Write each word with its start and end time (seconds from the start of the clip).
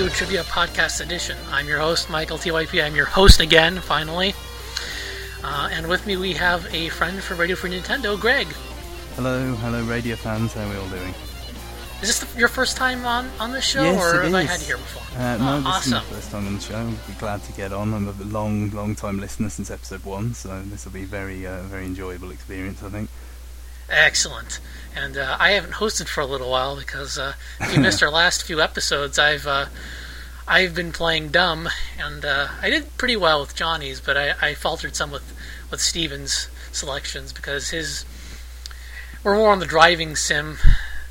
Radio 0.00 0.14
Trivia 0.14 0.42
Podcast 0.44 1.02
Edition. 1.02 1.36
I'm 1.50 1.68
your 1.68 1.78
host, 1.78 2.08
Michael 2.08 2.38
TYP. 2.38 2.82
I'm 2.82 2.96
your 2.96 3.04
host 3.04 3.38
again, 3.38 3.80
finally. 3.80 4.32
Uh, 5.44 5.68
and 5.72 5.86
with 5.88 6.06
me 6.06 6.16
we 6.16 6.32
have 6.32 6.66
a 6.72 6.88
friend 6.88 7.22
from 7.22 7.36
Radio 7.36 7.54
Free 7.54 7.78
Nintendo, 7.78 8.18
Greg. 8.18 8.46
Hello, 9.16 9.54
hello, 9.56 9.84
radio 9.84 10.16
fans. 10.16 10.54
How 10.54 10.64
are 10.64 10.70
we 10.70 10.76
all 10.76 10.88
doing? 10.88 11.12
Is 12.00 12.08
this 12.08 12.20
the, 12.20 12.38
your 12.38 12.48
first 12.48 12.78
time 12.78 13.04
on, 13.04 13.28
on 13.38 13.52
the 13.52 13.60
show, 13.60 13.82
Yes, 13.82 14.02
or 14.02 14.22
have 14.22 14.32
I 14.34 14.44
had 14.44 14.60
you 14.60 14.66
here 14.68 14.76
before? 14.78 15.02
Uh, 15.20 15.36
Oh, 15.38 15.60
no, 15.60 15.70
this 15.70 15.86
is 15.86 15.92
awesome. 15.92 15.92
my 15.92 16.14
first 16.16 16.30
time 16.30 16.46
on 16.46 16.54
the 16.54 16.60
show. 16.62 16.76
I'd 16.78 17.06
be 17.06 17.12
glad 17.18 17.42
to 17.42 17.52
get 17.52 17.70
on. 17.74 17.92
I'm 17.92 18.08
a 18.08 18.12
long, 18.24 18.70
long 18.70 18.94
time 18.94 19.20
listener 19.20 19.50
since 19.50 19.70
episode 19.70 20.02
one, 20.06 20.32
so 20.32 20.62
this 20.62 20.86
will 20.86 20.92
be 20.92 21.04
very, 21.04 21.46
uh, 21.46 21.60
very 21.64 21.84
enjoyable 21.84 22.30
experience. 22.30 22.82
I 22.82 22.88
think. 22.88 23.10
Excellent. 23.90 24.60
And 24.94 25.16
uh, 25.16 25.36
I 25.38 25.50
haven't 25.52 25.74
hosted 25.74 26.08
for 26.08 26.20
a 26.20 26.26
little 26.26 26.50
while 26.50 26.76
because 26.76 27.18
uh, 27.18 27.34
if 27.60 27.74
you 27.74 27.80
missed 27.82 28.02
our 28.02 28.10
last 28.10 28.42
few 28.44 28.60
episodes, 28.60 29.18
I've 29.18 29.46
uh, 29.46 29.66
I've 30.48 30.74
been 30.74 30.92
playing 30.92 31.28
dumb, 31.28 31.68
and 31.98 32.24
uh, 32.24 32.48
I 32.60 32.70
did 32.70 32.96
pretty 32.98 33.16
well 33.16 33.40
with 33.40 33.54
Johnny's, 33.54 34.00
but 34.00 34.16
I, 34.16 34.34
I 34.42 34.54
faltered 34.54 34.96
some 34.96 35.10
with 35.10 35.32
with 35.70 35.80
Steven's 35.80 36.48
selections 36.72 37.32
because 37.32 37.70
his 37.70 38.04
we're 39.22 39.36
more 39.36 39.50
on 39.52 39.58
the 39.60 39.66
driving 39.66 40.16
sim. 40.16 40.58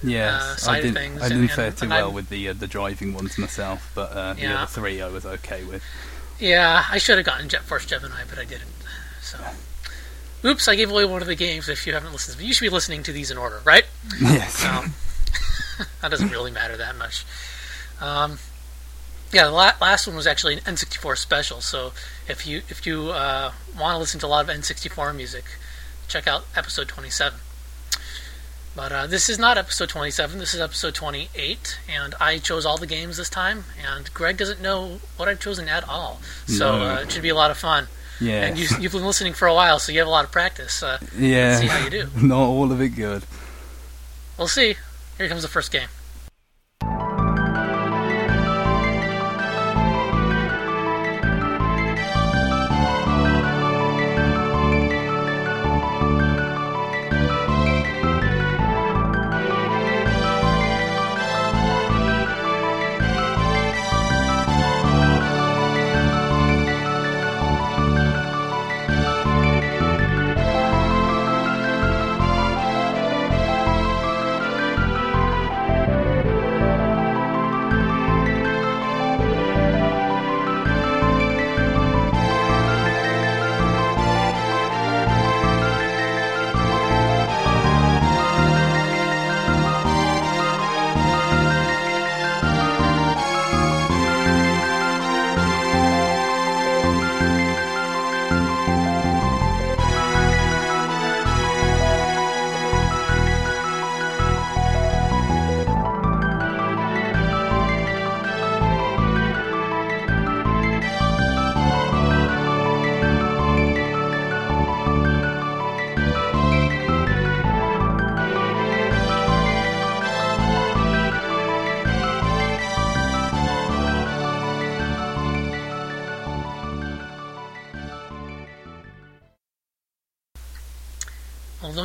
Yes, 0.02 0.42
Uh, 0.42 0.56
side 0.56 0.78
I 0.78 0.82
didn't. 0.82 0.94
things, 0.96 1.22
I 1.22 1.28
didn't 1.28 1.42
and- 1.44 1.52
fare 1.52 1.72
too 1.72 1.78
and 1.84 1.90
well 1.92 2.06
I'm- 2.08 2.14
with 2.14 2.30
the 2.30 2.50
uh, 2.50 2.54
the 2.54 2.68
driving 2.68 3.14
ones 3.14 3.38
myself, 3.38 3.92
but 3.96 4.12
uh, 4.12 4.34
the 4.34 4.46
other 4.48 4.66
three 4.66 5.02
I 5.02 5.08
was 5.08 5.26
okay 5.26 5.64
with. 5.64 5.84
Yeah, 6.40 6.86
I 6.90 6.98
should 7.00 7.18
have 7.18 7.26
gotten 7.26 7.50
Jet 7.50 7.64
Force 7.64 7.86
Gemini, 7.86 8.22
but 8.30 8.40
I 8.40 8.46
didn't. 8.46 8.72
So, 9.22 9.38
oops, 10.44 10.68
I 10.68 10.76
gave 10.76 10.90
away 10.90 11.06
one 11.06 11.22
of 11.22 11.28
the 11.28 11.36
games. 11.36 11.68
If 11.70 11.86
you 11.88 11.94
haven't 11.94 12.12
listened, 12.12 12.42
you 12.42 12.54
should 12.54 12.66
be 12.66 12.70
listening 12.70 13.04
to 13.04 13.12
these 13.12 13.32
in 13.32 13.38
order, 13.38 13.62
right? 13.66 13.86
yes. 14.22 14.64
Um, 14.66 14.94
that 16.02 16.12
doesn't 16.12 16.30
really 16.30 16.52
matter 16.52 16.78
that 16.78 16.96
much. 16.98 17.26
Um, 18.02 18.40
yeah, 19.32 19.46
the 19.46 19.52
la- 19.52 19.74
last 19.82 20.08
one 20.08 20.16
was 20.16 20.26
actually 20.28 20.56
an 20.56 20.60
N64 20.62 21.18
special. 21.18 21.62
So 21.62 21.92
if 22.28 22.48
you 22.48 22.62
if 22.70 22.86
you 22.86 23.10
uh, 23.12 23.52
want 23.78 23.94
to 23.96 24.00
listen 24.00 24.20
to 24.22 24.26
a 24.26 24.28
lot 24.28 24.50
of 24.50 24.56
N64 24.56 25.16
music, 25.16 25.46
check 26.08 26.28
out 26.28 26.46
episode 26.56 26.88
27. 26.88 27.40
But 28.76 28.92
uh, 28.92 29.08
this 29.08 29.30
is 29.30 29.38
not 29.38 29.58
episode 29.58 29.90
27. 29.90 30.40
This 30.40 30.54
is 30.54 30.62
episode 30.62 30.96
28, 30.96 31.80
and 31.90 32.16
I 32.22 32.38
chose 32.38 32.66
all 32.66 32.78
the 32.78 32.88
games 32.88 33.18
this 33.18 33.30
time. 33.30 33.66
And 33.84 34.14
Greg 34.14 34.38
doesn't 34.38 34.62
know 34.62 35.00
what 35.18 35.28
I've 35.28 35.40
chosen 35.40 35.68
at 35.68 35.88
all, 35.90 36.22
so 36.48 36.78
No. 36.78 36.86
uh, 36.86 37.00
it 37.02 37.12
should 37.12 37.24
be 37.24 37.30
a 37.30 37.36
lot 37.36 37.52
of 37.52 37.58
fun. 37.58 37.88
Yeah. 38.20 38.46
And 38.46 38.58
you, 38.58 38.68
you've 38.80 38.92
been 38.92 39.06
listening 39.06 39.34
for 39.34 39.48
a 39.48 39.54
while, 39.54 39.80
so 39.80 39.92
you 39.92 40.00
have 40.00 40.08
a 40.08 40.12
lot 40.12 40.26
of 40.26 40.32
practice. 40.32 40.84
Uh, 40.84 41.00
yeah. 41.18 41.60
see 41.60 41.68
how 41.68 41.84
you 41.84 41.90
do. 41.90 42.08
Not 42.22 42.40
all 42.40 42.72
of 42.72 42.82
it 42.82 42.90
good. 42.90 43.24
we'll 44.38 44.48
see. 44.48 44.76
Here 45.18 45.28
comes 45.28 45.42
the 45.42 45.48
first 45.48 45.72
game. 45.72 45.90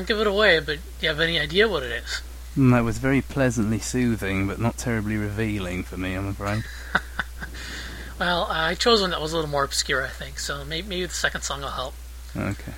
Well, 0.04 0.08
don't 0.08 0.18
give 0.18 0.26
it 0.26 0.30
away, 0.30 0.58
but 0.60 0.76
do 0.76 1.06
you 1.06 1.08
have 1.08 1.20
any 1.20 1.38
idea 1.38 1.66
what 1.66 1.82
it 1.82 1.90
is? 1.92 2.20
Mm, 2.58 2.72
that 2.72 2.84
was 2.84 2.98
very 2.98 3.22
pleasantly 3.22 3.78
soothing, 3.78 4.46
but 4.46 4.60
not 4.60 4.76
terribly 4.76 5.16
revealing 5.16 5.82
for 5.82 5.96
me. 5.96 6.14
I'm 6.14 6.28
afraid. 6.28 6.64
Well, 8.20 8.46
I 8.48 8.76
chose 8.76 9.00
one 9.00 9.10
that 9.10 9.20
was 9.20 9.32
a 9.32 9.36
little 9.36 9.50
more 9.50 9.64
obscure, 9.64 10.04
I 10.04 10.08
think, 10.08 10.38
so 10.38 10.64
maybe, 10.64 10.86
maybe 10.86 11.06
the 11.06 11.12
second 11.12 11.40
song 11.40 11.62
will 11.62 11.70
help. 11.70 11.94
Okay. 12.36 12.72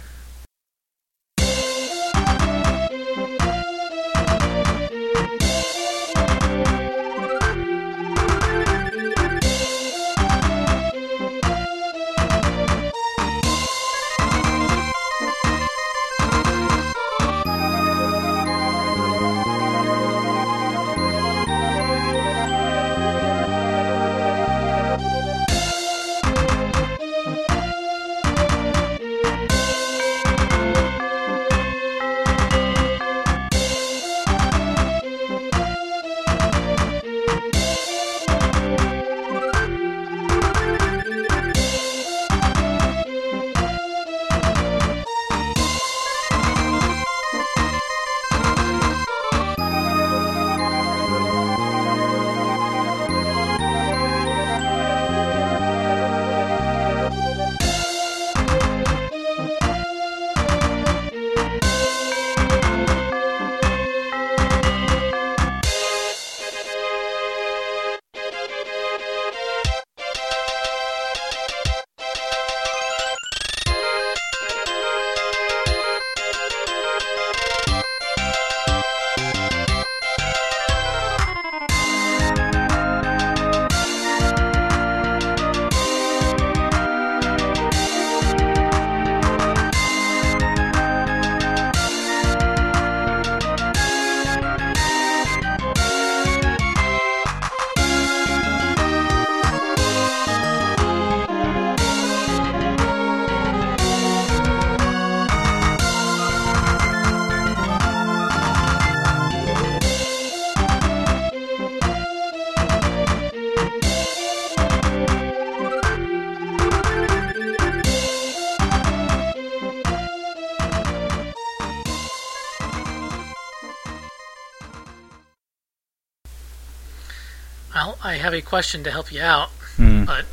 Well, 127.76 127.98
I 128.02 128.14
have 128.14 128.32
a 128.32 128.40
question 128.40 128.82
to 128.84 128.90
help 128.90 129.12
you 129.12 129.20
out, 129.20 129.50
Hmm. 129.76 130.06
but 130.06 130.24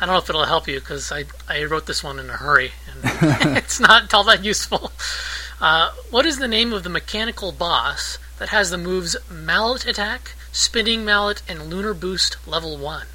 I 0.00 0.06
don't 0.06 0.14
know 0.14 0.18
if 0.18 0.28
it'll 0.28 0.44
help 0.46 0.66
you 0.66 0.80
because 0.80 1.12
I, 1.12 1.22
I 1.48 1.62
wrote 1.62 1.86
this 1.86 2.02
one 2.02 2.18
in 2.18 2.28
a 2.28 2.32
hurry 2.32 2.72
and 2.90 3.56
it's 3.56 3.78
not 3.78 4.12
all 4.12 4.24
that 4.24 4.42
useful. 4.44 4.90
Uh, 5.60 5.92
what 6.10 6.26
is 6.26 6.38
the 6.38 6.48
name 6.48 6.72
of 6.72 6.82
the 6.82 6.88
mechanical 6.90 7.52
boss 7.52 8.18
that 8.40 8.48
has 8.48 8.70
the 8.70 8.76
moves 8.76 9.14
Mallet 9.30 9.86
Attack, 9.86 10.32
Spinning 10.50 11.04
Mallet, 11.04 11.42
and 11.48 11.70
Lunar 11.70 11.94
Boost 11.94 12.38
level 12.44 12.76
1? 12.76 13.06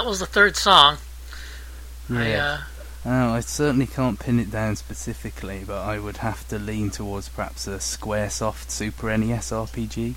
That 0.00 0.08
was 0.08 0.20
the 0.20 0.26
third 0.26 0.56
song. 0.56 0.96
I, 2.10 2.28
Yeah. 2.30 2.44
uh, 2.44 2.60
Oh, 3.02 3.34
I 3.34 3.40
certainly 3.40 3.86
can't 3.86 4.18
pin 4.18 4.38
it 4.40 4.50
down 4.50 4.76
specifically, 4.76 5.62
but 5.66 5.82
I 5.82 5.98
would 5.98 6.18
have 6.18 6.46
to 6.48 6.58
lean 6.58 6.90
towards 6.90 7.28
perhaps 7.30 7.66
a 7.66 7.76
SquareSoft 7.78 8.70
Super 8.70 9.16
NES 9.16 9.50
RPG. 9.52 10.14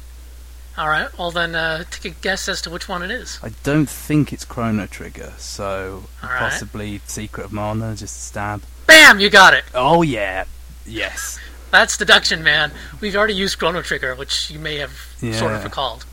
all 0.78 0.88
right, 0.88 1.08
well 1.20 1.32
then 1.32 1.54
uh, 1.54 1.84
take 1.92 2.06
a 2.06 2.16
guess 2.22 2.48
as 2.50 2.62
to 2.64 2.70
which 2.70 2.88
one 2.90 3.04
it 3.04 3.12
is. 3.12 3.40
I 3.44 3.50
don't 3.64 3.90
think 3.90 4.32
it's 4.34 4.44
Chrono 4.46 4.88
Trigger, 4.88 5.34
so 5.38 6.06
right. 6.24 6.40
possibly 6.40 7.02
Secret 7.06 7.46
of 7.46 7.52
Mana, 7.54 7.96
just 7.96 8.16
a 8.18 8.22
stab. 8.22 8.64
Bam, 8.88 9.20
you 9.20 9.30
got 9.30 9.54
it. 9.54 9.66
Oh 9.76 10.02
yeah, 10.02 10.46
yes. 10.86 11.40
That's 11.72 11.96
deduction, 11.98 12.42
man. 12.44 12.72
We've 13.02 13.16
already 13.16 13.34
used 13.36 13.60
Chrono 13.60 13.82
Trigger, 13.82 14.16
which 14.16 14.50
you 14.50 14.60
may 14.60 14.78
have 14.78 14.94
sort 15.34 15.52
of 15.54 15.64
recalled. 15.64 16.06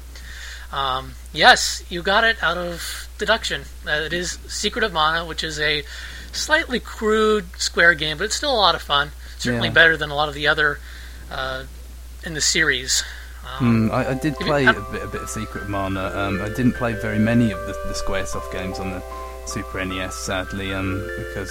Um, 0.72 1.12
yes, 1.32 1.82
you 1.88 2.02
got 2.02 2.22
it 2.24 2.42
out 2.42 2.56
of 2.58 3.08
deduction. 3.20 3.62
Uh, 3.86 3.92
it 3.92 4.12
is 4.12 4.38
Secret 4.48 4.82
of 4.82 4.92
Mana, 4.92 5.24
which 5.24 5.44
is 5.44 5.60
a 5.60 5.84
slightly 6.32 6.80
crude 6.80 7.44
Square 7.58 7.94
game, 7.94 8.18
but 8.18 8.24
it's 8.24 8.34
still 8.36 8.52
a 8.52 8.56
lot 8.56 8.74
of 8.74 8.82
fun. 8.82 9.12
Certainly 9.38 9.68
Yeah. 9.68 9.74
better 9.74 9.96
than 9.96 10.10
a 10.10 10.14
lot 10.14 10.28
of 10.28 10.34
the 10.34 10.48
other 10.48 10.80
uh, 11.30 11.64
in 12.24 12.34
the 12.34 12.40
series. 12.40 13.04
Um, 13.58 13.88
Hmm, 13.88 13.94
I, 13.94 14.10
I 14.10 14.14
did 14.14 14.32
Have 14.34 14.40
you- 14.40 14.46
play 14.46 14.66
a 14.66 14.72
bit, 14.72 15.02
a 15.02 15.06
bit 15.06 15.22
of 15.22 15.30
Secret 15.30 15.62
of 15.64 15.68
Mana. 15.70 16.06
Um, 16.14 16.42
I 16.42 16.48
didn't 16.48 16.72
play 16.72 16.92
very 16.94 17.18
many 17.18 17.52
of 17.52 17.58
the, 17.60 17.72
the 17.86 17.94
SquareSoft 17.94 18.50
games 18.52 18.78
on 18.80 18.90
the 18.90 19.02
Super 19.46 19.84
NES, 19.84 20.14
sadly, 20.16 20.72
um, 20.74 21.06
because 21.18 21.50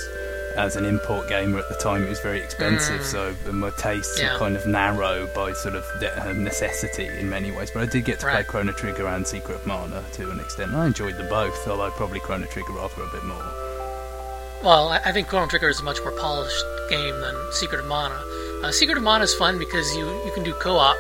as 0.60 0.76
an 0.76 0.86
import 0.86 1.28
gamer 1.30 1.58
at 1.60 1.70
the 1.70 1.76
time, 1.76 2.04
it 2.04 2.10
was 2.10 2.20
very 2.20 2.40
expensive. 2.42 3.00
Mm. 3.02 3.04
So 3.04 3.36
my 3.52 3.70
tastes 3.72 4.20
Yeah. 4.20 4.34
were 4.34 4.40
kind 4.40 4.56
of 4.56 4.68
narrow 4.68 5.28
by 5.34 5.54
sort 5.54 5.76
of 5.76 5.86
necessity 6.38 7.08
in 7.08 7.30
many 7.30 7.50
ways. 7.52 7.72
But 7.72 7.84
I 7.84 7.86
did 7.86 8.06
get 8.06 8.20
to 8.20 8.28
play 8.28 8.44
Chrono 8.44 8.74
Trigger 8.74 9.08
and 9.08 9.26
Secret 9.26 9.56
of 9.56 9.66
Mana 9.66 10.04
to 10.14 10.30
an 10.30 10.40
extent. 10.40 10.74
I 10.74 10.86
enjoyed 10.86 11.18
them 11.18 11.30
both, 11.30 11.68
although 11.68 11.90
probably 11.92 12.20
Chrono 12.20 12.46
Trigger 12.48 12.74
rather 12.74 13.04
a 13.04 13.08
bit 13.08 13.24
more. 13.24 13.44
Well, 14.64 14.90
I 14.90 15.12
think 15.14 15.30
Chrono 15.30 15.48
Trigger 15.48 15.70
is 15.70 15.80
a 15.80 15.84
much 15.84 16.00
more 16.02 16.12
polished 16.20 16.64
game 16.90 17.20
than 17.22 17.36
Secret 17.54 17.80
of 17.80 17.88
Mana. 17.88 18.20
Uh, 18.64 18.72
Secret 18.72 18.98
of 18.98 19.04
Mana 19.04 19.24
is 19.24 19.34
fun 19.36 19.58
because 19.58 19.96
you, 19.96 20.06
you 20.26 20.32
can 20.34 20.44
do 20.44 20.54
co-op, 20.54 20.98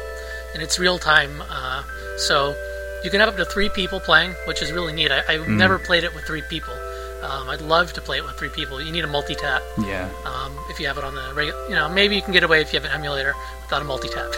and 0.53 0.63
it's 0.63 0.79
real 0.79 0.97
time. 0.97 1.43
Uh, 1.49 1.83
so 2.17 2.55
you 3.03 3.09
can 3.09 3.19
have 3.19 3.27
up 3.29 3.35
to 3.35 3.43
three 3.45 3.67
people 3.67 3.99
playing, 3.99 4.31
which 4.45 4.61
is 4.61 4.71
really 4.71 4.93
neat. 4.93 5.11
I, 5.11 5.19
I've 5.27 5.41
Mm. 5.41 5.57
never 5.57 5.77
played 5.77 6.05
it 6.05 6.15
with 6.15 6.23
three 6.23 6.41
people. 6.43 6.73
Um, 7.21 7.49
I'd 7.49 7.61
love 7.61 7.91
to 7.93 8.01
play 8.01 8.17
it 8.17 8.23
with 8.25 8.35
three 8.37 8.49
people. 8.49 8.81
You 8.81 8.91
need 8.91 9.03
a 9.03 9.07
multi-tap 9.07 9.61
Yeah. 9.79 10.09
um, 10.25 10.57
if 10.69 10.79
you 10.79 10.87
have 10.87 10.97
it 10.97 11.03
on 11.03 11.13
the 11.15 11.33
regular. 11.35 11.61
You 11.67 11.75
know, 11.75 11.89
maybe 11.89 12.15
you 12.15 12.21
can 12.21 12.31
get 12.33 12.43
away 12.43 12.61
if 12.61 12.71
you 12.73 12.79
have 12.79 12.89
an 12.89 12.95
emulator 12.95 13.33
without 13.63 13.81
a 13.81 13.85
multi-tap. 13.85 14.31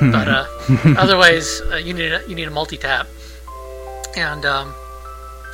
but 0.00 0.28
uh, 0.28 0.46
otherwise, 0.98 1.60
uh, 1.72 1.76
you 1.76 1.94
need 1.94 2.12
a, 2.12 2.22
you 2.28 2.34
need 2.34 2.48
a 2.48 2.50
multi-tap. 2.50 3.06
And 4.16 4.44
um, 4.44 4.74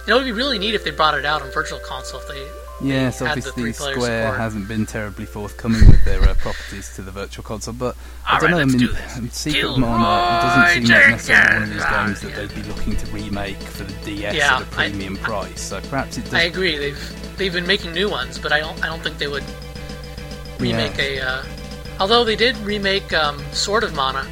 you 0.06 0.10
know, 0.10 0.16
it 0.16 0.20
would 0.20 0.24
be 0.26 0.32
really 0.32 0.58
neat 0.58 0.74
if 0.74 0.84
they 0.84 0.90
brought 0.90 1.14
it 1.18 1.24
out 1.26 1.42
on 1.42 1.50
Virtual 1.52 1.78
Console. 1.80 2.20
If 2.20 2.28
they 2.28 2.48
Yes, 2.82 3.22
obviously 3.22 3.72
Square 3.72 3.94
support. 3.94 4.38
hasn't 4.38 4.68
been 4.68 4.84
terribly 4.84 5.26
forthcoming 5.26 5.86
with 5.86 6.04
their 6.04 6.22
uh, 6.22 6.34
properties 6.34 6.94
to 6.96 7.02
the 7.02 7.12
Virtual 7.12 7.44
Console, 7.44 7.74
but 7.74 7.96
I 8.26 8.40
don't 8.40 8.50
right, 8.50 8.56
know. 8.56 8.62
I 8.62 8.64
mean, 8.64 8.78
do 8.78 8.94
um, 9.16 9.30
Secret 9.30 9.78
Mana 9.78 10.40
doesn't 10.42 10.86
seem 10.86 10.94
like 10.94 11.10
necessarily 11.10 11.54
one 11.54 11.62
of 11.62 11.68
those 11.70 11.90
games 11.90 12.20
that 12.22 12.34
they'd 12.34 12.54
be 12.54 12.68
looking 12.68 12.96
to 12.96 13.06
remake 13.12 13.58
for 13.58 13.84
the 13.84 13.92
DS 14.04 14.34
Yeah, 14.34 14.56
at 14.56 14.62
a 14.62 14.66
premium 14.66 15.16
price. 15.16 15.60
So 15.60 15.80
perhaps 15.82 16.18
it 16.18 16.24
does. 16.24 16.34
I 16.34 16.42
agree. 16.42 16.76
They've 16.76 17.36
they've 17.36 17.52
been 17.52 17.66
making 17.66 17.92
new 17.92 18.10
ones, 18.10 18.38
but 18.38 18.52
I 18.52 18.60
don't 18.60 18.82
I 18.82 18.88
don't 18.88 19.02
think 19.02 19.18
they 19.18 19.28
would 19.28 19.44
remake 20.58 20.98
a. 20.98 21.20
Uh, 21.20 21.44
although 22.00 22.24
they 22.24 22.36
did 22.36 22.56
remake 22.58 23.12
um, 23.12 23.38
Sword 23.52 23.84
of 23.84 23.94
Mana, 23.94 24.26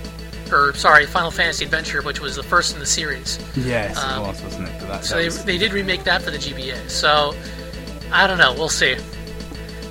or 0.51 0.75
sorry, 0.75 1.07
Final 1.07 1.31
Fantasy 1.31 1.65
Adventure, 1.65 2.03
which 2.03 2.21
was 2.21 2.37
the 2.37 2.43
first 2.43 2.75
in 2.75 2.81
the 2.81 2.87
series. 2.87 3.39
yes, 3.57 3.97
um, 3.99 4.25
it 4.25 4.27
was, 4.27 4.43
wasn't 4.43 4.69
it? 4.69 5.05
So 5.05 5.17
they 5.17 5.29
they 5.29 5.59
did 5.59 5.73
remake 5.73 6.03
that 6.05 6.23
for 6.23 6.33
the 6.33 6.39
GBA. 6.39 6.91
So 6.91 7.35
I 8.13 8.27
don't 8.27 8.39
know. 8.39 8.53
We'll 8.53 8.69
see. 8.69 8.97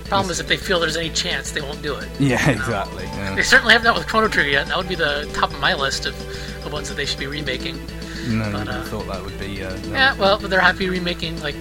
Problem 0.05 0.29
is, 0.29 0.39
if 0.39 0.47
they 0.47 0.57
feel 0.57 0.79
there's 0.79 0.97
any 0.97 1.09
chance, 1.09 1.51
they 1.51 1.61
won't 1.61 1.81
do 1.81 1.95
it. 1.95 2.09
yeah, 2.19 2.49
exactly. 2.49 3.05
yeah. 3.05 3.33
They 3.33 3.43
certainly 3.43 3.73
haven't 3.73 3.85
done 3.85 3.95
with 3.97 4.07
Chrono 4.07 4.27
Trigger 4.27 4.49
yet. 4.49 4.67
That 4.67 4.77
would 4.77 4.89
be 4.89 4.95
the 4.95 5.29
top 5.33 5.51
of 5.51 5.59
my 5.59 5.73
list 5.73 6.05
of 6.05 6.15
the 6.63 6.69
ones 6.69 6.89
that 6.89 6.95
they 6.95 7.05
should 7.05 7.19
be 7.19 7.27
remaking. 7.27 7.79
No, 8.27 8.51
but, 8.51 8.67
I 8.67 8.79
uh, 8.79 8.83
thought 8.83 9.07
that 9.07 9.23
would 9.23 9.39
be. 9.39 9.63
Uh, 9.63 9.75
no. 9.87 9.93
Yeah, 9.93 10.15
well, 10.17 10.37
but 10.37 10.49
they're 10.49 10.59
happy 10.59 10.89
remaking 10.89 11.39
like 11.41 11.55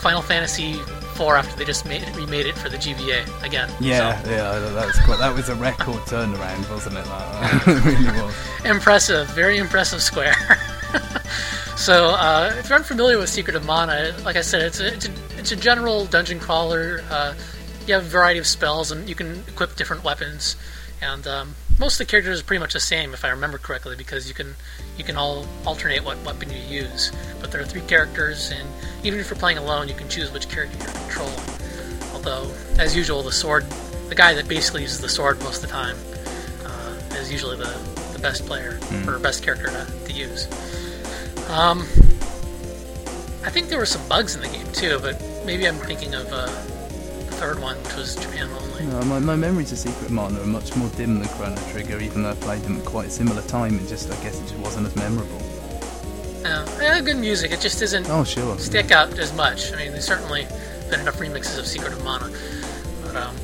Final 0.00 0.22
Fantasy 0.22 0.72
IV 0.72 1.20
after 1.20 1.54
they 1.56 1.64
just 1.64 1.84
made 1.84 2.02
it, 2.02 2.16
remade 2.16 2.46
it 2.46 2.56
for 2.56 2.68
the 2.68 2.78
GBA 2.78 3.44
again. 3.44 3.70
Yeah, 3.78 4.20
yeah, 4.26 4.58
that 4.58 4.86
was 4.86 4.98
quite. 5.00 5.18
That 5.18 5.34
was 5.34 5.48
a 5.48 5.54
record 5.54 6.00
turnaround, 6.06 6.68
wasn't 6.70 6.96
it? 6.96 7.04
That 7.04 7.66
really 7.84 8.22
was. 8.22 8.34
Impressive, 8.64 9.28
very 9.28 9.58
impressive 9.58 10.02
Square. 10.02 10.34
so, 11.76 12.06
uh, 12.06 12.54
if 12.58 12.68
you're 12.68 12.78
unfamiliar 12.78 13.18
with 13.18 13.28
Secret 13.28 13.54
of 13.54 13.64
Mana, 13.66 14.14
like 14.24 14.36
I 14.36 14.40
said, 14.40 14.62
it's 14.62 14.80
a, 14.80 14.94
it's 14.94 15.06
a, 15.06 15.12
it's 15.42 15.50
a 15.50 15.56
general 15.56 16.06
dungeon 16.06 16.38
crawler. 16.38 17.02
Uh, 17.10 17.34
you 17.84 17.94
have 17.94 18.04
a 18.04 18.08
variety 18.08 18.38
of 18.38 18.46
spells, 18.46 18.92
and 18.92 19.08
you 19.08 19.16
can 19.16 19.42
equip 19.48 19.74
different 19.74 20.04
weapons. 20.04 20.54
And 21.02 21.26
um, 21.26 21.56
most 21.80 22.00
of 22.00 22.06
the 22.06 22.10
characters 22.12 22.40
are 22.40 22.44
pretty 22.44 22.60
much 22.60 22.74
the 22.74 22.80
same, 22.80 23.12
if 23.12 23.24
I 23.24 23.30
remember 23.30 23.58
correctly, 23.58 23.96
because 23.96 24.28
you 24.28 24.34
can 24.34 24.54
you 24.96 25.02
can 25.02 25.16
all 25.16 25.44
alternate 25.66 26.04
what 26.04 26.16
weapon 26.24 26.48
you 26.48 26.58
use. 26.58 27.10
But 27.40 27.50
there 27.50 27.60
are 27.60 27.64
three 27.64 27.80
characters, 27.80 28.52
and 28.52 28.68
even 29.02 29.18
if 29.18 29.30
you're 29.30 29.38
playing 29.38 29.58
alone, 29.58 29.88
you 29.88 29.96
can 29.96 30.08
choose 30.08 30.32
which 30.32 30.48
character 30.48 30.78
you're 30.78 30.94
controlling. 31.06 31.40
Although, 32.12 32.48
as 32.78 32.94
usual, 32.94 33.24
the 33.24 33.32
sword, 33.32 33.64
the 34.08 34.14
guy 34.14 34.34
that 34.34 34.46
basically 34.46 34.82
uses 34.82 35.00
the 35.00 35.08
sword 35.08 35.40
most 35.40 35.56
of 35.64 35.68
the 35.68 35.74
time, 35.74 35.96
uh, 36.64 37.16
is 37.16 37.32
usually 37.32 37.56
the, 37.56 37.76
the 38.12 38.20
best 38.20 38.46
player 38.46 38.78
or 39.08 39.18
best 39.18 39.42
character 39.42 39.66
to, 39.66 39.86
to 40.06 40.12
use. 40.12 40.46
Um, 41.50 41.80
I 43.44 43.50
think 43.50 43.68
there 43.68 43.78
were 43.78 43.86
some 43.86 44.06
bugs 44.08 44.36
in 44.36 44.40
the 44.40 44.46
game 44.46 44.70
too, 44.72 45.00
but 45.02 45.20
maybe 45.44 45.66
I'm 45.66 45.76
thinking 45.76 46.14
of 46.14 46.26
uh, 46.32 46.46
the 46.46 47.36
third 47.38 47.60
one, 47.60 47.76
which 47.84 47.96
was 47.96 48.16
Japan 48.16 48.48
only. 48.50 48.86
No, 48.86 49.02
my, 49.02 49.18
my 49.18 49.36
memories 49.36 49.72
of 49.72 49.78
Secret 49.78 50.06
of 50.06 50.10
Mana 50.12 50.40
are 50.40 50.46
much 50.46 50.74
more 50.76 50.88
dim 50.90 51.18
than 51.18 51.28
Chrono 51.30 51.56
Trigger, 51.70 51.98
even 52.00 52.22
though 52.22 52.30
I 52.30 52.34
played 52.34 52.62
them 52.62 52.78
at 52.78 52.84
quite 52.84 53.06
a 53.08 53.10
similar 53.10 53.42
time. 53.42 53.78
It 53.78 53.88
just, 53.88 54.10
I 54.10 54.22
guess, 54.22 54.38
it 54.40 54.42
just 54.42 54.56
wasn't 54.56 54.86
as 54.86 54.96
memorable. 54.96 55.40
Yeah, 56.42 56.66
yeah, 56.80 57.00
good 57.00 57.18
music. 57.18 57.52
It 57.52 57.60
just 57.60 57.78
doesn't 57.80 58.08
Oh, 58.10 58.24
sure. 58.24 58.58
stick 58.58 58.90
out 58.90 59.16
as 59.18 59.32
much. 59.34 59.72
I 59.72 59.76
mean, 59.76 59.92
there's 59.92 60.04
certainly 60.04 60.46
been 60.90 61.00
enough 61.00 61.18
remixes 61.18 61.58
of 61.58 61.66
Secret 61.66 61.92
of 61.92 62.02
Mana, 62.04 62.30
but 63.04 63.16
um, 63.16 63.34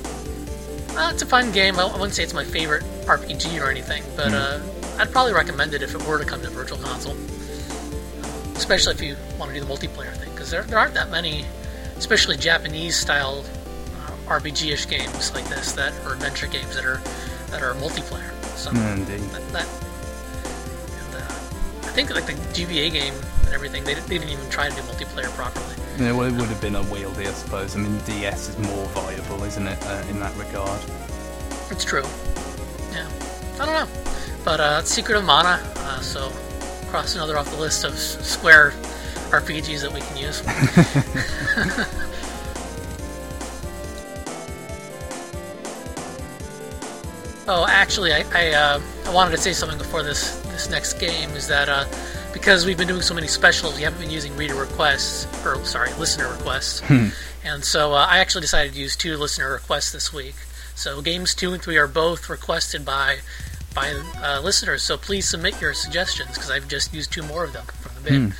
well, 0.94 1.10
it's 1.10 1.22
a 1.22 1.26
fun 1.26 1.52
game. 1.52 1.78
I, 1.78 1.82
I 1.84 1.92
wouldn't 1.92 2.14
say 2.14 2.24
it's 2.24 2.34
my 2.34 2.44
favorite 2.44 2.82
RPG 3.06 3.60
or 3.62 3.70
anything, 3.70 4.02
but 4.16 4.32
uh, 4.34 4.58
I'd 4.98 5.12
probably 5.12 5.32
recommend 5.32 5.74
it 5.74 5.82
if 5.82 5.94
it 5.94 6.02
were 6.06 6.18
to 6.18 6.24
come 6.24 6.42
to 6.42 6.50
Virtual 6.50 6.78
Console, 6.78 7.14
especially 8.56 8.94
if 8.94 9.00
you 9.00 9.16
want 9.38 9.52
to 9.54 9.58
do 9.60 9.64
the 9.64 9.72
multiplayer 9.72 10.12
thing, 10.16 10.30
because 10.32 10.50
there, 10.50 10.62
there 10.64 10.78
aren't 10.78 10.94
that 10.94 11.08
many, 11.10 11.44
especially 11.98 12.36
Japanese-style 12.36 13.44
uh, 13.44 14.38
RPG-ish 14.38 14.88
games 14.88 15.34
like 15.34 15.44
this 15.48 15.72
that 15.72 15.92
or 16.06 16.14
adventure 16.14 16.46
games 16.46 16.74
that 16.74 16.84
are 16.84 17.00
that 17.50 17.62
are 17.62 17.74
multiplayer. 17.74 18.32
So 18.56 18.70
indeed. 18.70 19.20
that, 19.30 19.48
that 19.52 19.68
and, 21.04 21.14
uh, 21.14 21.88
I 21.88 21.92
think 21.92 22.14
like 22.14 22.26
the 22.26 22.32
GBA 22.32 22.92
game 22.92 23.14
and 23.44 23.54
everything, 23.54 23.84
they, 23.84 23.94
they 23.94 24.18
didn't 24.18 24.30
even 24.30 24.48
try 24.50 24.68
to 24.68 24.74
do 24.74 24.82
multiplayer 24.82 25.30
properly. 25.34 25.74
Yeah, 25.98 26.12
well, 26.12 26.28
it 26.28 26.32
would 26.32 26.48
have 26.48 26.60
been 26.60 26.76
a 26.76 26.80
unwieldy, 26.80 27.26
I 27.26 27.32
suppose. 27.32 27.74
I 27.74 27.80
mean, 27.80 27.98
DS 28.06 28.50
is 28.50 28.58
more 28.58 28.86
viable, 28.88 29.42
isn't 29.44 29.66
it, 29.66 29.82
uh, 29.86 30.04
in 30.08 30.20
that 30.20 30.36
regard? 30.36 30.80
It's 31.70 31.84
true. 31.84 32.04
Yeah, 32.92 33.08
I 33.60 33.66
don't 33.66 33.74
know, 33.74 33.88
but 34.44 34.60
uh, 34.60 34.82
Secret 34.82 35.18
of 35.18 35.24
Mana. 35.24 35.60
Uh, 35.76 36.00
so 36.00 36.30
cross 36.88 37.14
another 37.14 37.36
off 37.36 37.50
the 37.50 37.60
list 37.60 37.84
of 37.84 37.98
Square 37.98 38.74
RPGs 39.30 39.82
that 39.82 39.92
we 39.92 40.00
can 40.00 40.16
use. 40.16 40.42
oh, 47.48 47.66
actually, 47.68 48.12
I 48.12 48.24
I, 48.34 48.52
uh, 48.52 48.80
I 49.06 49.12
wanted 49.12 49.32
to 49.32 49.38
say 49.38 49.52
something 49.52 49.78
before 49.78 50.02
this 50.02 50.36
this 50.46 50.70
next 50.70 50.94
game 50.94 51.30
is 51.30 51.48
that 51.48 51.68
uh, 51.68 51.84
because 52.32 52.66
we've 52.66 52.78
been 52.78 52.88
doing 52.88 53.02
so 53.02 53.14
many 53.14 53.26
specials, 53.26 53.76
we 53.76 53.82
haven't 53.82 54.00
been 54.00 54.10
using 54.10 54.36
reader 54.36 54.54
requests 54.54 55.26
or 55.44 55.62
sorry, 55.64 55.92
listener 55.94 56.28
requests, 56.30 56.82
and 57.44 57.64
so 57.64 57.92
uh, 57.92 58.06
I 58.08 58.18
actually 58.18 58.42
decided 58.42 58.74
to 58.74 58.80
use 58.80 58.96
two 58.96 59.16
listener 59.16 59.50
requests 59.52 59.92
this 59.92 60.12
week. 60.12 60.34
So 60.74 61.02
games 61.02 61.34
two 61.34 61.52
and 61.52 61.62
three 61.62 61.76
are 61.76 61.88
both 61.88 62.28
requested 62.30 62.84
by 62.84 63.18
by 63.74 63.90
uh, 64.22 64.40
listeners. 64.42 64.82
So 64.82 64.96
please 64.96 65.28
submit 65.28 65.60
your 65.60 65.74
suggestions 65.74 66.34
because 66.34 66.50
I've 66.50 66.68
just 66.68 66.94
used 66.94 67.12
two 67.12 67.22
more 67.22 67.44
of 67.44 67.52
them 67.52 67.66
from 67.66 67.94
the 67.96 68.00
bin. 68.10 68.34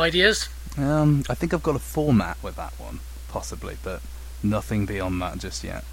Ideas? 0.00 0.48
Um, 0.76 1.24
I 1.28 1.34
think 1.34 1.52
I've 1.52 1.62
got 1.62 1.76
a 1.76 1.80
format 1.80 2.36
with 2.42 2.56
that 2.56 2.72
one, 2.78 3.00
possibly, 3.28 3.76
but 3.82 4.00
nothing 4.42 4.86
beyond 4.86 5.20
that 5.22 5.38
just 5.38 5.62
yet. 5.64 5.84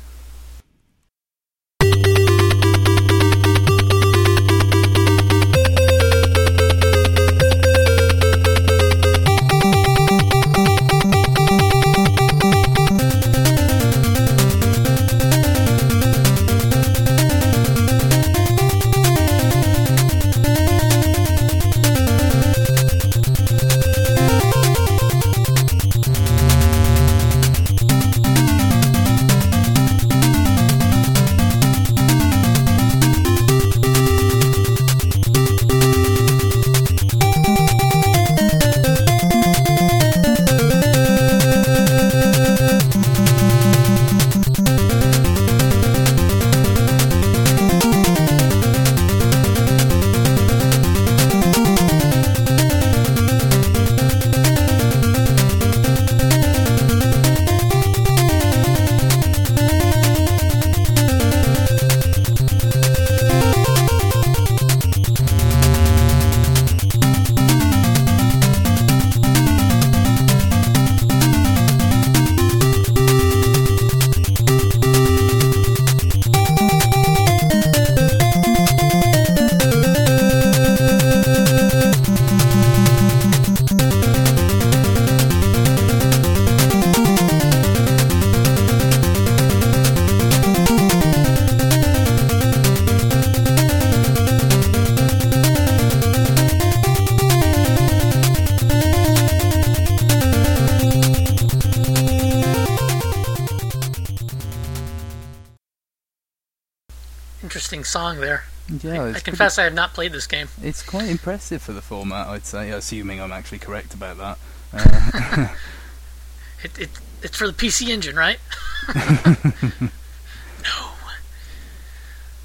Confess 109.37 109.59
I 109.59 109.63
have 109.63 109.73
not 109.73 109.93
played 109.93 110.11
this 110.11 110.27
game. 110.27 110.47
it's 110.61 110.81
quite 110.83 111.07
impressive 111.09 111.61
for 111.61 111.73
the 111.73 111.81
format, 111.81 112.27
I'd 112.27 112.45
say, 112.45 112.69
assuming 112.71 113.21
I'm 113.21 113.31
actually 113.31 113.59
correct 113.59 113.93
about 113.93 114.17
that. 114.17 114.37
Uh, 114.73 115.47
It, 116.63 116.79
it 116.79 116.89
it's 117.21 117.37
for 117.37 117.45
the 117.47 117.53
PC 117.53 117.87
Engine, 117.89 118.15
right? 118.15 118.39
no. 118.95 120.89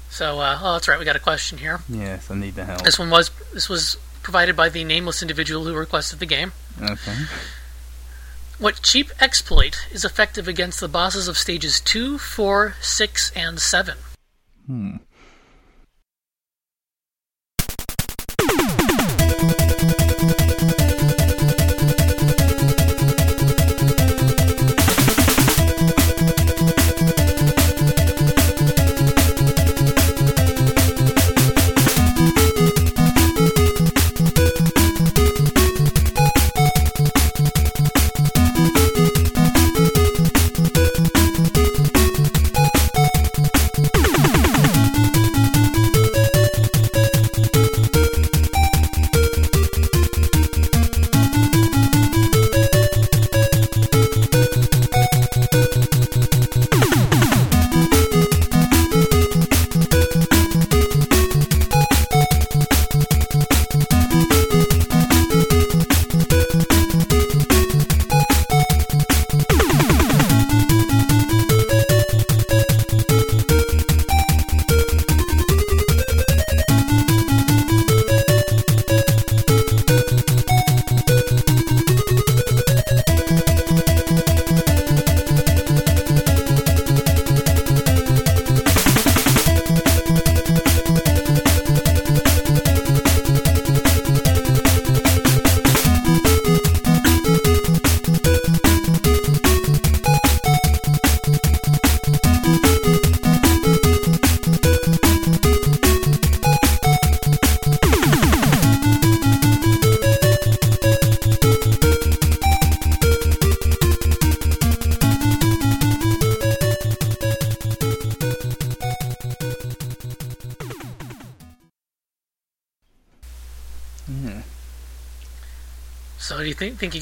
So, 0.09 0.39
uh, 0.39 0.59
oh, 0.61 0.73
that's 0.73 0.87
right. 0.87 0.99
We 0.99 1.05
got 1.05 1.15
a 1.15 1.19
question 1.19 1.57
here. 1.57 1.79
yes, 1.89 2.29
I 2.29 2.35
need 2.35 2.53
the 2.55 2.63
help. 2.63 2.83
This 2.83 2.99
one 2.99 3.09
was 3.09 3.31
this 3.53 3.67
was 3.67 3.97
provided 4.21 4.55
by 4.55 4.69
the 4.69 4.83
nameless 4.83 5.21
individual 5.23 5.65
who 5.65 5.73
requested 5.73 6.19
the 6.19 6.27
game. 6.27 6.51
Okay. 6.81 7.15
What 8.59 8.81
cheap 8.83 9.09
exploit 9.19 9.87
is 9.91 10.05
effective 10.05 10.47
against 10.47 10.79
the 10.79 10.87
bosses 10.87 11.27
of 11.27 11.37
stages 11.37 11.81
2, 11.81 12.19
4, 12.19 12.75
6, 12.79 13.31
and 13.35 13.59
7? 13.59 13.97
Hmm. 14.67 14.95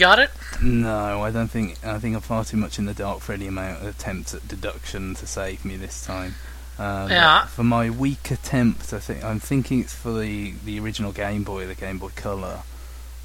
Got 0.01 0.19
it? 0.19 0.29
No, 0.61 1.23
I 1.23 1.31
don't 1.31 1.47
think. 1.47 1.77
I 1.85 1.97
think 1.99 2.15
I'm 2.15 2.21
far 2.21 2.43
too 2.43 2.57
much 2.57 2.77
in 2.77 2.85
the 2.85 2.93
dark 2.93 3.21
for 3.21 3.31
any 3.33 3.47
amount 3.47 3.81
of 3.81 3.87
attempts 3.87 4.33
at 4.33 4.45
deduction 4.47 5.15
to 5.15 5.25
save 5.25 5.63
me 5.63 5.77
this 5.77 6.05
time. 6.05 6.35
Um, 6.77 7.09
Yeah. 7.09 7.45
For 7.45 7.63
my 7.63 7.89
weak 7.89 8.29
attempt, 8.31 8.91
I 8.93 8.99
think 8.99 9.23
I'm 9.23 9.39
thinking 9.39 9.79
it's 9.81 9.93
for 9.93 10.11
the 10.19 10.53
the 10.65 10.79
original 10.79 11.11
Game 11.13 11.43
Boy, 11.43 11.65
the 11.67 11.75
Game 11.75 11.97
Boy 11.99 12.09
Color. 12.15 12.59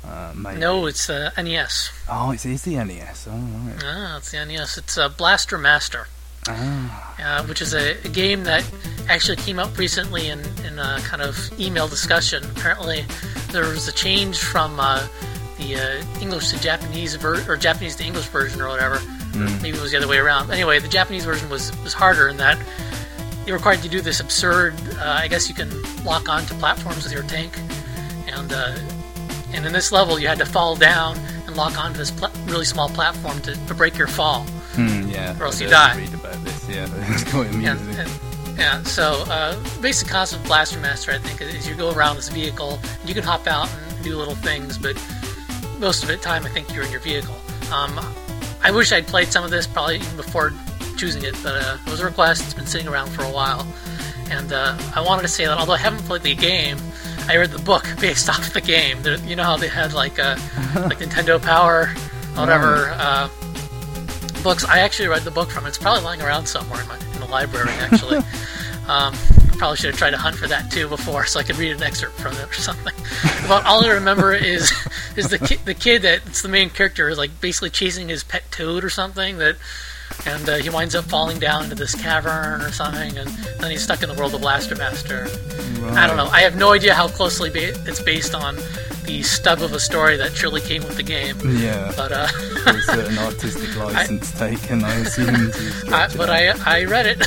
Uh. 0.05 0.33
No, 0.57 0.87
it's 0.87 1.09
the 1.09 1.33
NES. 1.37 1.91
Oh, 2.09 2.31
it 2.31 2.47
is 2.47 2.63
the 2.63 2.77
NES. 2.77 3.27
Oh, 3.29 3.33
right. 3.33 3.83
Ah, 3.85 4.19
it's 4.19 4.31
the 4.31 4.45
NES. 4.45 4.79
It's 4.79 4.97
uh, 4.97 5.09
Blaster 5.09 5.59
Master, 5.59 6.07
Ah. 6.47 7.15
uh, 7.41 7.43
which 7.47 7.61
is 7.61 7.75
a, 7.75 7.97
a 8.05 8.09
game 8.09 8.45
that 8.45 8.65
actually 9.09 9.37
came 9.37 9.59
up 9.59 9.77
recently 9.77 10.29
in, 10.29 10.39
in 10.65 10.79
a 10.79 11.01
kind 11.03 11.23
of 11.23 11.51
email 11.59 11.89
discussion. 11.89 12.45
Apparently, 12.57 13.05
there 13.51 13.65
was 13.65 13.89
a 13.89 13.93
change 13.93 14.39
from 14.39 14.79
uh, 14.79 15.05
the 15.59 15.77
uh, 15.77 16.21
English 16.21 16.51
to 16.51 16.61
Japanese 16.61 17.15
ver- 17.15 17.45
or 17.51 17.57
Japanese 17.57 17.97
to 17.97 18.05
English 18.05 18.27
version 18.27 18.61
or 18.61 18.69
whatever. 18.69 18.97
Mm. 18.97 19.63
Maybe 19.63 19.77
it 19.77 19.83
was 19.83 19.91
the 19.91 19.99
other 19.99 20.09
way 20.09 20.19
around. 20.19 20.51
Anyway, 20.51 20.79
the 20.79 20.89
Japanese 20.89 21.25
version 21.25 21.49
was, 21.49 21.71
was 21.83 21.93
harder 21.93 22.29
in 22.29 22.37
that 22.39 22.59
you're 23.47 23.57
required 23.57 23.81
to 23.83 23.89
do 23.89 24.01
this 24.01 24.21
absurd. 24.21 24.75
Uh, 24.99 25.19
I 25.21 25.29
guess 25.29 25.49
you 25.49 25.55
can 25.55 25.71
lock 26.05 26.29
onto 26.29 26.55
platforms 26.55 27.05
with 27.05 27.13
your 27.13 27.23
tank, 27.23 27.57
and 28.27 28.53
uh, 28.53 28.77
and 29.53 29.65
in 29.65 29.73
this 29.73 29.93
level 29.93 30.19
you 30.19 30.27
had 30.27 30.39
to 30.39 30.47
fall 30.47 30.75
down 30.75 31.17
and 31.47 31.57
lock 31.57 31.79
onto 31.79 31.97
this 31.97 32.11
pla- 32.11 32.33
really 32.47 32.65
small 32.65 32.89
platform 32.89 33.41
to, 33.43 33.55
to 33.67 33.75
break 33.75 33.97
your 33.97 34.09
fall. 34.09 34.43
Hmm, 34.75 35.09
yeah. 35.09 35.39
Or 35.41 35.45
else 35.45 35.61
I 35.61 35.65
you 35.65 35.71
die. 35.71 35.97
Read 35.97 36.15
about 36.15 36.45
this. 36.45 36.69
Yeah, 36.69 36.89
it's 36.97 37.31
quite 37.31 37.47
And, 37.55 37.65
and, 37.67 38.11
yeah, 38.59 38.83
so 38.83 39.25
uh, 39.29 39.57
basic 39.81 40.09
concept 40.09 40.43
of 40.43 40.49
Blaster 40.49 40.81
Master, 40.81 41.13
I 41.13 41.19
think, 41.19 41.41
is 41.41 41.69
you 41.69 41.75
go 41.75 41.93
around 41.93 42.17
this 42.17 42.31
vehicle, 42.31 42.81
and 43.01 43.09
you 43.09 43.15
can 43.15 43.23
hop 43.23 43.47
out 43.47 43.69
and 43.95 44.05
do 44.05 44.17
little 44.17 44.35
things, 44.35 44.77
but 44.79 44.97
most 45.79 46.03
of 46.03 46.09
the 46.09 46.17
time, 46.17 46.45
I 46.45 46.49
think 46.49 46.73
you're 46.75 46.85
in 46.85 46.91
your 46.91 47.01
vehicle. 47.01 47.37
Um, 47.73 47.99
I 48.63 48.71
wish 48.71 48.93
I'd 48.93 49.07
played 49.07 49.29
some 49.29 49.45
of 49.45 49.51
this 49.51 49.67
probably 49.67 49.97
even 49.97 50.17
before 50.17 50.53
choosing 50.97 51.23
it, 51.25 51.37
but 51.43 51.55
uh, 51.55 51.79
it 51.85 51.91
was 51.91 52.01
a 52.01 52.05
request. 52.05 52.45
It's 52.45 52.55
been 52.55 52.67
sitting 52.67 52.89
around 52.89 53.11
for 53.11 53.23
a 53.23 53.31
while, 53.31 53.67
and 54.31 54.53
uh, 54.53 54.77
I 54.95 55.01
wanted 55.01 55.23
to 55.23 55.29
say 55.29 55.47
that 55.47 55.59
although 55.59 55.75
I 55.75 55.79
haven't 55.79 56.03
played 56.05 56.23
the 56.23 56.35
game, 56.35 56.79
I 57.29 57.37
read 57.37 57.51
the 57.51 57.63
book 57.63 57.87
based 58.01 58.29
off 58.29 58.53
the 58.53 58.61
game. 58.61 59.03
There, 59.03 59.19
you 59.19 59.37
know 59.37 59.45
how 59.45 59.57
they 59.57 59.69
had 59.69 59.93
like 59.93 60.19
uh, 60.19 60.37
like 60.77 60.99
Nintendo 60.99 61.41
Power, 61.41 61.87
whatever. 62.35 62.91
Uh, 62.97 63.29
books. 64.43 64.65
I 64.65 64.79
actually 64.79 65.09
read 65.09 65.23
the 65.23 65.31
book 65.31 65.51
from. 65.51 65.67
It's 65.67 65.79
probably 65.79 66.05
lying 66.05 66.23
around 66.23 66.47
somewhere 66.47 66.81
in, 66.81 66.89
my, 66.89 66.99
in 67.15 67.21
the 67.21 67.27
library, 67.27 67.71
actually. 67.81 68.21
um, 68.89 69.15
probably 69.59 69.77
should 69.77 69.91
have 69.91 69.99
tried 69.99 70.11
to 70.11 70.19
hunt 70.19 70.37
for 70.37 70.47
that 70.49 70.71
too 70.71 70.89
before, 70.89 71.27
so 71.27 71.41
I 71.41 71.43
could 71.43 71.57
read 71.57 71.73
an 71.73 71.83
excerpt 71.83 72.19
from 72.19 72.35
it 72.35 72.49
or 72.49 72.53
something. 72.69 72.95
But 73.49 73.65
all 73.65 73.85
I 73.85 73.91
remember 73.91 74.33
is 74.35 74.73
is 75.17 75.29
the 75.29 75.39
ki- 75.39 75.61
the 75.65 75.75
kid 75.75 76.03
that's 76.03 76.43
the 76.43 76.49
main 76.49 76.71
character 76.71 77.09
is 77.09 77.19
like 77.19 77.41
basically 77.41 77.71
chasing 77.71 78.09
his 78.09 78.23
pet 78.25 78.45
toad 78.51 78.85
or 78.85 78.91
something 78.91 79.39
that. 79.39 79.57
And 80.25 80.49
uh, 80.49 80.57
he 80.57 80.71
winds 80.71 80.95
up 80.95 81.05
falling 81.07 81.39
down 81.41 81.65
into 81.65 81.75
this 81.75 81.95
cavern 81.95 82.61
or 82.63 82.71
something, 82.71 83.19
and 83.19 83.29
then 83.61 83.71
he's 83.71 83.83
stuck 83.83 84.03
in 84.03 84.09
the 84.09 84.15
world 84.15 84.35
of 84.35 84.41
Blaster 84.41 84.75
Master. 84.75 85.27
I 85.93 86.07
don't 86.07 86.17
know. 86.17 86.27
I 86.27 86.41
have 86.41 86.57
no 86.57 86.73
idea 86.73 86.95
how 86.95 87.07
closely 87.09 87.51
ba- 87.51 87.75
it's 87.87 88.01
based 88.01 88.35
on 88.35 88.57
the 89.05 89.23
stub 89.23 89.63
of 89.63 89.73
a 89.73 89.81
story 89.81 90.17
that 90.17 90.33
surely 90.33 90.61
came 90.61 90.83
with 90.85 90.97
the 90.97 91.03
game. 91.03 91.37
Yeah. 91.59 91.93
But 91.97 92.13
uh, 92.13 92.29
There's 92.65 92.89
a 92.89 92.93
certain 92.93 93.19
artistic 93.27 93.77
license 93.77 94.33
taken, 94.39 94.85
I 94.85 94.95
assume. 95.01 95.93
I, 95.93 96.09
but. 96.17 96.31
I 96.31 96.49
I 96.65 96.85
read 96.85 97.07
it. 97.09 97.19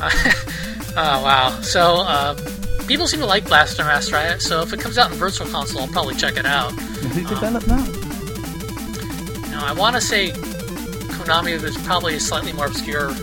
oh 0.96 1.22
wow! 1.22 1.58
So 1.62 1.98
uh, 2.00 2.34
people 2.86 3.06
seem 3.06 3.20
to 3.20 3.26
like 3.26 3.44
Blaster 3.46 3.84
Master. 3.84 4.16
I, 4.16 4.38
so 4.38 4.62
if 4.62 4.72
it 4.72 4.80
comes 4.80 4.96
out 4.98 5.10
in 5.12 5.16
Virtual 5.18 5.46
Console, 5.48 5.82
I'll 5.82 5.88
probably 5.88 6.14
check 6.14 6.36
it 6.36 6.46
out. 6.46 6.72
Who 6.72 7.22
developed 7.26 7.66
that? 7.66 7.86
You 9.46 9.50
know, 9.52 9.62
I 9.64 9.72
want 9.72 9.96
to 9.96 10.00
say 10.00 10.30
Konami 10.30 11.60
was 11.62 11.76
probably 11.78 12.18
slightly 12.18 12.52
more 12.52 12.66
obscure. 12.66 13.10
Up 13.10 13.16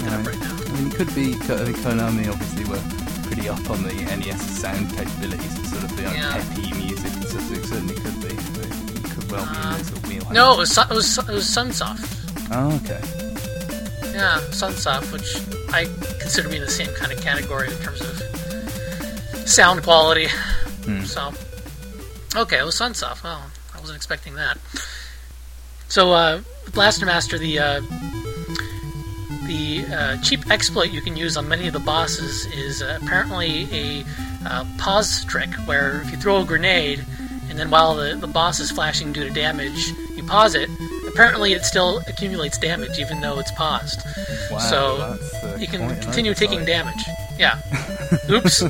Right. 0.00 0.26
right 0.28 0.40
now. 0.40 0.56
I 0.66 0.70
mean, 0.80 0.86
it 0.90 0.94
could 0.94 1.14
be. 1.14 1.34
I 1.34 1.72
Konami 1.84 2.28
obviously 2.32 2.64
were 2.64 2.80
pretty 3.26 3.48
up 3.48 3.68
on 3.70 3.82
the 3.82 3.92
NES 3.92 4.40
sound 4.60 4.88
capabilities 4.96 5.56
and 5.58 5.66
sort 5.66 5.84
of 5.84 5.96
the 5.96 6.02
like, 6.04 6.16
Yeah. 6.16 6.32
peppy 6.32 6.72
music 6.74 7.12
and 7.12 7.24
stuff. 7.26 7.42
So 7.48 7.54
it 7.54 7.64
certainly 7.66 7.94
could 7.94 8.20
be. 8.22 8.28
It 8.28 9.04
could 9.14 9.30
well 9.30 9.44
be 9.44 9.56
in 9.68 9.78
this 9.78 9.86
sort 9.88 9.98
of 9.98 10.08
wheelhouse. 10.08 10.32
No, 10.32 10.54
it 10.54 10.58
was 10.58 10.78
it 10.78 10.88
was 10.88 11.18
it 11.18 11.26
was 11.28 11.44
Sunsoft. 11.44 12.08
Oh, 12.52 12.80
okay. 12.82 13.29
Yeah, 14.20 14.38
Sunsoft, 14.50 15.12
which 15.12 15.34
I 15.72 15.84
consider 16.20 16.42
to 16.42 16.48
be 16.50 16.56
in 16.56 16.62
the 16.62 16.70
same 16.70 16.92
kind 16.94 17.10
of 17.10 17.22
category 17.22 17.68
in 17.72 17.78
terms 17.78 18.02
of 18.02 19.48
sound 19.48 19.82
quality. 19.82 20.26
Hmm. 20.84 21.04
So, 21.04 21.32
okay, 22.36 22.58
it 22.58 22.62
was 22.62 22.74
Sunsoft. 22.74 23.24
Well, 23.24 23.42
I 23.74 23.80
wasn't 23.80 23.96
expecting 23.96 24.34
that. 24.34 24.58
So, 25.88 26.12
uh, 26.12 26.42
Blaster 26.74 27.06
Master, 27.06 27.38
the 27.38 27.60
uh, 27.60 27.80
the 29.46 29.86
uh, 29.90 30.16
cheap 30.18 30.50
exploit 30.50 30.90
you 30.90 31.00
can 31.00 31.16
use 31.16 31.38
on 31.38 31.48
many 31.48 31.66
of 31.66 31.72
the 31.72 31.80
bosses 31.80 32.44
is 32.54 32.82
uh, 32.82 32.98
apparently 33.02 33.68
a 33.72 34.04
uh, 34.44 34.66
pause 34.76 35.24
trick 35.24 35.48
where 35.64 36.02
if 36.02 36.10
you 36.10 36.18
throw 36.18 36.42
a 36.42 36.44
grenade 36.44 37.06
and 37.48 37.58
then 37.58 37.70
while 37.70 37.94
the, 37.94 38.16
the 38.16 38.26
boss 38.26 38.60
is 38.60 38.70
flashing 38.70 39.14
due 39.14 39.24
to 39.24 39.30
damage, 39.30 39.94
you 40.14 40.22
pause 40.24 40.54
it. 40.54 40.68
Apparently, 41.12 41.52
it 41.52 41.64
still 41.64 41.98
accumulates 42.06 42.58
damage 42.58 42.98
even 42.98 43.20
though 43.20 43.38
it's 43.38 43.50
paused. 43.52 44.02
Wow, 44.50 44.58
so 44.58 45.56
you 45.58 45.66
can 45.66 45.88
continue 46.00 46.34
taking 46.34 46.64
damage. 46.64 47.02
Yeah. 47.38 47.60
Oops. 48.30 48.64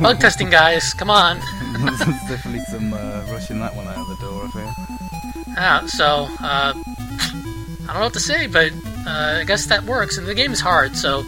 Bug 0.00 0.18
testing, 0.18 0.50
guys. 0.50 0.92
Come 0.94 1.10
on. 1.10 1.38
There's 1.80 1.98
definitely 2.28 2.60
some 2.60 2.92
uh, 2.92 3.24
rushing 3.30 3.60
that 3.60 3.74
one 3.74 3.86
out 3.86 3.98
of 3.98 4.08
the 4.08 4.16
door, 4.16 4.46
I 4.46 4.50
feel. 4.50 5.54
Yeah, 5.54 5.86
so, 5.86 6.28
uh, 6.40 6.72
I 6.74 7.86
don't 7.86 7.94
know 7.94 8.00
what 8.00 8.12
to 8.14 8.20
say, 8.20 8.46
but 8.46 8.72
uh, 9.06 9.38
I 9.40 9.44
guess 9.44 9.66
that 9.66 9.84
works. 9.84 10.18
And 10.18 10.26
the 10.26 10.34
game 10.34 10.52
is 10.52 10.60
hard, 10.60 10.96
so 10.96 11.24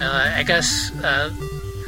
uh, 0.00 0.32
I 0.34 0.42
guess 0.44 0.92
uh, 1.02 1.30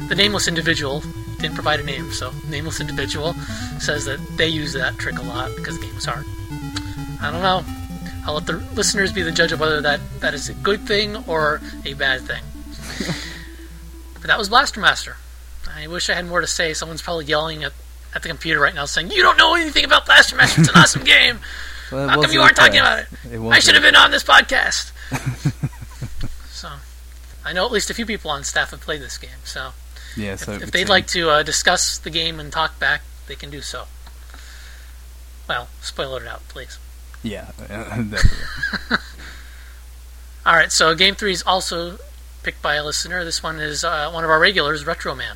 the 0.07 0.15
nameless 0.15 0.47
individual 0.47 1.03
didn't 1.39 1.55
provide 1.55 1.79
a 1.79 1.83
name, 1.83 2.11
so 2.11 2.31
nameless 2.49 2.79
individual 2.79 3.33
says 3.79 4.05
that 4.05 4.19
they 4.37 4.47
use 4.47 4.73
that 4.73 4.97
trick 4.97 5.17
a 5.17 5.23
lot 5.23 5.55
because 5.55 5.79
the 5.79 5.85
game 5.85 5.95
is 5.95 6.05
hard. 6.05 6.25
I 7.21 7.31
don't 7.31 7.43
know. 7.43 7.63
I'll 8.25 8.35
let 8.35 8.45
the 8.45 8.53
listeners 8.75 9.11
be 9.11 9.21
the 9.21 9.31
judge 9.31 9.51
of 9.51 9.59
whether 9.59 9.81
that, 9.81 9.99
that 10.19 10.33
is 10.33 10.49
a 10.49 10.53
good 10.53 10.81
thing 10.81 11.17
or 11.27 11.61
a 11.85 11.93
bad 11.93 12.21
thing. 12.21 12.43
but 14.13 14.23
that 14.27 14.37
was 14.37 14.49
Blaster 14.49 14.79
Master. 14.79 15.15
I 15.75 15.87
wish 15.87 16.09
I 16.09 16.13
had 16.13 16.25
more 16.25 16.41
to 16.41 16.47
say. 16.47 16.73
Someone's 16.73 17.01
probably 17.01 17.25
yelling 17.25 17.63
at, 17.63 17.73
at 18.13 18.23
the 18.23 18.29
computer 18.29 18.59
right 18.59 18.73
now 18.73 18.85
saying, 18.85 19.11
You 19.11 19.23
don't 19.23 19.37
know 19.37 19.55
anything 19.55 19.85
about 19.85 20.05
Blaster 20.05 20.35
Master. 20.35 20.61
It's 20.61 20.69
an 20.69 20.75
awesome 20.79 21.03
game. 21.03 21.39
Well, 21.91 22.07
How 22.07 22.21
come 22.21 22.31
you 22.31 22.41
aren't 22.41 22.55
talking 22.55 22.79
about 22.79 22.99
it? 22.99 23.07
It 23.31 23.39
I 23.39 23.59
should 23.59 23.75
have 23.75 23.83
been 23.83 23.95
on 23.95 24.11
this 24.11 24.23
podcast. 24.23 24.91
so, 26.51 26.69
I 27.43 27.53
know 27.53 27.65
at 27.65 27.71
least 27.71 27.89
a 27.89 27.93
few 27.93 28.05
people 28.05 28.31
on 28.31 28.43
staff 28.43 28.71
have 28.71 28.81
played 28.81 29.01
this 29.01 29.17
game. 29.17 29.29
So, 29.43 29.71
Yeah, 30.15 30.35
so 30.37 30.53
if 30.53 30.71
they'd 30.71 30.89
like 30.89 31.07
to 31.07 31.29
uh, 31.29 31.43
discuss 31.43 31.97
the 31.97 32.09
game 32.09 32.39
and 32.39 32.51
talk 32.51 32.79
back, 32.79 33.01
they 33.27 33.35
can 33.35 33.49
do 33.49 33.61
so. 33.61 33.85
Well, 35.49 35.67
spoiler 35.81 36.21
it 36.21 36.27
out, 36.27 36.47
please. 36.47 36.77
Yeah, 37.23 37.51
definitely. 37.59 38.17
All 40.45 40.55
right, 40.55 40.71
so 40.71 40.95
game 40.95 41.15
three 41.15 41.33
is 41.33 41.43
also 41.43 41.97
picked 42.43 42.61
by 42.61 42.75
a 42.75 42.83
listener. 42.83 43.23
This 43.23 43.43
one 43.43 43.59
is 43.59 43.83
uh, 43.83 44.09
one 44.11 44.23
of 44.23 44.29
our 44.29 44.39
regulars, 44.39 44.85
Retro 44.85 45.13
Man. 45.13 45.35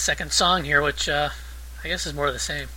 Second 0.00 0.32
song 0.32 0.64
here, 0.64 0.82
which 0.82 1.08
uh, 1.08 1.28
I 1.84 1.88
guess 1.88 2.06
is 2.06 2.14
more 2.14 2.26
of 2.26 2.32
the 2.32 2.38
same. 2.38 2.68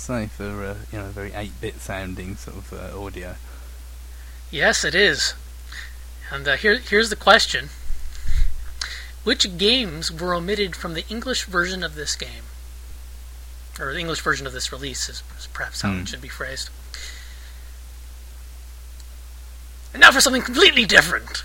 Must 0.00 0.06
say, 0.06 0.26
for 0.34 0.64
uh, 0.64 0.74
you 0.92 0.98
know, 0.98 1.06
very 1.08 1.30
8-bit 1.30 1.80
sounding 1.80 2.36
sort 2.36 2.56
of 2.56 2.72
uh, 2.72 2.98
audio. 3.04 3.34
Yes, 4.50 4.84
it 4.84 4.94
is. 4.94 5.34
And 6.32 6.46
uh, 6.48 6.56
here, 6.56 6.78
here's 6.78 7.10
the 7.10 7.16
question: 7.16 7.68
Which 9.24 9.58
games 9.58 10.10
were 10.10 10.34
omitted 10.34 10.74
from 10.74 10.94
the 10.94 11.06
English 11.08 11.44
version 11.44 11.82
of 11.82 11.94
this 11.96 12.16
game, 12.16 12.44
or 13.78 13.92
the 13.92 13.98
English 13.98 14.20
version 14.20 14.46
of 14.46 14.52
this 14.52 14.72
release? 14.72 15.08
Is, 15.08 15.22
is 15.38 15.48
perhaps 15.52 15.82
how 15.82 15.92
Hmm. 15.92 16.00
it 16.00 16.08
should 16.08 16.22
be 16.22 16.28
phrased. 16.28 16.70
And 19.92 20.00
now 20.00 20.12
for 20.12 20.20
something 20.20 20.42
completely 20.42 20.86
different. 20.86 21.44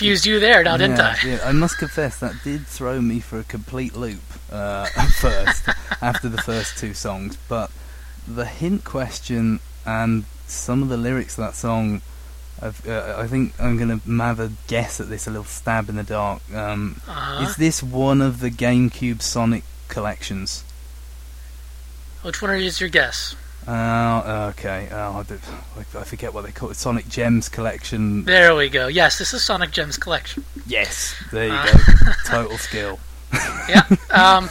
Confused 0.00 0.26
you 0.26 0.40
there, 0.40 0.62
now 0.64 0.76
didn't 0.76 0.96
yeah, 0.96 1.16
I? 1.22 1.26
yeah, 1.26 1.38
I 1.44 1.52
must 1.52 1.78
confess 1.78 2.18
that 2.20 2.34
did 2.42 2.66
throw 2.66 3.00
me 3.00 3.20
for 3.20 3.38
a 3.38 3.44
complete 3.44 3.94
loop 3.94 4.22
uh, 4.50 4.86
at 4.96 5.08
first 5.08 5.68
after 6.02 6.28
the 6.28 6.38
first 6.42 6.78
two 6.78 6.94
songs, 6.94 7.36
but 7.48 7.70
the 8.26 8.44
hint 8.46 8.84
question 8.84 9.60
and 9.86 10.24
some 10.46 10.82
of 10.82 10.88
the 10.88 10.96
lyrics 10.96 11.38
of 11.38 11.44
that 11.44 11.54
song. 11.54 12.02
I've, 12.62 12.86
uh, 12.86 13.14
I 13.16 13.26
think 13.26 13.54
I'm 13.58 13.78
going 13.78 14.00
to 14.00 14.10
have 14.18 14.38
a 14.38 14.52
guess 14.66 15.00
at 15.00 15.08
this, 15.08 15.26
a 15.26 15.30
little 15.30 15.44
stab 15.44 15.88
in 15.88 15.96
the 15.96 16.02
dark. 16.02 16.42
Um, 16.54 17.00
Uh-huh. 17.08 17.44
Is 17.44 17.56
this 17.56 17.82
one 17.82 18.20
of 18.20 18.40
the 18.40 18.50
GameCube 18.50 19.22
Sonic 19.22 19.64
collections? 19.88 20.62
Which 22.20 22.42
one 22.42 22.50
is 22.50 22.78
your 22.78 22.90
guess? 22.90 23.34
Oh, 23.68 24.48
okay. 24.50 24.88
Oh, 24.90 25.18
I, 25.18 25.22
did- 25.22 25.40
I 25.98 26.04
forget 26.04 26.34
what 26.34 26.44
they 26.44 26.50
call 26.52 26.70
it. 26.70 26.76
Sonic 26.76 27.08
Gems 27.08 27.48
collection. 27.48 28.24
There 28.24 28.54
we 28.56 28.68
go. 28.68 28.88
Yes, 28.88 29.18
this 29.18 29.32
is 29.34 29.44
Sonic 29.44 29.70
Gems 29.70 29.96
Collection. 29.96 30.44
Yes, 30.66 31.14
there 31.30 31.46
you 31.48 31.52
Uh. 31.52 31.66
go. 31.66 32.12
Total 32.26 32.58
skill. 32.58 32.98
Yeah. 33.68 33.82
Um, 34.10 34.48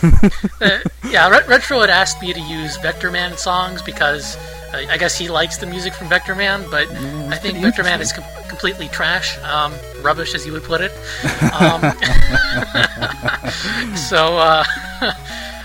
uh, 0.61 0.79
yeah, 1.09 1.27
Re- 1.29 1.45
Retro 1.47 1.81
had 1.81 1.89
asked 1.89 2.21
me 2.21 2.31
to 2.33 2.39
use 2.39 2.77
Vectorman 2.77 3.37
songs 3.37 3.81
because 3.81 4.37
uh, 4.73 4.85
I 4.89 4.97
guess 4.97 5.17
he 5.17 5.27
likes 5.27 5.57
the 5.57 5.65
music 5.65 5.93
from 5.93 6.07
Vectorman, 6.07 6.69
but 6.71 6.87
I 7.33 7.37
think 7.37 7.57
Vectorman 7.57 7.99
is 7.99 8.13
com- 8.13 8.23
completely 8.47 8.87
trash, 8.87 9.37
um, 9.39 9.73
rubbish 10.01 10.33
as 10.33 10.45
you 10.45 10.53
would 10.53 10.63
put 10.63 10.81
it. 10.81 10.91
Um, 11.59 11.81
so 13.95 14.37
uh, 14.37 14.63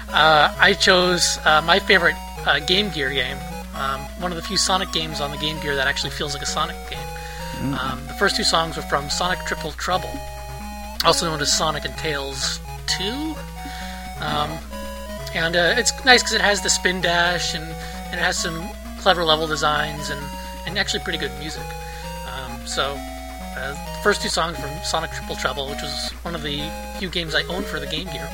uh, 0.08 0.54
I 0.58 0.74
chose 0.78 1.38
uh, 1.44 1.62
my 1.64 1.78
favorite 1.78 2.16
uh, 2.46 2.60
Game 2.60 2.90
Gear 2.90 3.10
game, 3.10 3.38
um, 3.74 4.00
one 4.20 4.30
of 4.30 4.36
the 4.36 4.42
few 4.42 4.56
Sonic 4.56 4.92
games 4.92 5.20
on 5.20 5.30
the 5.30 5.36
Game 5.38 5.60
Gear 5.60 5.74
that 5.76 5.86
actually 5.86 6.10
feels 6.10 6.34
like 6.34 6.42
a 6.42 6.46
Sonic 6.46 6.76
game. 6.90 6.98
Um, 7.72 8.06
the 8.06 8.14
first 8.14 8.36
two 8.36 8.44
songs 8.44 8.76
were 8.76 8.82
from 8.82 9.08
Sonic 9.08 9.38
Triple 9.46 9.72
Trouble, 9.72 10.10
also 11.04 11.26
known 11.26 11.40
as 11.40 11.56
Sonic 11.56 11.84
and 11.84 11.96
Tails 11.96 12.60
2. 12.86 13.04
Um, 14.20 14.58
and 15.34 15.56
uh, 15.56 15.74
it's 15.76 15.92
nice 16.04 16.22
because 16.22 16.34
it 16.34 16.40
has 16.40 16.60
the 16.62 16.68
spin 16.68 17.00
dash 17.00 17.54
and, 17.54 17.64
and 17.64 18.14
it 18.14 18.22
has 18.22 18.36
some 18.36 18.68
clever 19.00 19.24
level 19.24 19.46
designs 19.46 20.10
and, 20.10 20.20
and 20.66 20.78
actually 20.78 21.02
pretty 21.04 21.18
good 21.18 21.32
music. 21.38 21.64
Um, 22.28 22.66
so, 22.66 22.94
uh, 23.56 23.72
the 23.72 24.02
first 24.02 24.20
two 24.20 24.28
songs 24.28 24.58
from 24.58 24.70
Sonic 24.82 25.10
Triple 25.12 25.36
Trouble, 25.36 25.68
which 25.70 25.80
was 25.80 26.10
one 26.22 26.34
of 26.34 26.42
the 26.42 26.70
few 26.98 27.08
games 27.08 27.34
I 27.34 27.42
owned 27.44 27.64
for 27.64 27.80
the 27.80 27.86
Game 27.86 28.06
Gear. 28.06 28.28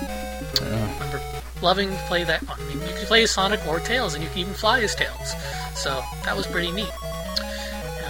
I 0.61 0.95
remember 0.95 1.21
loving 1.63 1.91
to 1.91 2.03
play 2.09 2.25
that. 2.25 2.43
I 2.49 2.59
mean, 2.65 2.81
you 2.81 2.95
can 2.95 3.07
play 3.07 3.23
as 3.23 3.31
Sonic 3.31 3.67
or 3.67 3.81
Tails, 3.81 4.15
and 4.15 4.23
you 4.23 4.31
can 4.31 4.39
even 4.41 4.55
fly 4.55 4.81
as 4.81 4.95
Tails. 4.95 5.35
So 5.75 6.03
that 6.25 6.37
was 6.37 6.47
pretty 6.47 6.71
neat. 6.71 6.91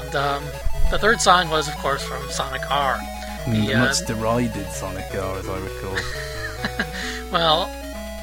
And 0.02 0.14
um, 0.16 0.44
the 0.90 0.98
third 0.98 1.20
song 1.20 1.48
was, 1.50 1.68
of 1.68 1.74
course, 1.76 2.02
from 2.02 2.28
Sonic 2.30 2.68
R. 2.70 2.96
Mm, 3.44 3.66
The, 3.66 3.74
uh, 3.74 3.84
much 3.86 4.06
derided 4.06 4.70
Sonic 4.72 5.06
R, 5.14 5.38
as 5.38 5.48
I 5.48 5.58
recall. 5.58 5.96
Well, 7.32 7.70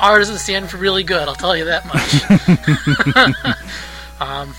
R 0.02 0.20
doesn't 0.20 0.40
stand 0.40 0.70
for 0.70 0.78
really 0.78 1.04
good, 1.04 1.28
I'll 1.30 1.36
tell 1.36 1.56
you 1.56 1.66
that 1.66 1.86
much. 1.88 3.58
um, 4.20 4.54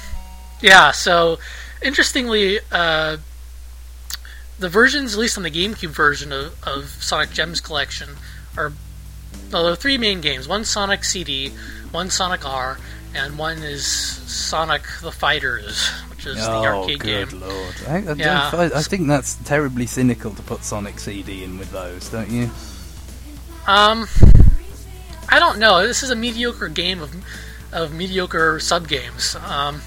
yeah, 0.61 0.91
so 0.91 1.39
interestingly, 1.83 2.59
uh, 2.73 3.19
the 4.59 4.69
versions, 4.69 5.13
at 5.15 5.21
least 5.21 5.37
on 5.37 5.45
the 5.45 5.51
GameCube 5.51 5.91
version 5.91 6.33
of, 6.33 6.59
of 6.67 6.89
Sonic 7.01 7.31
Gems 7.31 7.61
Collection, 7.61 8.17
are 8.57 8.73
well, 9.53 9.65
there 9.65 9.73
are 9.73 9.77
three 9.77 9.99
main 9.99 10.21
games. 10.21 10.47
One 10.47 10.65
Sonic 10.65 11.05
CD, 11.05 11.51
one 11.91 12.11
Sonic 12.11 12.47
R, 12.47 12.79
and 13.15 13.39
one 13.39 13.59
is 13.59 13.87
Sonic 13.87 14.83
the 15.03 15.13
Fighters, 15.13 15.89
which 16.11 16.27
is 16.27 16.37
the 16.37 16.51
oh, 16.51 16.65
arcade 16.65 17.01
good 17.01 17.31
game. 17.31 17.41
lord! 17.41 17.75
I, 17.89 17.97
I, 17.97 18.13
Yeah. 18.13 18.51
I 18.75 18.83
think 18.83 19.07
that's 19.09 19.37
terribly 19.45 19.87
cynical 19.87 20.33
to 20.33 20.43
put 20.43 20.65
Sonic 20.65 20.99
CD 20.99 21.45
in 21.45 21.59
with 21.59 21.71
those, 21.71 22.09
don't 22.11 22.31
you? 22.31 22.51
Um, 23.67 24.07
I 25.29 25.39
don't 25.39 25.59
know. 25.59 25.87
This 25.87 26.03
is 26.03 26.11
a 26.11 26.17
mediocre 26.17 26.69
game 26.69 27.01
of 27.03 27.15
of 27.73 27.93
mediocre 27.93 28.61
sub 28.61 28.89
games. 28.89 29.37
Um, 29.37 29.83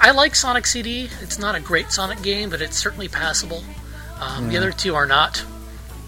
I 0.00 0.12
like 0.12 0.34
Sonic 0.34 0.66
CD. 0.66 1.08
It's 1.20 1.38
not 1.38 1.54
a 1.54 1.60
great 1.60 1.90
Sonic 1.90 2.22
game, 2.22 2.50
but 2.50 2.62
it's 2.62 2.76
certainly 2.76 3.08
passable. 3.08 3.64
Um, 4.20 4.48
The 4.48 4.56
other 4.56 4.72
two 4.72 4.94
are 4.94 5.06
not. 5.06 5.44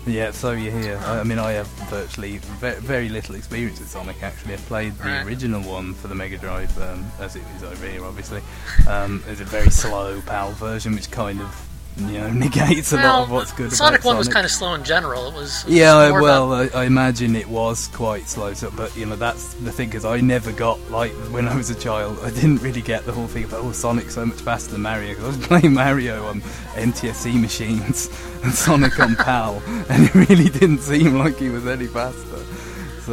Yeah, 0.06 0.30
so 0.30 0.52
you 0.52 0.70
hear. 0.70 0.96
I 1.04 1.22
mean, 1.22 1.38
I 1.38 1.52
have 1.52 1.66
virtually 1.90 2.38
ve- 2.38 2.80
very 2.80 3.10
little 3.10 3.34
experience 3.34 3.78
with 3.78 3.90
Sonic. 3.90 4.22
Actually, 4.22 4.54
I 4.54 4.56
played 4.58 4.96
the 4.96 5.04
Right. 5.04 5.26
original 5.26 5.60
one 5.60 5.92
for 5.92 6.08
the 6.08 6.14
Mega 6.14 6.38
Drive, 6.38 6.76
um, 6.80 7.04
as 7.20 7.36
it 7.36 7.42
is 7.56 7.62
over 7.62 7.86
here, 7.86 8.02
obviously. 8.04 8.40
Um, 8.88 9.22
it's 9.28 9.40
a 9.42 9.44
very 9.44 9.68
slow 9.70 10.22
PAL 10.22 10.52
version, 10.52 10.94
which 10.94 11.10
kind 11.10 11.42
of 11.42 11.54
you 11.98 12.18
know 12.18 12.30
negates 12.32 12.92
a 12.92 12.96
lot 12.96 13.02
well, 13.04 13.22
of 13.24 13.30
what's 13.30 13.52
good 13.52 13.72
Sonic 13.72 14.04
One 14.04 14.16
was 14.16 14.28
kind 14.28 14.44
of 14.44 14.50
slow 14.52 14.74
in 14.74 14.84
general. 14.84 15.28
It 15.28 15.34
was. 15.34 15.64
it 15.64 15.70
Yeah, 15.72 15.94
was 15.96 16.04
I- 16.04 16.10
more 16.10 16.22
well, 16.22 16.52
I, 16.52 16.68
I 16.74 16.84
imagine 16.84 17.34
it 17.36 17.48
was 17.48 17.88
quite 17.88 18.28
slow, 18.28 18.52
so, 18.54 18.70
but 18.70 18.96
you 18.96 19.06
know 19.06 19.16
that's 19.16 19.54
the 19.54 19.72
thing 19.72 19.88
because 19.88 20.04
I 20.04 20.20
never 20.20 20.52
got 20.52 20.78
like 20.90 21.12
when 21.32 21.48
I 21.48 21.56
was 21.56 21.70
a 21.70 21.74
child, 21.74 22.18
I 22.22 22.30
didn't 22.30 22.58
really 22.62 22.82
get 22.82 23.04
the 23.04 23.12
whole 23.12 23.26
thing 23.26 23.44
about 23.44 23.64
oh 23.64 23.72
Sonic's 23.72 24.14
so 24.14 24.24
much 24.26 24.40
faster 24.40 24.72
than 24.72 24.82
Mario 24.82 25.10
because 25.10 25.24
I 25.24 25.28
was 25.28 25.46
playing 25.48 25.74
Mario 25.74 26.24
on 26.26 26.40
NTSC 26.74 27.40
machines 27.40 28.08
and 28.44 28.52
Sonic 28.52 28.98
on 29.00 29.16
PAL, 29.16 29.62
and 29.88 30.04
it 30.04 30.14
really 30.14 30.48
didn't 30.48 30.78
seem 30.80 31.18
like 31.18 31.36
he 31.38 31.48
was 31.48 31.66
any 31.66 31.86
faster. 31.86 32.24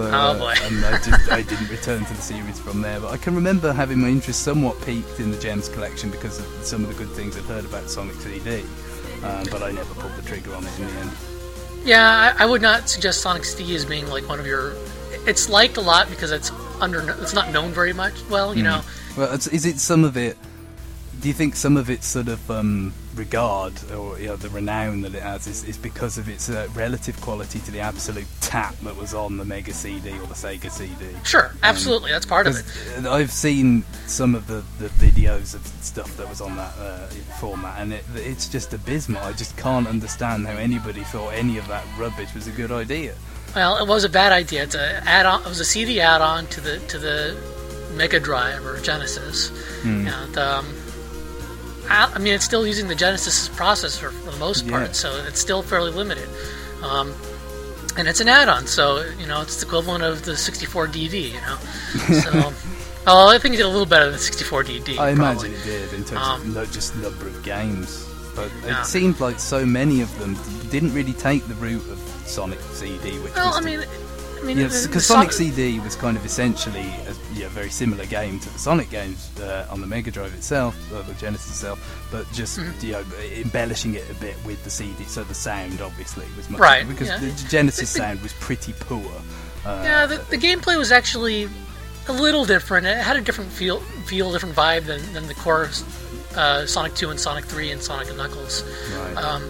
Uh, 0.01 0.37
boy. 0.37 0.53
and 0.63 0.85
I 0.85 0.91
just 0.99 1.31
I 1.31 1.41
didn't 1.41 1.69
return 1.69 2.05
to 2.05 2.13
the 2.13 2.21
series 2.21 2.59
from 2.59 2.81
there. 2.81 2.99
But 2.99 3.11
I 3.11 3.17
can 3.17 3.35
remember 3.35 3.71
having 3.71 3.99
my 3.99 4.07
interest 4.07 4.41
somewhat 4.43 4.79
piqued 4.81 5.19
in 5.19 5.31
the 5.31 5.39
Gems 5.39 5.69
collection 5.69 6.09
because 6.09 6.39
of 6.39 6.45
some 6.65 6.83
of 6.83 6.89
the 6.89 6.95
good 6.95 7.13
things 7.15 7.37
I'd 7.37 7.43
heard 7.43 7.65
about 7.65 7.89
Sonic 7.89 8.15
CD. 8.15 8.63
Um, 9.23 9.45
but 9.49 9.63
I 9.63 9.71
never 9.71 9.93
pulled 9.95 10.13
the 10.13 10.21
trigger 10.21 10.53
on 10.53 10.65
it 10.65 10.79
in 10.79 10.87
the 10.87 10.93
end. 10.93 11.11
Yeah, 11.83 12.33
I, 12.37 12.43
I 12.43 12.45
would 12.45 12.61
not 12.61 12.89
suggest 12.89 13.21
Sonic 13.21 13.45
CD 13.45 13.75
as 13.75 13.85
being 13.85 14.07
like 14.07 14.27
one 14.27 14.39
of 14.39 14.45
your. 14.45 14.73
It's 15.27 15.49
liked 15.49 15.77
a 15.77 15.81
lot 15.81 16.09
because 16.09 16.31
it's 16.31 16.51
under. 16.81 17.09
It's 17.21 17.33
not 17.33 17.51
known 17.51 17.71
very 17.71 17.93
much. 17.93 18.13
Well, 18.29 18.55
you 18.55 18.63
know. 18.63 18.81
Well, 19.15 19.33
it's, 19.33 19.47
is 19.47 19.65
it 19.65 19.79
some 19.79 20.03
of 20.03 20.17
it? 20.17 20.37
Do 21.21 21.27
you 21.27 21.33
think 21.33 21.55
some 21.55 21.77
of 21.77 21.89
its 21.89 22.05
sort 22.05 22.27
of 22.27 22.51
um, 22.51 22.93
regard 23.15 23.73
or 23.93 24.19
you 24.19 24.27
know, 24.27 24.35
the 24.35 24.49
renown 24.49 25.01
that 25.01 25.15
it 25.15 25.21
has 25.21 25.47
is, 25.47 25.63
is 25.63 25.77
because 25.77 26.17
of 26.17 26.27
its 26.29 26.49
uh, 26.49 26.67
relative 26.75 27.19
quality 27.21 27.59
to 27.59 27.71
the 27.71 27.79
absolute 27.79 28.25
tap 28.41 28.75
that 28.83 28.95
was 28.95 29.13
on 29.13 29.37
the 29.37 29.45
Mega 29.45 29.73
CD 29.73 30.11
or 30.11 30.25
the 30.27 30.33
Sega 30.35 30.69
CD? 30.71 31.05
Sure, 31.23 31.51
absolutely, 31.63 32.11
that's 32.11 32.25
part 32.25 32.47
of 32.47 32.55
it. 32.57 33.05
uh, 33.05 33.11
I've 33.11 33.31
seen 33.31 33.83
some 34.07 34.35
of 34.35 34.47
the, 34.47 34.63
the 34.79 34.89
videos 34.89 35.55
of 35.55 35.65
stuff 35.81 36.15
that 36.17 36.27
was 36.29 36.41
on 36.41 36.55
that 36.57 36.73
uh, 36.77 37.07
format, 37.39 37.79
and 37.81 37.93
it, 37.93 38.03
it's 38.15 38.47
just 38.47 38.73
abysmal. 38.73 39.21
I 39.21 39.33
just 39.33 39.55
can't 39.57 39.87
understand 39.87 40.45
how 40.47 40.53
anybody 40.57 41.01
thought 41.01 41.29
any 41.33 41.57
of 41.57 41.67
that 41.67 41.83
rubbish 41.97 42.33
was 42.33 42.47
a 42.47 42.51
good 42.51 42.71
idea. 42.71 43.15
Well, 43.55 43.77
it 43.77 43.87
was 43.87 44.03
a 44.03 44.09
bad 44.09 44.33
idea. 44.33 44.63
It's 44.63 44.75
a 44.75 45.01
add-on. 45.07 45.41
It 45.43 45.47
was 45.47 45.61
a 45.61 45.65
CD 45.65 46.01
add-on 46.01 46.47
to 46.47 46.59
the 46.61 46.79
to 46.79 46.99
the 46.99 47.37
Mega 47.95 48.19
Drive 48.19 48.65
or 48.65 48.77
Genesis, 48.81 49.47
Hmm. 49.83 50.05
and 50.07 50.37
um, 50.37 50.65
I, 51.89 52.11
I 52.15 52.19
mean 52.19 52.33
it's 52.33 52.45
still 52.45 52.65
using 52.65 52.87
the 52.87 52.95
Genesis 52.95 53.49
processor 53.49 54.11
for 54.11 54.31
the 54.31 54.37
most 54.37 54.67
part, 54.67 54.87
Yeah. 54.87 54.91
so 54.93 55.23
it's 55.27 55.39
still 55.39 55.61
fairly 55.61 55.91
limited. 55.91 56.27
Um, 56.83 57.13
and 57.97 58.07
it's 58.07 58.19
an 58.19 58.27
add-on, 58.27 58.67
so 58.67 59.03
you 59.19 59.25
know 59.25 59.41
it's 59.41 59.57
the 59.61 59.65
equivalent 59.65 60.03
of 60.03 60.25
the 60.25 60.35
64 60.35 60.87
DD. 60.87 61.31
You 61.31 61.41
know, 61.41 61.57
so. 62.21 62.53
Oh, 63.07 63.29
I 63.29 63.37
think 63.37 63.53
it 63.53 63.57
did 63.57 63.67
a 63.67 63.69
little 63.69 63.85
better 63.85 64.09
than 64.09 64.17
64 64.19 64.63
DD. 64.63 64.93
I 64.93 64.95
probably. 64.95 65.11
imagine 65.13 65.53
it 65.53 65.63
did 65.63 65.93
in 65.93 66.03
terms 66.05 66.11
of 66.11 66.41
Um, 66.41 66.53
no, 66.55 66.65
just 66.65 66.95
number 66.95 67.27
of 67.27 67.43
games, 67.43 68.03
but 68.35 68.49
Yeah. 68.65 68.81
it 68.81 68.85
seemed 68.85 69.19
like 69.19 69.39
so 69.39 69.63
many 69.65 70.01
of 70.01 70.17
them 70.19 70.35
didn't 70.71 70.91
really 70.93 71.13
take 71.13 71.45
the 71.47 71.53
route 71.55 71.87
of 71.91 71.99
Sonic 72.25 72.59
CD, 72.73 73.19
which 73.19 73.33
Well, 73.35 73.49
was 73.49 73.57
I 73.57 73.61
mean, 73.61 73.85
I 74.37 74.41
mean, 74.43 74.57
yeah, 74.57 74.67
the- 74.67 74.73
the 74.77 74.87
because 74.87 75.05
Sonic 75.05 75.31
Son- 75.31 75.47
CD 75.53 75.79
was 75.79 75.95
kind 75.95 76.15
of 76.17 76.25
essentially 76.25 76.81
a 77.07 77.13
yeah, 77.33 77.47
very 77.49 77.69
similar 77.69 78.05
game 78.05 78.39
to 78.39 78.49
the 78.53 78.59
Sonic 78.59 78.89
games 78.89 79.29
uh, 79.39 79.65
on 79.69 79.81
the 79.81 79.87
Mega 79.87 80.11
Drive 80.11 80.33
itself, 80.35 80.75
or 80.93 81.01
the 81.03 81.13
Genesis 81.15 81.49
itself, 81.51 81.79
but 82.11 82.29
just 82.31 82.59
Mm-hmm. 82.59 82.85
you 82.85 82.91
know 82.93 83.03
embellishing 83.35 83.95
it 83.95 84.09
a 84.09 84.13
bit 84.15 84.35
with 84.45 84.63
the 84.63 84.69
CD, 84.69 85.03
so 85.05 85.23
the 85.23 85.33
sound 85.33 85.81
obviously 85.81 86.25
was 86.37 86.49
much 86.49 86.59
Right, 86.59 86.87
because 86.87 87.07
yeah. 87.07 87.17
the 87.17 87.31
Genesis 87.49 87.91
The- 87.93 87.99
the- 87.99 88.05
sound 88.05 88.21
was 88.21 88.33
pretty 88.33 88.73
poor. 88.79 89.11
Uh, 89.65 89.81
Yeah, 89.83 90.05
the, 90.05 90.17
the 90.29 90.37
gameplay 90.37 90.77
was 90.77 90.91
actually 90.91 91.49
a 92.07 92.13
little 92.13 92.45
different. 92.45 92.85
It 92.85 92.97
had 92.97 93.17
a 93.17 93.21
different 93.21 93.51
feel, 93.51 93.79
feel 94.05 94.31
different 94.31 94.55
vibe 94.55 94.85
than, 94.85 95.01
than 95.13 95.25
the 95.27 95.33
core 95.33 95.69
uh, 96.35 96.65
Sonic 96.67 96.93
2 96.93 97.09
and 97.09 97.19
Sonic 97.19 97.45
3 97.45 97.71
and 97.71 97.81
Sonic 97.81 98.09
and 98.09 98.17
Knuckles. 98.17 98.63
right. 98.93 99.17
Um, 99.17 99.41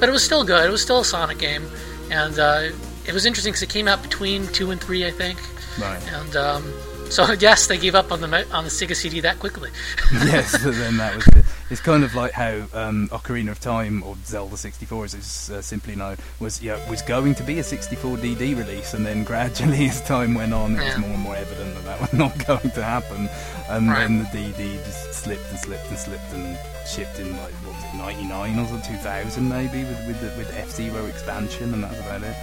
but 0.00 0.08
it 0.08 0.12
was 0.12 0.22
still 0.24 0.42
good. 0.44 0.64
It 0.66 0.70
was 0.70 0.80
still 0.80 1.00
a 1.00 1.04
Sonic 1.04 1.38
game, 1.38 1.68
and 2.10 2.38
uh, 2.38 2.68
it 3.08 3.14
was 3.14 3.26
interesting 3.26 3.52
because 3.52 3.62
it 3.62 3.70
came 3.70 3.88
out 3.88 4.02
between 4.02 4.46
2 4.48 4.70
and 4.70 4.80
3, 4.80 5.06
I 5.06 5.10
think. 5.10 5.38
right. 5.80 6.12
And 6.12 6.36
um, 6.36 6.72
So 7.10 7.32
yes, 7.40 7.66
they 7.66 7.78
gave 7.78 7.94
up 7.94 8.12
on 8.12 8.20
the 8.20 8.46
on 8.52 8.64
the 8.64 8.70
Sega 8.70 8.94
CD 8.94 9.20
that 9.20 9.38
quickly. 9.38 9.70
yes, 10.12 10.52
then 10.62 10.98
that 10.98 11.16
was 11.16 11.26
it. 11.28 11.44
It's 11.70 11.80
kind 11.82 12.02
of 12.04 12.14
like 12.14 12.32
how 12.32 12.54
um, 12.72 13.08
Ocarina 13.10 13.50
of 13.50 13.60
Time 13.60 14.02
or 14.02 14.16
Zelda 14.24 14.56
64, 14.56 15.04
as 15.04 15.14
it's 15.14 15.50
uh, 15.50 15.60
simply 15.62 15.94
known, 15.96 16.16
was 16.40 16.62
yeah 16.62 16.78
was 16.90 17.02
going 17.02 17.34
to 17.36 17.42
be 17.42 17.58
a 17.58 17.62
64 17.64 18.16
DD 18.18 18.56
release, 18.56 18.92
and 18.94 19.04
then 19.06 19.24
gradually 19.24 19.86
as 19.88 20.00
time 20.02 20.34
went 20.34 20.52
on, 20.54 20.72
it 20.76 20.78
Yeah. 20.78 20.88
was 20.88 20.98
more 20.98 21.10
and 21.10 21.22
more 21.22 21.36
evident 21.36 21.74
that 21.76 21.84
that 21.84 22.00
was 22.00 22.12
not 22.12 22.46
going 22.46 22.70
to 22.70 22.82
happen, 22.82 23.28
and 23.70 23.88
Right. 23.88 24.00
then 24.08 24.18
the 24.18 24.24
DD 24.32 24.84
just 24.84 25.12
slipped 25.14 25.48
and 25.50 25.58
slipped 25.58 25.88
and 25.88 25.98
slipped 25.98 26.32
and 26.32 26.58
shipped 26.86 27.18
in 27.20 27.32
like 27.36 27.52
what 27.64 27.74
was 27.74 27.84
it 27.84 27.96
99 27.96 28.58
or 28.60 28.80
2000 28.82 29.48
maybe 29.48 29.84
with 29.84 30.06
with 30.06 30.20
the, 30.20 30.28
with 30.38 30.54
F 30.58 30.70
Zero 30.70 31.04
expansion, 31.06 31.72
and 31.74 31.84
that's 31.84 32.00
about 32.00 32.22
it. 32.22 32.36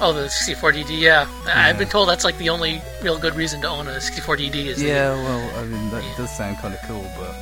Oh, 0.00 0.12
the 0.12 0.28
64 0.28 0.72
DD. 0.72 1.00
Yeah, 1.00 1.26
Yeah. 1.46 1.66
I've 1.66 1.78
been 1.78 1.88
told 1.88 2.08
that's 2.08 2.24
like 2.24 2.38
the 2.38 2.50
only 2.50 2.80
real 3.02 3.18
good 3.18 3.34
reason 3.34 3.60
to 3.62 3.68
own 3.68 3.88
a 3.88 4.00
64 4.00 4.36
DD 4.36 4.66
is 4.68 4.78
the- 4.78 4.86
Yeah, 4.86 5.10
well, 5.14 5.58
I 5.58 5.64
mean 5.64 5.90
that 5.90 6.04
Yeah. 6.04 6.16
does 6.16 6.36
sound 6.36 6.58
kind 6.58 6.72
of 6.74 6.80
cool, 6.82 7.04
but 7.18 7.34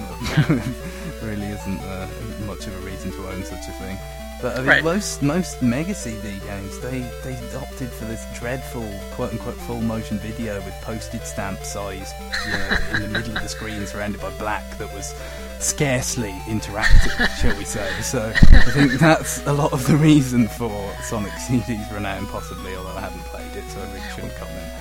really 1.22 1.46
isn't 1.48 1.80
uh, 1.80 2.06
much 2.46 2.66
of 2.66 2.74
a 2.76 2.86
reason 2.86 3.10
to 3.12 3.28
own 3.28 3.44
such 3.44 3.68
a 3.68 3.72
thing. 3.72 3.98
But 4.42 4.54
I 4.56 4.58
mean, 4.58 4.66
Right. 4.68 4.84
most 4.84 5.22
most 5.22 5.62
Mega 5.62 5.94
CD 5.94 6.38
games 6.46 6.78
they 6.80 7.00
they 7.24 7.36
opted 7.56 7.90
for 7.90 8.04
this 8.04 8.22
dreadful 8.38 8.86
quote 9.12 9.32
unquote 9.32 9.56
full 9.66 9.80
motion 9.80 10.18
video 10.18 10.56
with 10.60 10.74
postage 10.82 11.22
stamp 11.22 11.62
size, 11.64 12.12
you 12.44 12.52
know, 12.52 12.76
in 12.96 13.02
the 13.02 13.08
middle 13.08 13.34
of 13.36 13.42
the 13.42 13.48
screen 13.48 13.86
surrounded 13.86 14.20
by 14.20 14.28
black 14.38 14.76
that 14.78 14.92
was 14.94 15.14
scarcely 15.58 16.32
interactive, 16.46 17.28
shall 17.40 17.56
we 17.56 17.64
say? 17.64 17.90
So 18.02 18.32
I 18.52 18.70
think 18.70 18.92
that's 18.92 19.44
a 19.46 19.52
lot 19.52 19.72
of 19.72 19.86
the 19.86 19.96
reason 19.96 20.48
for 20.48 20.92
Sonic 21.02 21.32
CD's 21.32 21.90
renown, 21.92 22.26
possibly. 22.26 22.74
Although 22.76 22.90
I 22.96 23.00
haven't 23.00 23.22
played 23.24 23.56
it, 23.56 23.68
so 23.70 23.80
I 23.80 23.86
really 23.88 24.00
shouldn't 24.14 24.34
comment. 24.36 24.72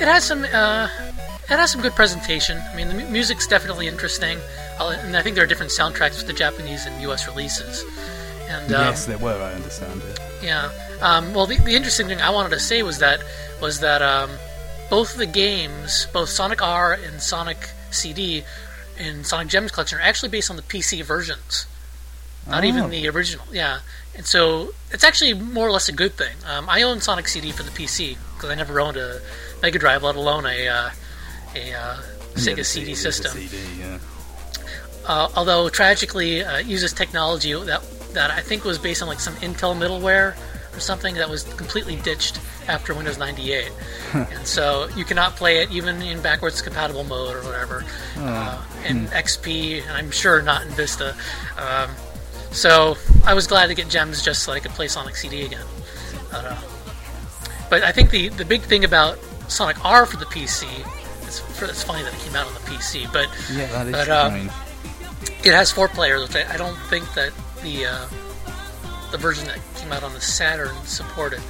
It 0.00 0.06
has 0.06 0.24
some. 0.24 0.44
Uh, 0.44 0.88
it 1.48 1.56
has 1.58 1.70
some 1.70 1.80
good 1.80 1.94
presentation. 1.94 2.58
I 2.72 2.76
mean, 2.76 2.88
the 2.88 2.94
music's 3.04 3.46
definitely 3.46 3.86
interesting, 3.86 4.38
and 4.80 5.16
I 5.16 5.22
think 5.22 5.36
there 5.36 5.44
are 5.44 5.48
different 5.48 5.70
soundtracks 5.72 6.18
for 6.20 6.26
the 6.26 6.32
Japanese 6.32 6.86
and 6.86 7.00
U.S. 7.02 7.28
releases. 7.28 7.84
And 8.48 8.72
um, 8.74 8.80
yes, 8.86 9.06
there 9.06 9.18
were. 9.18 9.40
I 9.40 9.52
understand 9.54 10.02
it. 10.02 10.20
yeah. 10.42 10.70
Um, 11.00 11.34
well, 11.34 11.46
the, 11.46 11.56
the 11.58 11.74
interesting 11.74 12.06
thing 12.08 12.20
I 12.20 12.30
wanted 12.30 12.50
to 12.50 12.60
say 12.60 12.82
was 12.82 12.98
that 12.98 13.20
was 13.60 13.80
that 13.80 14.02
um, 14.02 14.30
both 14.90 15.16
the 15.16 15.26
games, 15.26 16.06
both 16.12 16.28
Sonic 16.28 16.62
R 16.62 16.92
and 16.94 17.20
Sonic 17.20 17.70
CD, 17.90 18.44
in 18.98 19.24
Sonic 19.24 19.48
Gems 19.48 19.70
Collection, 19.72 19.98
are 19.98 20.02
actually 20.02 20.28
based 20.30 20.50
on 20.50 20.56
the 20.56 20.62
PC 20.62 21.02
versions. 21.02 21.66
Not 22.46 22.62
Oh. 22.62 22.66
even 22.66 22.90
the 22.90 23.08
original. 23.08 23.44
Yeah. 23.52 23.80
And 24.14 24.24
so 24.26 24.72
it's 24.92 25.02
actually 25.04 25.34
more 25.34 25.66
or 25.66 25.72
less 25.72 25.88
a 25.88 25.92
good 25.92 26.16
thing. 26.16 26.36
Um, 26.46 26.68
I 26.68 26.82
own 26.82 27.00
Sonic 27.00 27.28
CD 27.28 27.50
for 27.52 27.62
the 27.64 27.70
PC 27.72 28.16
because 28.34 28.50
I 28.50 28.54
never 28.54 28.80
owned 28.80 28.96
a 28.96 29.20
Mega 29.62 29.78
Drive, 29.78 30.02
let 30.02 30.14
alone 30.16 30.46
a 30.46 30.68
uh, 30.68 30.90
a 31.54 31.72
uh, 31.74 31.96
Sega 32.34 32.46
Yeah, 32.48 32.54
the 32.54 32.64
CD 32.64 32.94
system. 32.94 33.32
CD, 33.32 33.56
yeah. 33.80 33.98
Uh, 35.06 35.28
although 35.36 35.68
tragically, 35.68 36.42
uh, 36.44 36.58
it 36.58 36.66
uses 36.66 36.92
technology 36.92 37.52
that 37.52 37.82
that 38.14 38.30
I 38.30 38.40
think 38.40 38.64
was 38.64 38.78
based 38.78 39.02
on 39.02 39.08
like 39.08 39.20
some 39.20 39.34
Intel 39.36 39.76
middleware 39.76 40.34
or 40.74 40.80
something 40.80 41.14
that 41.16 41.28
was 41.28 41.42
completely 41.44 41.96
ditched 41.96 42.38
after 42.68 42.94
Windows 42.94 43.18
98, 43.18 43.70
and 44.14 44.46
so 44.46 44.88
you 44.96 45.04
cannot 45.04 45.36
play 45.36 45.62
it 45.62 45.70
even 45.70 46.02
in 46.02 46.20
backwards 46.22 46.62
compatible 46.62 47.04
mode 47.04 47.36
or 47.36 47.42
whatever. 47.42 47.84
Uh, 48.16 48.62
in 48.86 49.06
XP, 49.06 49.82
and 49.82 49.90
I'm 49.92 50.10
sure 50.10 50.42
not 50.42 50.62
in 50.62 50.68
Vista. 50.70 51.14
Um, 51.58 51.90
so 52.50 52.96
I 53.24 53.34
was 53.34 53.46
glad 53.46 53.66
to 53.66 53.74
get 53.74 53.88
gems 53.88 54.22
just 54.22 54.42
so 54.42 54.52
I 54.52 54.60
could 54.60 54.70
play 54.72 54.88
Sonic 54.88 55.16
CD 55.16 55.42
again. 55.44 55.64
But, 56.30 56.44
uh, 56.44 56.56
but 57.68 57.82
I 57.82 57.92
think 57.92 58.10
the, 58.10 58.28
the 58.28 58.44
big 58.44 58.62
thing 58.62 58.84
about 58.84 59.18
Sonic 59.48 59.84
R 59.84 60.06
for 60.06 60.16
the 60.16 60.24
PC, 60.26 60.64
it's, 61.22 61.42
it's 61.62 61.82
funny 61.84 62.02
that 62.02 62.14
it 62.14 62.20
came 62.20 62.36
out 62.36 62.46
on 62.46 62.54
the 62.54 62.60
PC, 62.60 63.12
but 63.12 63.28
Yeah, 63.52 63.90
But, 63.90 64.08
uh, 64.08 64.48
it 65.44 65.54
has 65.54 65.70
four 65.70 65.88
players, 65.88 66.22
which 66.22 66.36
I, 66.36 66.54
I 66.54 66.56
don't 66.56 66.76
think 66.88 67.12
that 67.14 67.32
the 67.62 67.86
uh, 67.86 68.06
the 69.10 69.18
version 69.18 69.46
that 69.46 69.58
came 69.76 69.92
out 69.92 70.02
on 70.02 70.12
the 70.12 70.20
Saturn 70.20 70.74
supported. 70.84 71.40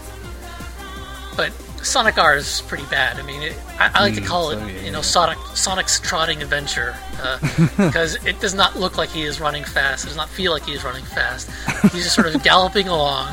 But 1.36 1.52
Sonic 1.84 2.18
R 2.18 2.36
is 2.36 2.62
pretty 2.62 2.84
bad. 2.86 3.18
I 3.18 3.22
mean, 3.22 3.42
it, 3.42 3.56
I, 3.78 3.90
I 3.94 4.00
like 4.00 4.14
to 4.14 4.20
Mm, 4.20 4.26
call 4.26 4.50
so, 4.50 4.58
it, 4.58 4.60
yeah, 4.72 4.80
you 4.80 4.90
know, 4.90 4.98
yeah. 4.98 5.02
Sonic 5.02 5.38
Sonic's 5.54 6.00
trotting 6.00 6.42
adventure 6.42 6.96
because 7.76 8.16
it 8.26 8.40
does 8.40 8.54
not 8.54 8.76
look 8.76 8.96
like 8.98 9.10
he 9.10 9.22
is 9.22 9.40
running 9.40 9.64
fast. 9.64 10.04
It 10.04 10.08
does 10.08 10.16
not 10.16 10.28
feel 10.28 10.52
like 10.52 10.64
he 10.64 10.72
is 10.72 10.82
running 10.84 11.04
fast. 11.04 11.50
He's 11.92 12.04
just 12.04 12.14
sort 12.14 12.34
of 12.34 12.42
galloping 12.50 12.88
along, 12.88 13.28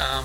um, 0.00 0.24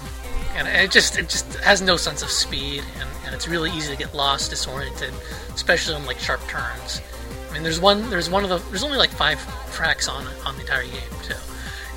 and 0.56 0.68
it 0.68 0.92
just 0.92 1.18
it 1.18 1.30
just 1.30 1.54
has 1.56 1.82
no 1.82 1.98
sense 1.98 2.24
of 2.24 2.30
speed, 2.30 2.84
and, 3.00 3.10
and 3.26 3.36
it's 3.36 3.48
really 3.48 3.70
easy 3.72 3.92
to 3.92 3.98
get 3.98 4.16
lost, 4.16 4.50
disoriented, 4.50 5.14
especially 5.54 5.96
on 5.96 6.06
like 6.06 6.20
sharp 6.20 6.42
turns. 6.48 7.02
I 7.50 7.54
mean, 7.54 7.64
there's 7.64 7.80
one 7.80 8.10
there's 8.10 8.30
one 8.30 8.44
of 8.44 8.50
the 8.50 8.58
there's 8.70 8.84
only 8.84 8.98
like 8.98 9.12
five 9.12 9.40
tracks 9.74 10.08
on 10.08 10.26
on 10.46 10.56
the 10.56 10.62
entire 10.62 10.84
game 10.86 11.02
too, 11.24 11.36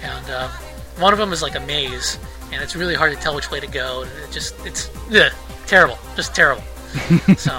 and 0.02 0.30
uh, 0.30 0.48
one 0.98 1.12
of 1.12 1.18
them 1.18 1.32
is 1.32 1.40
like 1.42 1.54
a 1.54 1.60
maze, 1.60 2.18
and 2.52 2.62
it's 2.62 2.74
really 2.76 2.94
hard 2.94 3.14
to 3.14 3.20
tell 3.20 3.34
which 3.34 3.50
way 3.50 3.60
to 3.60 3.66
go. 3.66 4.02
And 4.02 4.10
it 4.24 4.30
just 4.30 4.54
it's 4.66 4.90
ugh, 5.14 5.32
terrible, 5.66 5.98
just 6.16 6.34
terrible. 6.34 6.62
so, 7.36 7.52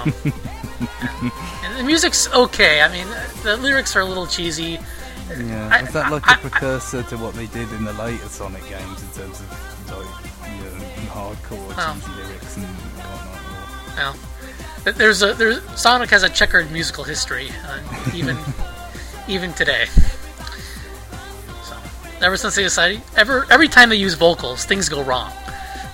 and 1.62 1.78
the 1.78 1.84
music's 1.84 2.28
okay. 2.32 2.80
I 2.80 2.90
mean, 2.90 3.06
the 3.42 3.56
lyrics 3.56 3.94
are 3.96 4.00
a 4.00 4.04
little 4.04 4.26
cheesy. 4.26 4.78
Yeah, 5.30 5.68
I- 5.72 5.82
is 5.82 5.92
that 5.92 6.10
like 6.10 6.26
I- 6.28 6.34
a 6.34 6.38
precursor 6.38 7.02
to 7.04 7.16
what 7.18 7.34
they 7.34 7.46
did 7.46 7.70
in 7.72 7.84
the 7.84 7.92
later 7.94 8.26
Sonic 8.28 8.66
games 8.68 9.02
in 9.02 9.08
terms 9.10 9.40
of 9.40 9.90
like 9.90 10.50
you 10.56 10.64
know 10.64 10.84
hardcore 11.10 11.76
Well. 11.76 11.94
cheesy 11.94 12.12
lyrics 12.22 12.56
and 12.56 12.66
whatnot? 12.66 14.16
Well, 14.84 14.92
there's 14.94 15.22
a 15.22 15.34
there's 15.34 15.60
Sonic 15.78 16.10
has 16.10 16.22
a 16.22 16.28
checkered 16.30 16.70
musical 16.70 17.04
history, 17.04 17.50
uh, 17.66 17.80
even 18.14 18.36
even 19.28 19.52
today. 19.52 19.86
Ever 22.20 22.36
since 22.36 22.56
they 22.56 22.62
decided, 22.62 23.00
ever 23.16 23.46
every 23.50 23.68
time 23.68 23.88
they 23.90 23.96
use 23.96 24.14
vocals, 24.14 24.64
things 24.64 24.88
go 24.88 25.02
wrong. 25.02 25.30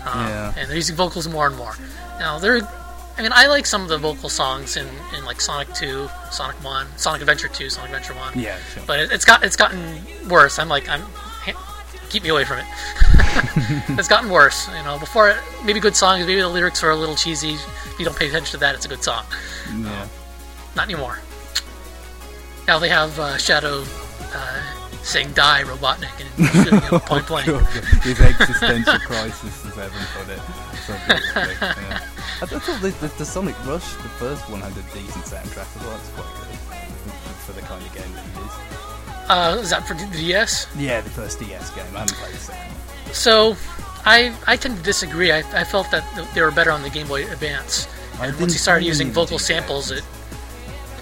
Um, 0.06 0.26
Yeah. 0.28 0.52
and 0.56 0.68
they're 0.68 0.76
using 0.76 0.96
vocals 0.96 1.28
more 1.28 1.46
and 1.46 1.56
more. 1.56 1.74
Now 2.18 2.38
they're, 2.38 2.60
I 3.18 3.22
mean, 3.22 3.32
I 3.34 3.46
like 3.46 3.66
some 3.66 3.82
of 3.82 3.88
the 3.88 3.98
vocal 3.98 4.28
songs 4.28 4.76
in, 4.76 4.86
in 5.16 5.24
like 5.24 5.40
Sonic 5.40 5.72
Two, 5.74 6.08
Sonic 6.30 6.56
One, 6.64 6.86
Sonic 6.96 7.20
Adventure 7.22 7.48
Two, 7.48 7.68
Sonic 7.70 7.90
Adventure 7.90 8.14
One. 8.14 8.38
Yeah, 8.38 8.56
sure. 8.72 8.82
But 8.86 9.00
it, 9.00 9.12
it's 9.12 9.24
got 9.24 9.42
it's 9.44 9.56
gotten 9.56 9.98
worse. 10.28 10.58
I'm 10.58 10.68
like 10.68 10.88
I'm. 10.88 11.02
Keep 12.10 12.22
me 12.22 12.28
away 12.28 12.44
from 12.44 12.58
it. 12.58 12.64
it's 13.98 14.06
gotten 14.06 14.30
worse. 14.30 14.68
You 14.68 14.84
know, 14.84 14.98
before 15.00 15.34
maybe 15.64 15.80
good 15.80 15.96
songs, 15.96 16.24
maybe 16.26 16.40
the 16.40 16.48
lyrics 16.48 16.84
are 16.84 16.90
a 16.90 16.96
little 16.96 17.16
cheesy. 17.16 17.54
If 17.54 17.94
you 17.98 18.04
don't 18.04 18.16
pay 18.16 18.28
attention 18.28 18.52
to 18.52 18.58
that, 18.58 18.76
it's 18.76 18.84
a 18.84 18.88
good 18.88 19.02
song. 19.02 19.24
yeah. 19.80 20.06
Not 20.76 20.84
anymore. 20.84 21.18
Now 22.68 22.78
they 22.78 22.88
have 22.88 23.18
uh, 23.18 23.36
Shadow 23.36 23.82
uh, 24.32 24.62
saying 25.04 25.32
"Die, 25.32 25.62
Robotnik" 25.64 26.18
and 26.18 26.48
shooting 26.50 26.80
him 26.90 27.00
point 27.00 27.26
blank. 27.26 27.48
Oh, 27.48 27.58
His 28.02 28.20
existential 28.20 28.98
crisis, 29.00 29.64
as 29.66 29.78
Evan 29.78 30.06
put 30.16 30.28
it. 30.28 30.40
Yeah. 30.88 32.00
I, 32.42 32.46
thought 32.46 32.80
the, 32.80 32.88
the, 33.00 33.12
the 33.18 33.24
Sonic 33.24 33.54
Rush, 33.66 33.94
the 33.94 34.08
first 34.20 34.48
one, 34.50 34.60
had 34.60 34.72
a 34.72 34.82
decent 34.92 35.24
soundtrack 35.24 35.76
as 35.76 35.82
well. 35.82 35.96
It's 35.96 36.10
quite 36.10 36.26
good 36.36 37.14
for, 37.46 37.52
the 37.52 37.60
kind 37.62 37.84
of 37.84 37.94
game 37.94 38.12
that 38.12 38.24
it 38.24 38.46
is. 38.46 39.30
Uh, 39.30 39.58
is 39.60 39.70
that 39.70 39.86
for 39.86 39.94
the 39.94 40.06
DS? 40.06 40.66
Yeah, 40.76 41.00
the 41.00 41.10
first 41.10 41.38
DS 41.38 41.70
game. 41.70 41.84
I 41.94 42.00
haven't 42.00 42.16
played 42.16 42.34
the 42.34 42.38
second 42.38 42.72
one. 42.72 43.14
So, 43.14 43.56
I 44.04 44.34
I 44.46 44.56
tend 44.56 44.76
to 44.76 44.82
disagree. 44.82 45.32
I, 45.32 45.38
I 45.58 45.64
felt 45.64 45.90
that 45.90 46.04
they 46.34 46.42
were 46.42 46.50
better 46.50 46.70
on 46.70 46.82
the 46.82 46.90
Game 46.90 47.06
Boy 47.06 47.30
Advance. 47.30 47.88
And 48.20 48.38
once 48.38 48.52
they 48.52 48.58
started 48.58 48.84
using 48.84 49.06
any 49.06 49.10
of 49.10 49.14
the 49.14 49.20
vocal 49.20 49.38
samples, 49.38 49.90
it 49.90 50.04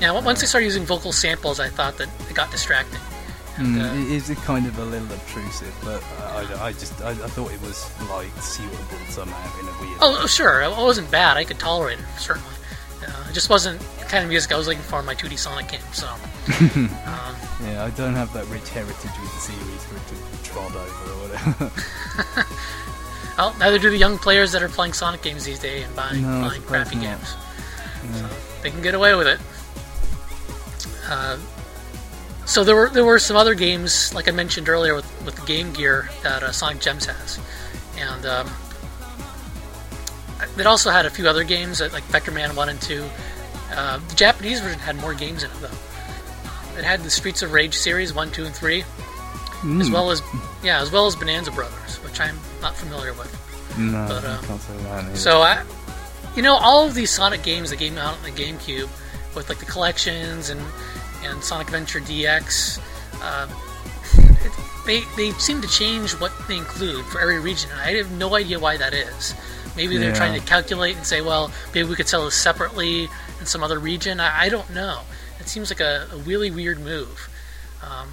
yeah. 0.00 0.10
Once 0.20 0.40
they 0.40 0.46
started 0.46 0.66
using 0.66 0.84
vocal 0.84 1.12
samples, 1.12 1.60
I 1.60 1.68
thought 1.68 1.96
that 1.98 2.08
it 2.28 2.34
got 2.34 2.50
distracting. 2.50 3.00
Mm, 3.56 3.80
uh, 3.82 3.94
it 4.00 4.10
is 4.10 4.30
kind 4.46 4.66
of 4.66 4.78
a 4.78 4.84
little 4.84 5.12
obtrusive, 5.12 5.74
but 5.84 6.02
I, 6.34 6.68
I 6.68 6.72
just 6.72 7.00
I, 7.02 7.10
I 7.10 7.14
thought 7.14 7.52
it 7.52 7.60
was 7.60 7.84
like 8.08 8.32
suitable 8.40 8.98
somehow 9.08 9.60
in 9.60 9.68
a 9.68 9.80
weird. 9.80 9.98
Oh, 10.00 10.26
sure, 10.26 10.62
it 10.62 10.70
wasn't 10.70 11.10
bad. 11.10 11.36
I 11.36 11.44
could 11.44 11.58
tolerate 11.58 11.98
it 11.98 12.04
certainly. 12.18 12.48
Uh, 13.06 13.26
it 13.28 13.34
just 13.34 13.50
wasn't 13.50 13.78
the 13.98 14.04
kind 14.06 14.22
of 14.24 14.30
music 14.30 14.52
I 14.52 14.56
was 14.56 14.68
looking 14.68 14.82
for 14.82 15.00
in 15.00 15.04
my 15.06 15.14
2D 15.14 15.36
Sonic 15.38 15.68
game. 15.68 15.80
So, 15.92 16.06
um, 16.08 17.36
Yeah, 17.64 17.84
I 17.84 17.90
don't 17.96 18.14
have 18.14 18.32
that 18.32 18.46
rich 18.46 18.68
heritage 18.70 19.10
with 19.20 19.34
the 19.34 19.40
series 19.40 19.84
for 19.84 19.96
it 19.96 20.06
to 20.08 20.50
trod 20.50 20.70
over 20.74 21.10
or 21.10 21.28
whatever. 21.28 22.46
well, 23.38 23.54
neither 23.58 23.78
do 23.78 23.90
the 23.90 23.96
young 23.98 24.18
players 24.18 24.52
that 24.52 24.62
are 24.62 24.68
playing 24.68 24.92
Sonic 24.92 25.20
games 25.20 25.44
these 25.44 25.58
days 25.58 25.84
and 25.84 25.94
buying, 25.96 26.22
No, 26.22 26.48
buying 26.48 26.62
crappy 26.62 26.94
not. 26.96 27.04
games. 27.04 27.34
So 28.18 28.28
they 28.62 28.70
can 28.70 28.82
get 28.82 28.94
away 28.94 29.14
with 29.14 29.26
it. 29.26 29.40
Uh, 31.08 31.36
so 32.46 32.64
there 32.64 32.74
were 32.76 32.88
there 32.90 33.04
were 33.04 33.18
some 33.18 33.36
other 33.36 33.54
games, 33.54 34.12
like 34.14 34.28
I 34.28 34.32
mentioned 34.32 34.68
earlier, 34.68 34.94
with, 34.94 35.06
with 35.24 35.36
the 35.36 35.46
Game 35.46 35.72
Gear 35.72 36.08
that 36.22 36.42
uh, 36.42 36.52
Sonic 36.52 36.80
Gems 36.80 37.06
has, 37.06 37.38
and 37.98 38.26
um, 38.26 38.50
it 40.58 40.66
also 40.66 40.90
had 40.90 41.06
a 41.06 41.10
few 41.10 41.28
other 41.28 41.44
games 41.44 41.80
like 41.80 42.02
Vectorman 42.08 42.54
One 42.56 42.68
and 42.68 42.80
Two. 42.80 43.04
Uh, 43.74 43.98
the 44.08 44.14
Japanese 44.14 44.60
version 44.60 44.78
had 44.78 44.96
more 44.96 45.14
games 45.14 45.42
in 45.42 45.50
it 45.50 45.56
though. 45.60 46.78
It 46.78 46.84
had 46.84 47.00
the 47.02 47.10
Streets 47.10 47.42
of 47.42 47.52
Rage 47.52 47.74
series 47.74 48.12
one, 48.12 48.30
two, 48.30 48.44
and 48.44 48.54
three, 48.54 48.80
as 48.80 48.86
Mm, 49.62 49.92
well 49.92 50.10
as 50.10 50.20
yeah, 50.62 50.80
as 50.82 50.90
well 50.90 51.06
as 51.06 51.14
Bonanza 51.16 51.52
Brothers, 51.52 51.96
which 52.02 52.20
I'm 52.20 52.38
not 52.60 52.74
familiar 52.74 53.12
with. 53.12 53.30
no, 53.78 54.06
but, 54.08 54.24
uh, 54.24 54.38
I 54.42 54.46
can't 54.46 54.60
say 54.60 54.76
that. 54.78 55.04
either. 55.04 55.16
So 55.16 55.40
I, 55.42 55.62
you 56.36 56.42
know, 56.42 56.54
all 56.56 56.86
of 56.86 56.94
these 56.94 57.10
Sonic 57.10 57.42
games 57.42 57.70
that 57.70 57.76
came 57.78 57.96
out 57.98 58.14
on 58.16 58.22
the 58.24 58.30
GameCube, 58.30 58.88
with 59.34 59.48
like 59.48 59.58
the 59.58 59.64
collections 59.66 60.50
and 60.50 60.60
and 61.24 61.42
Sonic 61.42 61.68
Adventure 61.68 62.00
DX, 62.00 62.80
uh, 63.22 63.48
it, 64.44 64.52
they 64.86 65.02
they 65.16 65.32
seem 65.38 65.60
to 65.62 65.68
change 65.68 66.12
what 66.12 66.32
they 66.48 66.56
include 66.56 67.04
for 67.06 67.20
every 67.20 67.38
region. 67.40 67.70
And 67.72 67.80
I 67.80 67.94
have 67.96 68.10
no 68.12 68.34
idea 68.34 68.58
why 68.58 68.76
that 68.76 68.92
is. 68.94 69.34
Maybe 69.76 69.96
they're 69.96 70.10
Yeah. 70.10 70.14
trying 70.14 70.38
to 70.40 70.46
calculate 70.46 70.96
and 70.96 71.06
say, 71.06 71.20
well, 71.22 71.50
maybe 71.74 71.88
we 71.88 71.94
could 71.96 72.08
sell 72.08 72.24
this 72.24 72.34
separately 72.34 73.08
in 73.40 73.46
some 73.46 73.62
other 73.62 73.78
region. 73.78 74.20
I, 74.20 74.42
I 74.42 74.48
don't 74.48 74.70
know. 74.74 75.00
It 75.40 75.48
seems 75.48 75.70
like 75.70 75.80
a, 75.80 76.08
a 76.12 76.16
really 76.18 76.50
weird 76.50 76.78
move. 76.78 77.28
Um, 77.82 78.10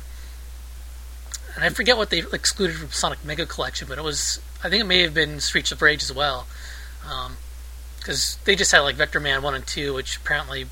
and 1.56 1.64
I 1.64 1.70
forget 1.70 1.98
what 1.98 2.10
they 2.12 2.20
excluded 2.32 2.78
from 2.78 2.90
Sonic 2.92 3.26
Mega 3.26 3.46
Collection, 3.46 3.88
but 3.90 3.98
it 3.98 4.04
was 4.04 4.40
I 4.64 4.70
think 4.70 4.82
it 4.82 4.88
may 4.88 5.02
have 5.02 5.14
been 5.14 5.40
Streets 5.40 5.72
of 5.72 5.82
Rage 5.82 6.04
as 6.04 6.14
well, 6.14 6.48
because 8.00 8.38
they 8.46 8.56
just 8.56 8.72
had 8.72 8.80
like 8.80 8.96
Vectorman 8.96 9.42
one 9.42 9.56
and 9.56 9.66
two, 9.66 9.94
which 9.94 10.18
apparently, 10.18 10.66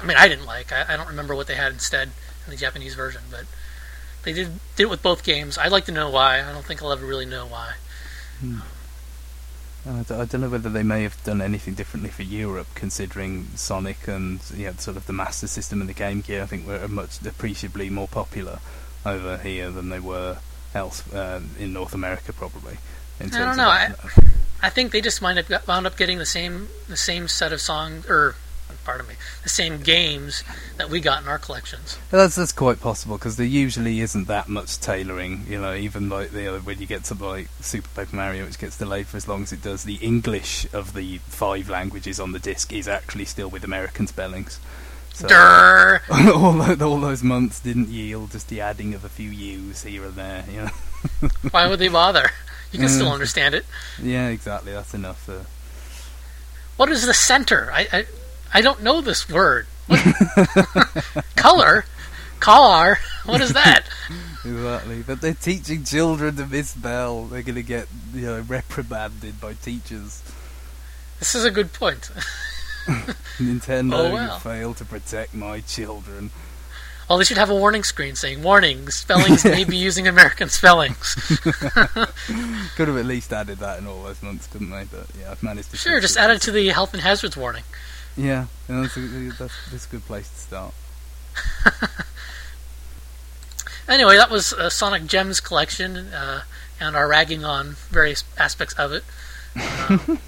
I 0.00 0.04
mean, 0.04 0.16
I 0.16 0.28
didn't 0.28 0.46
like. 0.46 0.72
I, 0.72 0.94
I 0.94 0.96
don't 0.96 1.08
remember 1.08 1.34
what 1.34 1.46
they 1.46 1.54
had 1.54 1.72
instead 1.72 2.10
in 2.46 2.50
the 2.50 2.56
Japanese 2.56 2.94
version, 2.94 3.22
but 3.30 3.44
they 4.24 4.32
did 4.32 4.60
did 4.76 4.84
it 4.84 4.90
with 4.90 5.02
both 5.02 5.24
games. 5.24 5.58
I'd 5.58 5.72
like 5.72 5.84
to 5.86 5.92
know 5.92 6.10
why. 6.10 6.40
I 6.40 6.52
don't 6.52 6.64
think 6.64 6.82
I'll 6.82 6.92
ever 6.92 7.06
really 7.06 7.26
know 7.26 7.46
why. 7.46 7.74
I 9.84 10.02
don't 10.02 10.40
know 10.40 10.48
whether 10.48 10.68
they 10.68 10.82
may 10.82 11.02
have 11.02 11.22
done 11.24 11.42
anything 11.42 11.74
differently 11.74 12.10
for 12.10 12.22
Europe, 12.22 12.68
considering 12.74 13.48
Sonic 13.56 14.06
and 14.06 14.40
yeah, 14.54 14.72
sort 14.72 14.96
of 14.96 15.06
the 15.06 15.12
Master 15.12 15.46
System 15.46 15.80
and 15.80 15.88
the 15.88 15.94
Game 15.94 16.20
Gear. 16.20 16.42
I 16.42 16.46
think 16.46 16.66
were 16.66 16.86
much 16.88 17.24
appreciably 17.24 17.90
more 17.90 18.08
popular 18.08 18.60
over 19.04 19.38
here 19.38 19.70
than 19.70 19.88
they 19.88 20.00
were 20.00 20.38
else 20.74 21.12
uh, 21.12 21.40
in 21.58 21.72
North 21.72 21.94
America, 21.94 22.32
probably. 22.32 22.78
I 23.20 23.26
don't 23.26 23.56
know. 23.56 23.68
I. 23.68 23.92
I 24.64 24.70
think 24.70 24.92
they 24.92 25.00
just 25.00 25.20
got, 25.20 25.66
wound 25.66 25.86
up 25.86 25.96
getting 25.96 26.18
the 26.18 26.26
same 26.26 26.68
the 26.88 26.96
same 26.96 27.26
set 27.26 27.52
of 27.52 27.60
songs 27.60 28.06
or 28.08 28.36
pardon 28.84 29.06
me 29.06 29.14
the 29.42 29.48
same 29.48 29.80
games 29.80 30.42
that 30.76 30.90
we 30.90 31.00
got 31.00 31.22
in 31.22 31.28
our 31.28 31.38
collections. 31.38 31.98
That's 32.10 32.36
that's 32.36 32.52
quite 32.52 32.80
possible 32.80 33.16
because 33.18 33.36
there 33.36 33.46
usually 33.46 34.00
isn't 34.00 34.26
that 34.28 34.48
much 34.48 34.78
tailoring. 34.80 35.46
You 35.48 35.60
know, 35.60 35.74
even 35.74 36.08
like 36.08 36.30
the 36.30 36.48
other, 36.48 36.60
when 36.60 36.78
you 36.80 36.86
get 36.86 37.04
to 37.04 37.14
like 37.14 37.48
Super 37.60 37.88
Paper 37.94 38.16
Mario, 38.16 38.44
which 38.44 38.58
gets 38.58 38.76
delayed 38.78 39.06
for 39.06 39.16
as 39.16 39.26
long 39.28 39.42
as 39.44 39.52
it 39.52 39.62
does, 39.62 39.84
the 39.84 39.96
English 39.96 40.66
of 40.72 40.94
the 40.94 41.18
five 41.18 41.68
languages 41.68 42.18
on 42.20 42.32
the 42.32 42.38
disc 42.38 42.72
is 42.72 42.88
actually 42.88 43.24
still 43.24 43.48
with 43.48 43.64
American 43.64 44.06
spellings. 44.06 44.58
So 45.14 45.28
Durr. 45.28 46.00
all, 46.10 46.82
all 46.82 46.98
those 47.00 47.22
months 47.22 47.60
didn't 47.60 47.88
yield 47.88 48.30
just 48.32 48.48
the 48.48 48.60
adding 48.62 48.94
of 48.94 49.04
a 49.04 49.08
few 49.10 49.28
U's 49.30 49.82
here 49.82 50.04
and 50.06 50.14
there. 50.14 50.44
You 50.50 50.60
know. 50.62 51.28
Why 51.50 51.68
would 51.68 51.78
they 51.78 51.88
bother? 51.88 52.30
You 52.70 52.78
can 52.78 52.88
still 52.88 53.08
Mm. 53.10 53.12
understand 53.14 53.54
it. 53.54 53.66
yeah, 54.02 54.28
exactly. 54.28 54.72
That's 54.72 54.94
enough. 54.94 55.28
Uh, 55.28 55.40
What 56.78 56.88
is 56.90 57.04
the 57.06 57.12
center? 57.12 57.70
I 57.72 57.86
I, 57.92 58.06
I 58.54 58.60
don't 58.60 58.82
know 58.82 59.00
this 59.00 59.28
word. 59.28 59.66
What? 59.86 60.00
Color, 61.36 61.84
color. 62.38 62.98
What 63.24 63.40
is 63.40 63.52
that? 63.52 63.84
exactly. 64.44 65.02
But 65.02 65.20
they're 65.20 65.34
teaching 65.34 65.84
children 65.84 66.36
to 66.36 66.46
misspell. 66.46 67.24
They're 67.24 67.42
going 67.42 67.56
to 67.56 67.62
get 67.62 67.86
you 68.14 68.26
know 68.26 68.40
reprimanded 68.40 69.40
by 69.40 69.54
teachers. 69.54 70.22
This 71.18 71.34
is 71.34 71.44
a 71.44 71.50
good 71.50 71.72
point. 71.72 72.10
Nintendo, 73.38 73.94
Oh, 73.94 74.34
you 74.34 74.40
failed 74.40 74.76
to 74.78 74.84
protect 74.84 75.34
my 75.34 75.60
children. 75.60 76.30
Well, 77.08 77.18
they 77.18 77.24
should 77.24 77.38
have 77.38 77.50
a 77.50 77.54
warning 77.54 77.82
screen 77.84 78.14
saying, 78.14 78.42
"Warning: 78.42 78.88
spellings 78.88 79.44
may 79.44 79.64
be 79.64 79.76
using 79.76 80.08
American 80.08 80.48
spellings." 80.48 81.14
Could 82.76 82.88
have 82.88 82.96
at 82.96 83.06
least 83.06 83.32
added 83.32 83.58
that 83.58 83.78
in 83.78 83.86
all 83.86 84.02
those 84.04 84.22
months, 84.22 84.46
couldn't 84.46 84.70
they? 84.70 84.84
But 84.90 85.06
yeah, 85.20 85.30
I've 85.32 85.42
managed 85.42 85.70
to. 85.72 85.76
Sure, 85.76 86.00
just 86.00 86.16
add 86.16 86.30
it 86.30 86.40
to 86.42 86.50
the 86.52 86.68
health 86.68 86.94
and 86.94 87.02
hazards 87.02 87.36
warning. 87.36 87.64
Yeah, 88.16 88.46
that's, 88.68 88.96
a, 88.96 89.00
that's, 89.38 89.70
that's 89.70 89.86
a 89.86 89.90
good 89.90 90.04
place 90.04 90.28
to 90.28 90.36
start. 90.36 90.74
Anyway, 93.88 94.16
that 94.16 94.30
was 94.30 94.52
uh, 94.52 94.70
Sonic 94.70 95.06
Gems 95.06 95.40
collection 95.40 95.96
uh, 95.96 96.42
and 96.80 96.94
our 96.94 97.08
ragging 97.08 97.44
on 97.44 97.76
various 97.90 98.24
aspects 98.38 98.74
of 98.74 98.92
it. 98.92 99.04
Um, 99.56 100.18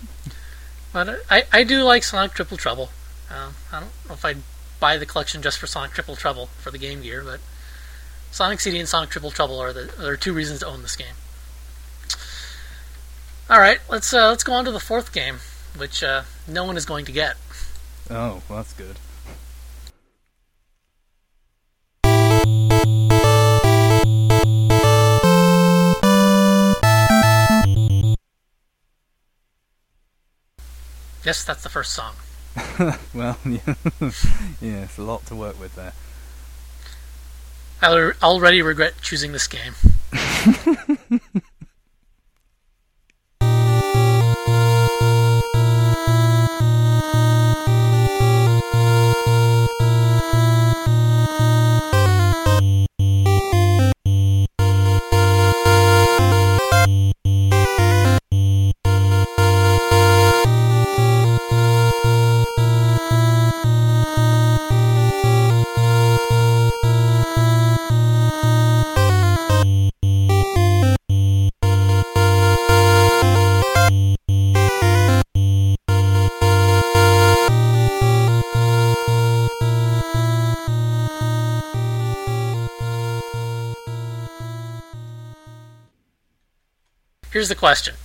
but 0.92 1.08
uh, 1.08 1.16
I, 1.30 1.44
I 1.52 1.64
do 1.64 1.82
like 1.82 2.02
Sonic 2.02 2.32
Triple 2.32 2.56
Trouble. 2.56 2.90
Um, 3.30 3.54
I 3.72 3.80
don't 3.80 3.92
know 4.08 4.14
if 4.14 4.24
I'd 4.24 4.42
buy 4.80 4.96
the 4.96 5.06
collection 5.06 5.40
just 5.40 5.58
for 5.58 5.66
Sonic 5.66 5.92
Triple 5.92 6.16
Trouble 6.16 6.46
for 6.58 6.70
the 6.70 6.78
Game 6.78 7.02
Gear, 7.02 7.22
but 7.24 7.40
Sonic 8.32 8.60
CD 8.60 8.78
and 8.80 8.88
Sonic 8.88 9.10
Triple 9.10 9.30
Trouble 9.30 9.60
are 9.60 9.72
the 9.72 10.06
are 10.06 10.16
two 10.16 10.32
reasons 10.32 10.60
to 10.60 10.66
own 10.66 10.82
this 10.82 10.96
game. 10.96 11.14
All 13.48 13.60
right, 13.60 13.78
let's 13.88 14.12
uh, 14.12 14.28
let's 14.28 14.42
go 14.42 14.52
on 14.52 14.64
to 14.64 14.72
the 14.72 14.80
fourth 14.80 15.12
game, 15.12 15.36
which 15.76 16.02
uh, 16.02 16.24
no 16.48 16.64
one 16.64 16.76
is 16.76 16.84
going 16.84 17.04
to 17.04 17.12
get. 17.12 17.36
Oh, 18.10 18.42
well, 18.48 18.58
that's 18.58 18.74
good. 18.74 18.96
Yes, 31.24 31.42
that's 31.42 31.62
the 31.62 31.70
first 31.70 31.92
song. 31.92 32.14
Well, 33.14 33.38
yeah, 33.46 33.74
yeah, 34.60 34.82
it's 34.82 34.98
a 34.98 35.02
lot 35.02 35.24
to 35.26 35.34
work 35.34 35.58
with 35.58 35.74
there. 35.76 35.92
I 37.80 38.12
already 38.22 38.60
regret 38.62 38.94
choosing 39.00 39.32
this 39.32 39.46
game. 39.46 39.74
Here's 87.34 87.48
the 87.48 87.56
question. 87.56 87.96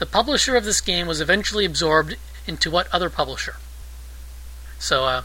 The 0.00 0.04
publisher 0.04 0.54
of 0.54 0.66
this 0.66 0.82
game 0.82 1.06
was 1.06 1.18
eventually 1.18 1.64
absorbed 1.64 2.16
into 2.46 2.70
what 2.70 2.92
other 2.92 3.08
publisher? 3.08 3.54
So, 4.78 5.04
uh, 5.06 5.22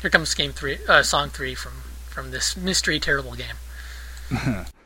here 0.00 0.08
comes 0.08 0.32
game 0.32 0.54
three, 0.54 0.78
uh, 0.88 1.02
song 1.02 1.28
three 1.28 1.54
from, 1.54 1.82
from 2.08 2.30
this 2.30 2.56
mystery 2.56 2.98
terrible 2.98 3.34
game. 3.34 4.64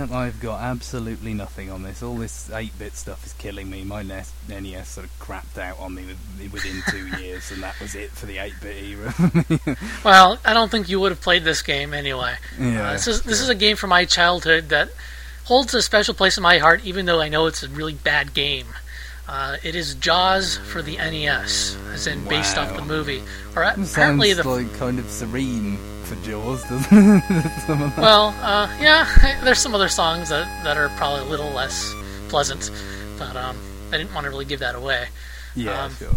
Yep, 0.00 0.12
I've 0.12 0.40
got 0.40 0.62
absolutely 0.62 1.34
nothing 1.34 1.70
on 1.70 1.82
this. 1.82 2.02
All 2.02 2.16
this 2.16 2.48
8-bit 2.48 2.94
stuff 2.94 3.26
is 3.26 3.34
killing 3.34 3.68
me. 3.68 3.84
My 3.84 4.02
NES, 4.02 4.32
NES 4.48 4.88
sort 4.88 5.04
of 5.06 5.18
crapped 5.18 5.58
out 5.58 5.78
on 5.78 5.94
me 5.94 6.04
within 6.50 6.82
two 6.88 7.06
years, 7.22 7.50
and 7.50 7.62
that 7.62 7.78
was 7.78 7.94
it 7.94 8.10
for 8.10 8.24
the 8.24 8.38
8-bit 8.38 8.82
era. 8.82 9.76
Well, 10.04 10.38
I 10.42 10.54
don't 10.54 10.70
think 10.70 10.88
you 10.88 11.00
would 11.00 11.12
have 11.12 11.20
played 11.20 11.44
this 11.44 11.60
game 11.60 11.92
anyway. 11.92 12.36
yeah, 12.58 12.88
Uh, 12.88 12.92
this 12.94 13.06
is 13.08 13.22
this 13.24 13.42
is 13.42 13.50
a 13.50 13.54
game 13.54 13.76
from 13.76 13.90
my 13.90 14.06
childhood 14.06 14.70
that 14.70 14.88
holds 15.44 15.74
a 15.74 15.82
special 15.82 16.14
place 16.14 16.38
in 16.38 16.42
my 16.42 16.56
heart, 16.56 16.82
even 16.86 17.04
though 17.04 17.20
I 17.20 17.28
know 17.28 17.44
it's 17.46 17.62
a 17.62 17.68
really 17.68 17.92
bad 17.94 18.32
game. 18.32 18.68
Uh, 19.30 19.56
it 19.62 19.76
is 19.76 19.94
Jaws 19.94 20.56
for 20.56 20.82
the 20.82 20.96
NES, 20.96 21.76
as 21.92 22.08
in 22.08 22.24
based 22.24 22.58
off 22.58 22.74
the 22.74 22.82
movie. 22.82 23.22
Or 23.54 23.62
uh, 23.62 23.76
Sounds 23.84 24.20
the 24.36 24.42
like 24.42 24.74
kind 24.74 24.98
of 24.98 25.08
serene 25.08 25.76
for 26.02 26.16
Jaws, 26.16 26.64
doesn't 26.64 27.22
it? 27.28 27.60
Some 27.66 27.80
of 27.80 27.96
well, 27.96 28.34
uh, 28.42 28.68
yeah. 28.80 29.06
There's 29.44 29.60
some 29.60 29.72
other 29.72 29.88
songs 29.88 30.30
that, 30.30 30.64
that 30.64 30.76
are 30.76 30.88
probably 30.96 31.20
a 31.20 31.30
little 31.30 31.50
less 31.50 31.94
pleasant, 32.28 32.72
but 33.18 33.36
um, 33.36 33.56
I 33.92 33.98
didn't 33.98 34.12
want 34.14 34.24
to 34.24 34.30
really 34.30 34.46
give 34.46 34.58
that 34.60 34.74
away. 34.74 35.06
yeah, 35.54 35.84
um, 35.84 35.94
sure. 35.94 36.16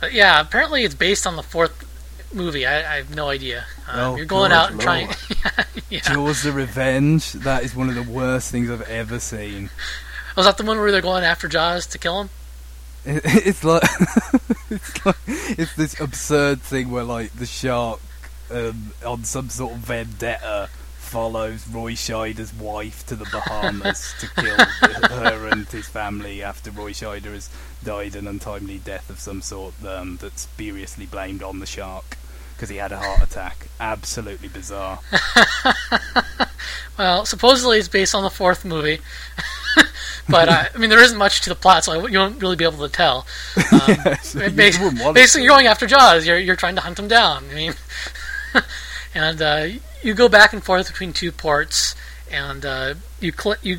But 0.00 0.12
yeah, 0.12 0.40
apparently 0.40 0.82
it's 0.82 0.96
based 0.96 1.24
on 1.24 1.36
the 1.36 1.44
fourth 1.44 1.88
movie. 2.34 2.66
I, 2.66 2.94
I 2.94 2.96
have 2.96 3.14
no 3.14 3.28
idea. 3.28 3.64
Um, 3.88 4.00
Oh, 4.00 4.16
you're 4.16 4.26
going 4.26 4.50
good 4.50 4.56
out 4.56 4.72
and 4.72 4.80
trying. 4.80 5.06
lord. 5.56 5.66
yeah. 5.88 6.00
Jaws 6.00 6.42
the 6.42 6.50
Revenge, 6.50 7.32
that 7.34 7.62
is 7.62 7.76
one 7.76 7.88
of 7.88 7.94
the 7.94 8.02
worst 8.02 8.50
things 8.50 8.68
I've 8.70 8.82
ever 8.82 9.20
seen. 9.20 9.70
Was 10.36 10.46
that 10.46 10.56
the 10.56 10.64
one 10.64 10.78
where 10.78 10.90
they're 10.90 11.00
going 11.00 11.24
after 11.24 11.48
Jaws 11.48 11.86
to 11.88 11.98
kill 11.98 12.22
him? 12.22 12.30
It, 13.04 13.22
it's 13.46 13.64
like 13.64 13.82
it's 14.70 15.06
like 15.06 15.16
it's 15.26 15.76
this 15.76 16.00
absurd 16.00 16.60
thing 16.62 16.90
where 16.90 17.04
like 17.04 17.32
the 17.32 17.46
shark 17.46 18.00
um, 18.50 18.92
on 19.04 19.24
some 19.24 19.48
sort 19.48 19.74
of 19.74 19.78
vendetta 19.78 20.68
follows 20.96 21.68
Roy 21.68 21.92
Scheider's 21.92 22.54
wife 22.54 23.04
to 23.06 23.16
the 23.16 23.26
Bahamas 23.26 24.14
to 24.20 24.30
kill 24.40 24.56
her 24.56 25.48
and 25.48 25.66
his 25.66 25.86
family 25.86 26.42
after 26.42 26.70
Roy 26.70 26.92
Scheider 26.92 27.34
has 27.34 27.50
died 27.84 28.16
an 28.16 28.26
untimely 28.26 28.78
death 28.78 29.10
of 29.10 29.20
some 29.20 29.42
sort 29.42 29.74
um, 29.84 30.16
that's 30.22 30.42
spuriously 30.42 31.04
blamed 31.04 31.42
on 31.42 31.58
the 31.58 31.66
shark 31.66 32.16
because 32.54 32.70
he 32.70 32.76
had 32.76 32.92
a 32.92 32.98
heart 32.98 33.22
attack. 33.22 33.66
Absolutely 33.78 34.48
bizarre. 34.48 35.00
Well, 36.98 37.24
supposedly 37.24 37.78
it's 37.78 37.88
based 37.88 38.14
on 38.14 38.22
the 38.22 38.30
fourth 38.30 38.64
movie, 38.64 39.00
but 40.28 40.48
uh, 40.48 40.64
I 40.74 40.78
mean 40.78 40.90
there 40.90 41.02
isn't 41.02 41.18
much 41.18 41.40
to 41.42 41.48
the 41.50 41.54
plot, 41.56 41.84
so 41.84 42.06
you 42.06 42.18
won't 42.18 42.40
really 42.40 42.56
be 42.56 42.64
able 42.64 42.86
to 42.86 42.92
tell. 42.92 43.26
Um, 43.72 43.80
Yes, 43.88 44.34
you 44.34 44.50
bas- 44.50 44.78
wouldn't 44.78 45.14
basically, 45.14 45.44
you're 45.44 45.52
going 45.54 45.66
after 45.66 45.86
Jaws. 45.86 46.26
You're 46.26 46.38
you're 46.38 46.56
trying 46.56 46.74
to 46.76 46.80
hunt 46.82 46.98
him 46.98 47.08
down. 47.08 47.44
I 47.50 47.54
mean, 47.54 47.74
and 49.14 49.42
uh, 49.42 49.66
you 50.02 50.14
go 50.14 50.28
back 50.28 50.52
and 50.52 50.62
forth 50.62 50.88
between 50.88 51.12
two 51.12 51.32
ports, 51.32 51.94
and 52.30 52.64
uh, 52.64 52.94
you 53.20 53.32
cl- 53.32 53.56
you. 53.62 53.78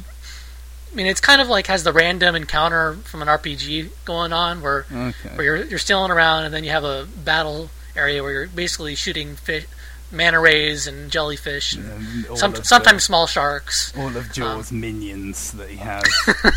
I 0.92 0.96
mean, 0.96 1.08
it's 1.08 1.20
kind 1.22 1.42
of 1.42 1.48
like 1.48 1.68
has 1.68 1.84
the 1.84 1.92
random 1.92 2.36
encounter 2.36 2.94
from 3.04 3.22
an 3.24 3.28
RPG 3.28 3.90
going 4.06 4.32
on, 4.32 4.62
where 4.62 4.86
Okay. 4.92 5.30
where 5.36 5.44
you're 5.44 5.66
you're 5.66 5.80
stealing 5.80 6.12
around, 6.12 6.46
and 6.46 6.54
then 6.54 6.64
you 6.64 6.70
have 6.70 6.84
a 6.84 7.08
battle 7.26 7.70
area 7.96 8.22
where 8.22 8.32
you're 8.32 8.48
basically 8.48 8.94
shooting 8.96 9.36
fish, 9.36 9.66
manta 10.14 10.40
rays 10.40 10.88
and 10.88 11.12
jellyfish, 11.12 11.74
and 11.74 12.26
some, 12.38 12.52
of 12.54 12.60
the- 12.60 12.64
sometimes 12.66 13.04
small 13.04 13.28
sharks. 13.28 13.92
all 13.98 14.16
of 14.16 14.32
Jaws' 14.32 14.72
um, 14.72 14.80
minions 14.80 15.52
that 15.54 15.70
he 15.70 15.78
has 15.78 16.04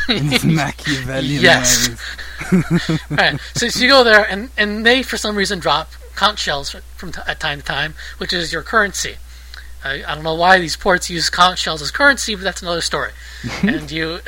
in 0.09 0.24
his 0.30 0.44
Machiavellian 0.44 1.42
Yes. 1.42 1.88
ways. 1.88 3.00
right. 3.11 3.40
So, 3.54 3.68
so 3.68 3.80
you 3.80 3.88
go 3.88 4.04
there, 4.04 4.24
and, 4.30 4.50
and 4.57 4.84
they, 4.86 5.02
for 5.02 5.16
some 5.16 5.34
reason, 5.36 5.59
drop 5.59 5.90
conch 6.14 6.38
shells 6.38 6.76
from 6.96 7.12
t- 7.12 7.20
at 7.26 7.40
time 7.40 7.59
to 7.61 7.64
time, 7.64 7.94
which 8.18 8.32
is 8.32 8.52
your 8.52 8.62
currency. 8.62 9.16
I, 9.84 10.02
I 10.07 10.14
don't 10.14 10.24
know 10.24 10.34
why 10.34 10.59
these 10.59 10.76
ports 10.76 11.09
use 11.11 11.30
conch 11.30 11.59
shells 11.61 11.80
as 11.82 11.90
currency, 11.90 12.34
but 12.34 12.44
that's 12.44 12.62
another 12.62 12.80
story. 12.80 13.11
and 13.62 13.90
you, 13.90 14.20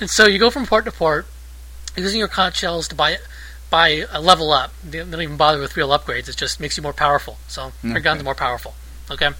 and 0.00 0.10
so 0.10 0.26
you 0.26 0.38
go 0.38 0.50
from 0.50 0.66
port 0.66 0.84
to 0.84 0.92
port, 0.92 1.26
using 1.96 2.18
your 2.18 2.28
conch 2.28 2.56
shells 2.58 2.88
to 2.88 2.94
buy 2.94 3.10
buy 3.70 4.04
a 4.10 4.20
level 4.20 4.52
up. 4.52 4.72
They 4.82 4.98
don't 4.98 5.20
even 5.20 5.36
bother 5.36 5.60
with 5.60 5.76
real 5.76 5.88
upgrades. 5.90 6.28
It 6.28 6.36
just 6.36 6.60
makes 6.60 6.76
you 6.76 6.82
more 6.82 6.92
powerful. 6.92 7.38
So 7.48 7.72
your 7.82 8.00
guns 8.00 8.20
are 8.20 8.24
more 8.24 8.34
powerful. 8.34 8.74
Okay, 9.10 9.30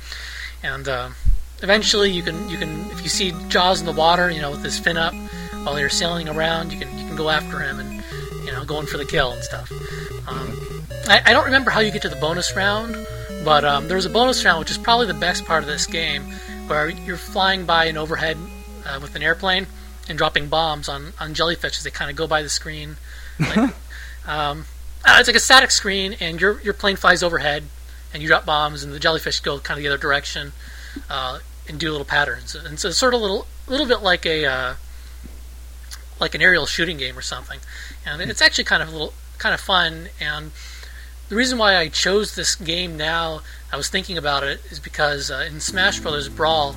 and 0.62 0.88
uh, 0.88 1.10
eventually 1.62 2.10
you 2.10 2.22
can 2.22 2.48
you 2.48 2.58
can 2.58 2.90
if 2.90 3.02
you 3.02 3.08
see 3.08 3.32
Jaws 3.48 3.80
in 3.80 3.86
the 3.86 3.92
water, 3.92 4.30
you 4.30 4.40
know, 4.40 4.50
with 4.50 4.64
his 4.64 4.78
fin 4.78 4.96
up 4.96 5.14
while 5.64 5.78
you're 5.78 5.88
sailing 5.88 6.28
around, 6.28 6.72
you 6.72 6.78
can 6.78 6.96
you 6.98 7.06
can 7.06 7.16
go 7.16 7.28
after 7.30 7.58
him 7.60 7.78
and 7.78 8.02
you 8.44 8.52
know 8.52 8.64
going 8.64 8.86
for 8.86 8.98
the 8.98 9.04
kill 9.04 9.32
and 9.32 9.42
stuff. 9.42 9.70
Um, 10.28 10.58
I, 11.08 11.22
I 11.26 11.32
don't 11.32 11.44
remember 11.44 11.70
how 11.70 11.80
you 11.80 11.90
get 11.90 12.02
to 12.02 12.08
the 12.08 12.16
bonus 12.16 12.54
round, 12.54 12.94
but 13.44 13.64
um, 13.64 13.88
there's 13.88 14.04
a 14.04 14.10
bonus 14.10 14.44
round 14.44 14.60
which 14.60 14.70
is 14.70 14.78
probably 14.78 15.06
the 15.06 15.14
best 15.14 15.44
part 15.44 15.62
of 15.62 15.68
this 15.68 15.86
game, 15.86 16.22
where 16.66 16.88
you're 16.88 17.16
flying 17.16 17.64
by 17.64 17.86
an 17.86 17.96
overhead 17.96 18.36
uh, 18.86 18.98
with 19.00 19.14
an 19.16 19.22
airplane 19.22 19.66
and 20.08 20.16
dropping 20.16 20.48
bombs 20.48 20.88
on, 20.88 21.12
on 21.20 21.34
jellyfish 21.34 21.76
as 21.76 21.84
they 21.84 21.90
kind 21.90 22.10
of 22.10 22.16
go 22.16 22.26
by 22.26 22.42
the 22.42 22.48
screen. 22.48 22.96
Like, 23.38 23.74
um, 24.28 24.66
uh, 25.04 25.16
it's 25.18 25.28
like 25.28 25.36
a 25.36 25.40
static 25.40 25.70
screen, 25.70 26.14
and 26.20 26.40
your 26.40 26.60
your 26.60 26.74
plane 26.74 26.96
flies 26.96 27.22
overhead, 27.22 27.64
and 28.12 28.22
you 28.22 28.28
drop 28.28 28.46
bombs, 28.46 28.84
and 28.84 28.92
the 28.92 29.00
jellyfish 29.00 29.40
go 29.40 29.58
kind 29.58 29.78
of 29.78 29.82
the 29.82 29.88
other 29.88 29.98
direction 29.98 30.52
uh, 31.10 31.38
and 31.68 31.80
do 31.80 31.90
little 31.90 32.04
patterns. 32.04 32.54
And 32.54 32.78
so 32.78 32.88
it's 32.88 32.98
sort 32.98 33.14
of 33.14 33.20
a 33.20 33.22
little 33.22 33.46
little 33.66 33.86
bit 33.86 34.02
like 34.02 34.26
a 34.26 34.44
uh, 34.46 34.74
like 36.20 36.34
an 36.34 36.42
aerial 36.42 36.66
shooting 36.66 36.98
game 36.98 37.16
or 37.16 37.22
something. 37.22 37.60
And 38.06 38.22
it's 38.22 38.42
actually 38.42 38.64
kind 38.64 38.82
of 38.82 38.88
a 38.88 38.92
little 38.92 39.14
kind 39.38 39.54
of 39.54 39.60
fun. 39.60 40.08
And 40.20 40.50
the 41.28 41.36
reason 41.36 41.58
why 41.58 41.76
I 41.76 41.88
chose 41.88 42.34
this 42.34 42.54
game 42.54 42.96
now, 42.96 43.40
I 43.72 43.76
was 43.76 43.88
thinking 43.88 44.18
about 44.18 44.44
it, 44.44 44.60
is 44.70 44.78
because 44.80 45.30
uh, 45.30 45.46
in 45.48 45.60
Smash 45.60 46.00
Brothers 46.00 46.28
Brawl, 46.28 46.74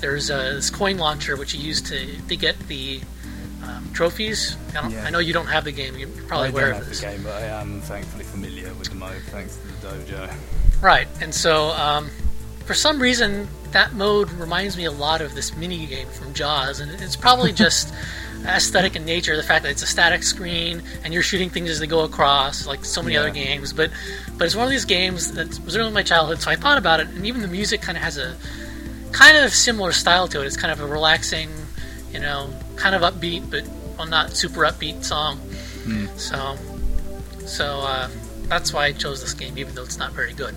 there's 0.00 0.30
uh, 0.30 0.54
this 0.54 0.70
coin 0.70 0.98
launcher 0.98 1.36
which 1.36 1.54
you 1.54 1.60
use 1.60 1.80
to 1.82 2.20
to 2.22 2.36
get 2.36 2.58
the 2.68 3.00
um, 3.68 3.88
trophies. 3.92 4.56
I, 4.76 4.82
don't, 4.82 4.90
Yeah. 4.90 5.04
I 5.04 5.10
know 5.10 5.18
you 5.18 5.32
don't 5.32 5.46
have 5.46 5.64
the 5.64 5.72
game; 5.72 5.96
you're 5.96 6.08
probably 6.28 6.48
I 6.48 6.50
aware 6.50 6.62
don't 6.66 6.70
of 6.72 6.76
have 6.78 6.88
this. 6.88 7.00
the 7.00 7.06
game, 7.06 7.22
but 7.22 7.32
I 7.42 7.46
am 7.46 7.80
thankfully 7.82 8.24
familiar 8.24 8.72
with 8.74 8.88
the 8.90 8.94
mode 8.96 9.22
thanks 9.28 9.56
to 9.56 9.66
the 9.66 9.88
dojo. 10.14 10.34
Right, 10.82 11.08
and 11.20 11.34
so 11.34 11.70
um, 11.70 12.10
for 12.66 12.74
some 12.74 13.00
reason 13.00 13.48
that 13.72 13.92
mode 13.94 14.30
reminds 14.32 14.76
me 14.76 14.84
a 14.84 14.90
lot 14.92 15.20
of 15.20 15.34
this 15.34 15.56
mini 15.56 15.86
game 15.86 16.08
from 16.08 16.32
Jaws, 16.34 16.80
and 16.80 16.90
it's 17.02 17.16
probably 17.16 17.52
just 17.64 17.92
aesthetic 18.46 18.94
in 18.94 19.04
nature. 19.04 19.36
The 19.36 19.42
fact 19.42 19.62
that 19.64 19.70
it's 19.70 19.82
a 19.82 19.86
static 19.86 20.22
screen 20.22 20.82
and 21.02 21.14
you're 21.14 21.22
shooting 21.22 21.48
things 21.50 21.70
as 21.70 21.80
they 21.80 21.86
go 21.86 22.00
across, 22.04 22.66
like 22.66 22.84
so 22.84 23.02
many 23.02 23.14
Yeah. 23.14 23.20
other 23.20 23.30
games. 23.30 23.72
But 23.72 23.90
but 24.36 24.44
it's 24.46 24.54
one 24.56 24.64
of 24.64 24.70
these 24.70 24.84
games 24.84 25.32
that 25.32 25.58
was 25.64 25.76
early 25.76 25.88
in 25.88 25.94
my 25.94 26.02
childhood, 26.02 26.40
so 26.40 26.50
I 26.50 26.56
thought 26.56 26.76
about 26.78 27.00
it, 27.00 27.08
and 27.08 27.24
even 27.26 27.40
the 27.42 27.48
music 27.48 27.80
kind 27.82 27.96
of 27.96 28.04
has 28.04 28.18
a 28.18 28.36
kind 29.12 29.36
of 29.38 29.52
similar 29.54 29.92
style 29.92 30.26
to 30.28 30.42
it. 30.42 30.46
It's 30.46 30.56
kind 30.56 30.72
of 30.72 30.80
a 30.80 30.86
relaxing, 30.86 31.48
you 32.12 32.18
know, 32.20 32.50
kind 32.76 32.94
of 32.94 33.02
upbeat, 33.02 33.50
but 33.50 33.64
well, 33.96 34.06
not 34.06 34.36
super 34.36 34.60
upbeat 34.60 35.04
song. 35.04 35.38
So 36.16 36.56
so 37.46 37.80
uh, 37.80 38.08
that's 38.48 38.72
why 38.72 38.86
I 38.86 38.92
chose 38.92 39.20
this 39.20 39.34
game, 39.34 39.58
even 39.58 39.74
though 39.74 39.82
it's 39.82 39.98
not 39.98 40.12
very 40.12 40.32
good. 40.32 40.54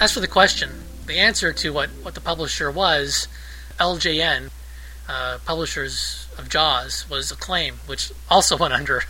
As 0.00 0.12
for 0.12 0.20
the 0.20 0.28
question, 0.28 0.70
the 1.06 1.18
answer 1.18 1.52
to 1.52 1.72
what, 1.72 1.88
what 2.02 2.14
the 2.14 2.20
publisher 2.20 2.70
was, 2.70 3.28
LJN, 3.78 4.50
uh, 5.08 5.38
publishers 5.44 6.26
of 6.38 6.48
Jaws, 6.48 7.08
was 7.08 7.30
Acclaim, 7.30 7.76
which 7.86 8.12
also 8.30 8.56
went 8.56 8.74
under 8.74 9.02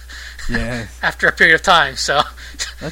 Yes, 0.48 0.98
after 1.02 1.26
a 1.26 1.32
period 1.32 1.54
of 1.54 1.62
time. 1.62 1.96
So 1.96 2.20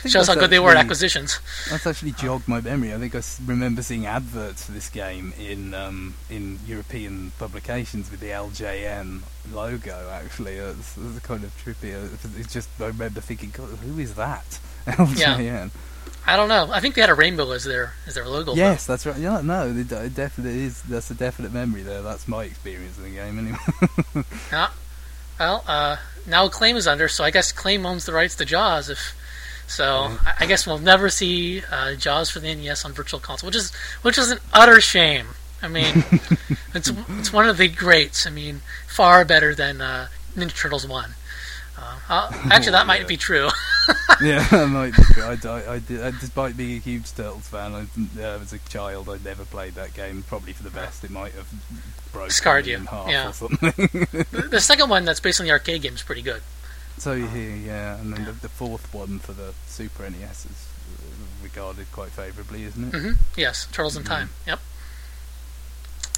shows 0.06 0.28
how 0.28 0.34
good 0.34 0.50
they 0.50 0.58
were 0.58 0.70
at 0.70 0.76
acquisitions. 0.76 1.40
That's 1.70 1.86
actually 1.86 2.12
jogged 2.12 2.48
my 2.48 2.60
memory. 2.60 2.92
I 2.92 2.98
think 2.98 3.14
I 3.14 3.22
remember 3.46 3.82
seeing 3.82 4.06
adverts 4.06 4.66
for 4.66 4.72
this 4.72 4.88
game 4.88 5.32
in 5.38 5.74
um, 5.74 6.14
in 6.30 6.58
European 6.66 7.32
publications 7.38 8.10
with 8.10 8.20
the 8.20 8.28
LJN 8.28 9.20
logo. 9.52 10.10
Actually, 10.12 10.54
it's, 10.54 10.96
it's 10.96 11.18
kind 11.20 11.44
of 11.44 11.50
trippy. 11.64 11.92
It's 12.38 12.52
just 12.52 12.68
I 12.80 12.86
remember 12.86 13.20
thinking, 13.20 13.50
God, 13.50 13.68
who 13.68 13.98
is 13.98 14.14
that? 14.14 14.58
LJN. 14.86 15.70
I 16.26 16.36
don't 16.36 16.48
know. 16.48 16.70
I 16.72 16.80
think 16.80 16.94
they 16.94 17.02
had 17.02 17.10
a 17.10 17.14
rainbow 17.14 17.50
as 17.52 17.64
their 17.64 17.92
as 18.06 18.14
their 18.14 18.26
logo. 18.26 18.54
Yes, 18.54 18.86
that's 18.86 19.04
right. 19.04 19.16
Yeah, 19.16 19.42
no, 19.42 19.68
it 19.68 19.88
definitely 20.14 20.64
is. 20.64 20.80
That's 20.82 21.10
a 21.10 21.14
definite 21.14 21.52
memory 21.52 21.82
there. 21.82 22.00
That's 22.02 22.26
my 22.26 22.44
experience 22.44 22.96
of 22.96 23.04
the 23.04 23.10
game, 23.10 23.38
anyway. 23.38 24.26
Yeah. 24.52 24.70
Well, 25.38 25.64
uh, 25.66 25.96
now 26.26 26.46
Acclaim 26.46 26.76
is 26.76 26.86
under, 26.86 27.08
so 27.08 27.24
I 27.24 27.30
guess 27.30 27.50
Acclaim 27.50 27.84
owns 27.84 28.06
the 28.06 28.12
rights 28.12 28.36
to 28.36 28.44
Jaws. 28.44 28.88
If 28.88 29.14
so, 29.66 30.16
I, 30.24 30.34
I 30.40 30.46
guess 30.46 30.66
we'll 30.66 30.78
never 30.78 31.08
see 31.08 31.62
uh, 31.70 31.94
Jaws 31.94 32.30
for 32.30 32.40
the 32.40 32.54
NES 32.54 32.84
on 32.84 32.92
Virtual 32.92 33.20
Console, 33.20 33.48
which 33.48 33.56
is 33.56 33.72
which 34.02 34.18
is 34.18 34.30
an 34.30 34.38
utter 34.52 34.80
shame. 34.80 35.28
I 35.62 35.68
mean, 35.68 36.04
it's 36.74 36.92
it's 37.18 37.32
one 37.32 37.48
of 37.48 37.56
the 37.56 37.68
greats. 37.68 38.26
I 38.26 38.30
mean, 38.30 38.60
far 38.86 39.24
better 39.24 39.54
than 39.54 39.80
uh, 39.80 40.08
Ninja 40.36 40.56
Turtles 40.56 40.86
One. 40.86 41.14
Uh, 42.08 42.28
actually, 42.50 42.72
that 42.72 42.86
might 42.86 43.02
Yeah. 43.02 43.06
be 43.06 43.16
true. 43.16 43.48
yeah, 44.22 44.46
that 44.50 44.68
might 44.68 44.94
be 44.96 45.02
true. 45.14 45.22
I, 45.22 45.32
I, 45.44 45.76
uh, 45.76 46.10
despite 46.20 46.56
being 46.56 46.76
a 46.76 46.80
huge 46.80 47.12
Turtles 47.14 47.48
fan, 47.48 47.72
I, 47.74 48.20
uh, 48.20 48.38
as 48.40 48.52
a 48.52 48.58
child, 48.68 49.08
I 49.08 49.16
never 49.24 49.44
played 49.44 49.74
that 49.74 49.94
game. 49.94 50.22
Probably 50.26 50.52
for 50.52 50.62
the 50.62 50.70
best. 50.70 51.02
It 51.04 51.10
might 51.10 51.32
have 51.32 51.48
broken 52.12 52.30
Scarred 52.30 52.66
you, 52.66 52.76
in 52.76 52.86
half 52.86 53.08
yeah. 53.08 53.28
or 53.28 53.32
something. 53.32 53.58
the 53.78 54.46
the 54.50 54.60
second 54.60 54.88
one, 54.90 55.04
that's 55.04 55.20
based 55.20 55.40
on 55.40 55.46
the 55.46 55.52
arcade 55.52 55.82
game, 55.82 55.94
is 55.94 56.02
pretty 56.02 56.22
good. 56.22 56.42
so 56.98 57.12
you 57.12 57.26
hear, 57.26 57.56
yeah, 57.56 57.98
and 57.98 58.12
then 58.12 58.24
the, 58.26 58.32
the 58.32 58.48
fourth 58.48 58.92
one 58.94 59.18
for 59.18 59.32
the 59.32 59.54
Super 59.66 60.08
NES 60.08 60.46
is 60.46 60.68
regarded 61.42 61.90
quite 61.92 62.10
favourably, 62.10 62.64
isn't 62.64 62.94
it? 62.94 62.98
hmm 63.00 63.12
Yes, 63.36 63.66
Turtles 63.72 63.96
in 63.96 64.04
Time. 64.04 64.30
Yep. 64.46 64.60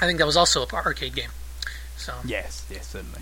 I 0.01 0.07
think 0.07 0.19
that 0.19 0.27
was 0.27 0.37
also 0.37 0.63
an 0.63 0.69
arcade 0.75 1.15
game. 1.15 1.31
So 1.97 2.13
Yes, 2.25 2.67
yes, 2.71 2.89
certainly. 2.89 3.21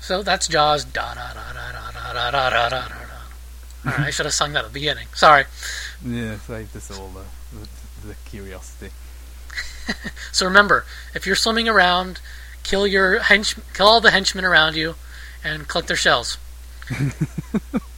So 0.00 0.22
that's 0.22 0.48
Jaws. 0.48 0.84
Da 0.84 1.14
da 1.14 1.32
da 1.32 1.52
da 1.52 1.72
da 1.72 1.90
da 1.92 2.12
da 2.12 2.30
da 2.30 2.50
da 2.50 2.68
da. 2.68 3.00
All 3.86 3.92
right, 3.92 4.06
I 4.08 4.10
should 4.10 4.26
have 4.26 4.34
sung 4.34 4.52
that 4.52 4.64
at 4.64 4.68
the 4.68 4.74
beginning. 4.74 5.06
Sorry. 5.14 5.44
Yeah, 6.04 6.36
saved 6.38 6.76
us 6.76 6.90
all 6.98 7.08
the, 7.08 7.24
the, 8.02 8.08
the 8.08 8.14
curiosity. 8.26 8.90
So 10.32 10.46
remember, 10.46 10.84
if 11.14 11.26
you're 11.26 11.34
swimming 11.34 11.68
around, 11.68 12.20
kill 12.62 12.86
your 12.86 13.18
hench, 13.18 13.58
kill 13.74 13.88
all 13.88 14.00
the 14.00 14.12
henchmen 14.12 14.44
around 14.44 14.76
you, 14.76 14.94
and 15.42 15.66
collect 15.66 15.88
their 15.88 15.96
shells. 15.96 16.38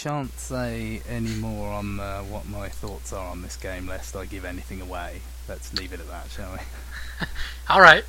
shan't 0.00 0.38
say 0.38 1.02
any 1.10 1.34
more 1.34 1.70
on 1.74 2.00
uh, 2.00 2.22
what 2.22 2.48
my 2.48 2.70
thoughts 2.70 3.12
are 3.12 3.30
on 3.30 3.42
this 3.42 3.56
game, 3.56 3.86
lest 3.86 4.16
I 4.16 4.24
give 4.24 4.46
anything 4.46 4.80
away. 4.80 5.20
Let's 5.46 5.74
leave 5.74 5.92
it 5.92 6.00
at 6.00 6.08
that, 6.08 6.30
shall 6.30 6.52
we? 6.52 7.26
All 7.68 7.82
right. 7.82 8.02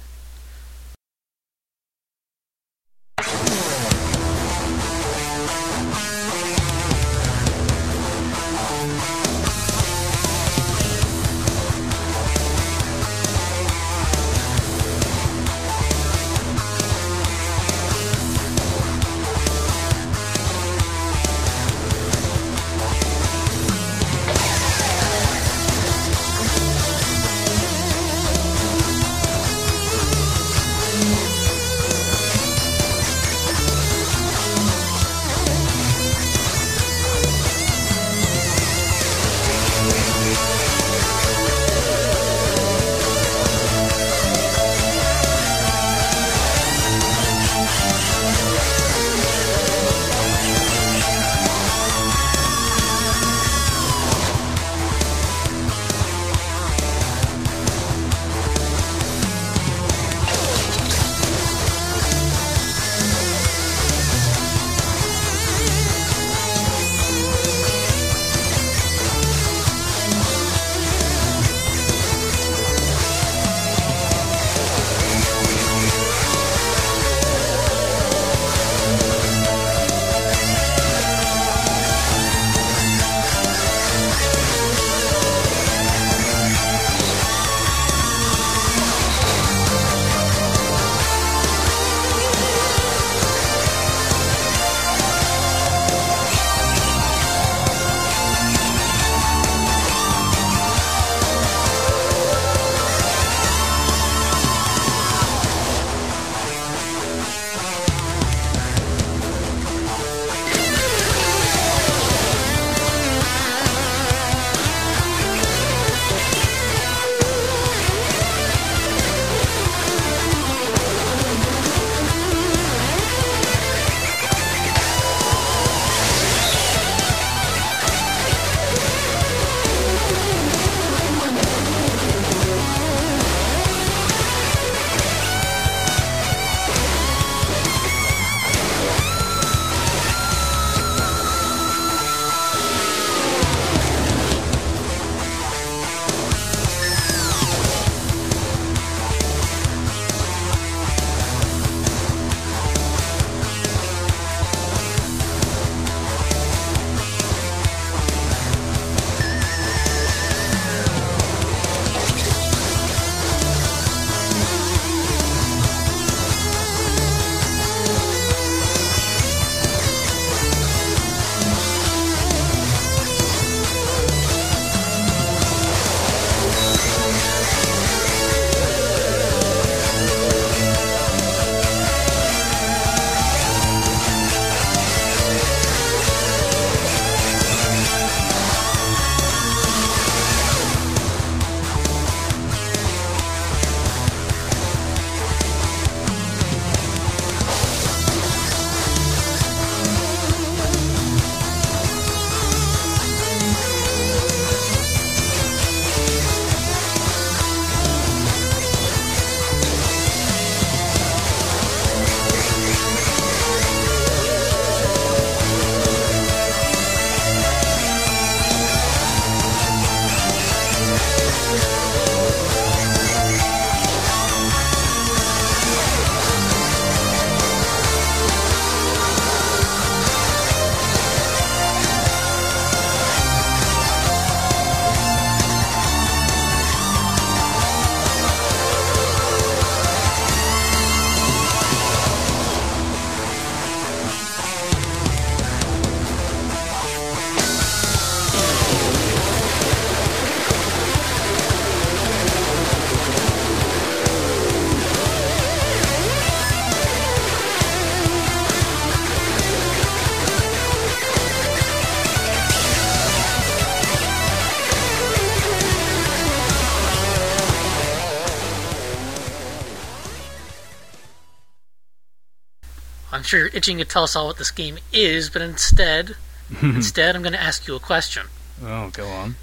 Sure 273.32 273.40
you're 273.40 273.56
itching 273.56 273.78
to 273.78 273.86
tell 273.86 274.04
us 274.04 274.14
all 274.14 274.28
what 274.28 274.38
this 274.38 274.52
game 274.52 274.78
is, 274.92 275.30
but 275.30 275.42
instead, 275.42 276.16
instead, 276.62 277.16
I'm 277.16 277.22
going 277.22 277.32
to 277.32 277.42
ask 277.42 277.66
you 277.66 277.76
a 277.76 277.80
question. 277.80 278.28
Oh, 278.62 278.90
go 278.90 279.08
on. 279.08 279.38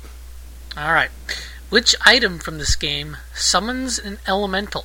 All 0.76 0.92
right. 0.92 1.10
Which 1.70 1.96
item 2.04 2.38
from 2.38 2.58
this 2.58 2.76
game 2.76 3.16
summons 3.34 3.98
an 3.98 4.18
elemental? 4.26 4.84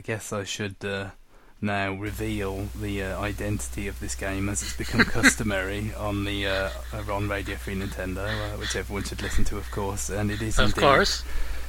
I 0.00 0.02
uh, 0.02 0.06
guess 0.06 0.32
I 0.32 0.44
should 0.44 0.82
uh, 0.82 1.10
now 1.60 1.92
reveal 1.92 2.68
the 2.80 3.02
uh, 3.02 3.20
identity 3.20 3.86
of 3.86 4.00
this 4.00 4.14
game 4.14 4.48
as 4.48 4.62
it's 4.62 4.74
become 4.74 5.04
customary 5.18 5.92
on 5.92 6.24
the 6.24 6.46
uh, 6.46 6.70
on 7.10 7.28
Radio 7.28 7.56
Free 7.56 7.74
Nintendo, 7.74 8.26
uh, 8.26 8.56
which 8.56 8.74
everyone 8.76 9.04
should 9.04 9.20
listen 9.20 9.44
to, 9.44 9.58
of 9.58 9.70
course. 9.70 10.08
And 10.08 10.30
it 10.30 10.40
is 10.40 10.58
Of 10.58 10.70
indeed 10.70 10.80
course. 10.80 11.22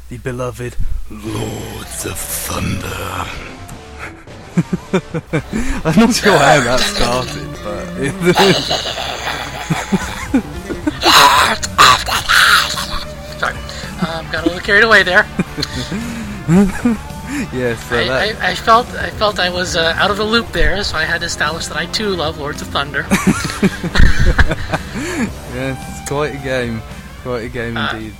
the 0.08 0.18
beloved 0.20 0.78
Lords 1.10 2.06
of 2.06 2.18
Thunder. 2.18 2.88
I'm 5.84 6.00
not 6.00 6.16
sure 6.16 6.38
how 6.38 6.62
that 6.64 6.80
started, 6.80 7.52
but 7.66 7.86
Sorry. 13.42 13.58
Um, 14.08 14.32
got 14.32 14.46
a 14.46 14.48
little 14.48 14.62
carried 14.62 14.86
away 14.86 15.04
there. 15.04 15.28
yes, 17.54 17.82
so 17.88 17.96
I, 17.96 18.34
I, 18.42 18.50
I 18.50 18.56
felt 18.56 18.88
I 18.96 19.10
felt 19.12 19.40
I 19.40 19.50
was 19.50 19.76
uh, 19.78 19.94
out 19.98 20.12
of 20.12 20.18
the 20.18 20.24
loop 20.24 20.52
there, 20.52 20.84
so 20.84 20.98
I 20.98 21.06
had 21.06 21.22
to 21.22 21.28
establish 21.28 21.68
that 21.68 21.78
I 21.78 21.86
too 21.86 22.10
love 22.10 22.38
Lords 22.40 22.62
of 22.62 22.68
Thunder. 22.68 23.06
yes, 25.54 26.00
it's 26.02 26.10
quite 26.10 26.36
a 26.36 26.38
game, 26.44 26.82
quite 27.24 27.46
a 27.46 27.50
game 27.50 27.78
Uh, 27.78 27.92
indeed. 27.94 28.14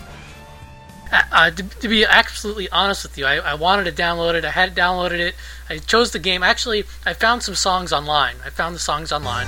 Uh, 1.12 1.22
uh, 1.32 1.52
to, 1.52 1.64
to 1.64 1.88
be 1.90 2.06
absolutely 2.06 2.70
honest 2.70 3.04
with 3.04 3.18
you, 3.18 3.26
I, 3.26 3.36
I 3.40 3.54
wanted 3.56 3.84
to 3.86 3.92
download 4.02 4.36
it. 4.36 4.46
I 4.46 4.52
had 4.52 4.74
downloaded 4.76 5.20
it. 5.20 5.36
I 5.70 5.80
chose 5.80 6.12
the 6.12 6.20
game. 6.20 6.42
Actually, 6.42 6.86
I 7.06 7.14
found 7.14 7.44
some 7.44 7.56
songs 7.56 7.92
online. 7.92 8.36
I 8.46 8.50
found 8.50 8.76
the 8.76 8.80
songs 8.80 9.12
online, 9.12 9.48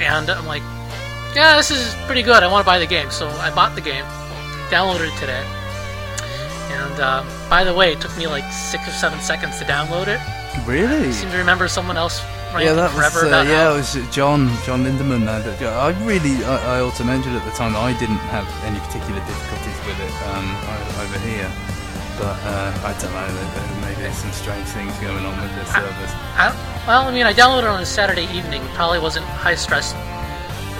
and 0.00 0.30
I'm 0.30 0.46
like, 0.46 0.62
yeah, 1.34 1.56
this 1.56 1.72
is 1.72 1.94
pretty 2.06 2.22
good. 2.22 2.44
I 2.44 2.46
want 2.46 2.62
to 2.64 2.66
buy 2.66 2.78
the 2.78 2.86
game, 2.86 3.10
so 3.10 3.26
I 3.28 3.52
bought 3.52 3.74
the 3.74 3.80
game, 3.80 4.04
downloaded 4.70 5.12
it 5.12 5.18
today. 5.18 5.44
And 6.76 7.00
uh, 7.00 7.24
by 7.48 7.64
the 7.64 7.72
way, 7.74 7.92
it 7.92 8.00
took 8.00 8.16
me 8.16 8.26
like 8.26 8.44
six 8.52 8.86
or 8.88 8.92
seven 8.92 9.20
seconds 9.20 9.58
to 9.58 9.64
download 9.64 10.08
it. 10.08 10.20
Really? 10.66 11.08
I 11.08 11.10
seem 11.10 11.30
to 11.30 11.38
remember 11.38 11.68
someone 11.68 11.96
else 11.96 12.20
Yeah, 12.56 12.72
that 12.72 12.90
forever 12.92 13.24
was 13.24 13.32
uh, 13.32 13.44
yeah, 13.48 13.68
how 13.68 13.74
it 13.74 13.84
was 13.84 13.92
John 14.14 14.48
Jon 14.64 14.84
Lindemann. 14.84 15.28
Uh, 15.28 15.40
I 15.68 15.92
really 16.04 16.44
I, 16.44 16.76
I 16.76 16.80
also 16.80 17.04
mentioned 17.04 17.36
at 17.36 17.44
the 17.44 17.52
time 17.52 17.72
that 17.72 17.82
I 17.84 17.92
didn't 17.98 18.22
have 18.32 18.48
any 18.64 18.80
particular 18.80 19.20
difficulties 19.24 19.78
with 19.84 19.98
it 20.00 20.14
um, 20.32 20.46
over 21.04 21.18
here, 21.28 21.50
but 22.16 22.36
uh, 22.48 22.88
I 22.88 22.92
don't 22.96 23.12
know. 23.12 23.84
Maybe 23.84 24.00
there's 24.00 24.16
some 24.16 24.32
strange 24.32 24.68
things 24.72 24.96
going 25.04 25.24
on 25.24 25.36
with 25.40 25.52
the 25.56 25.64
servers. 25.68 26.12
I, 26.40 26.52
well, 26.86 27.02
I 27.04 27.12
mean, 27.12 27.26
I 27.26 27.32
downloaded 27.32 27.68
it 27.68 27.76
on 27.76 27.82
a 27.82 27.86
Saturday 27.86 28.24
evening. 28.32 28.62
Probably 28.72 28.98
wasn't 29.00 29.26
high 29.26 29.56
stress 29.56 29.92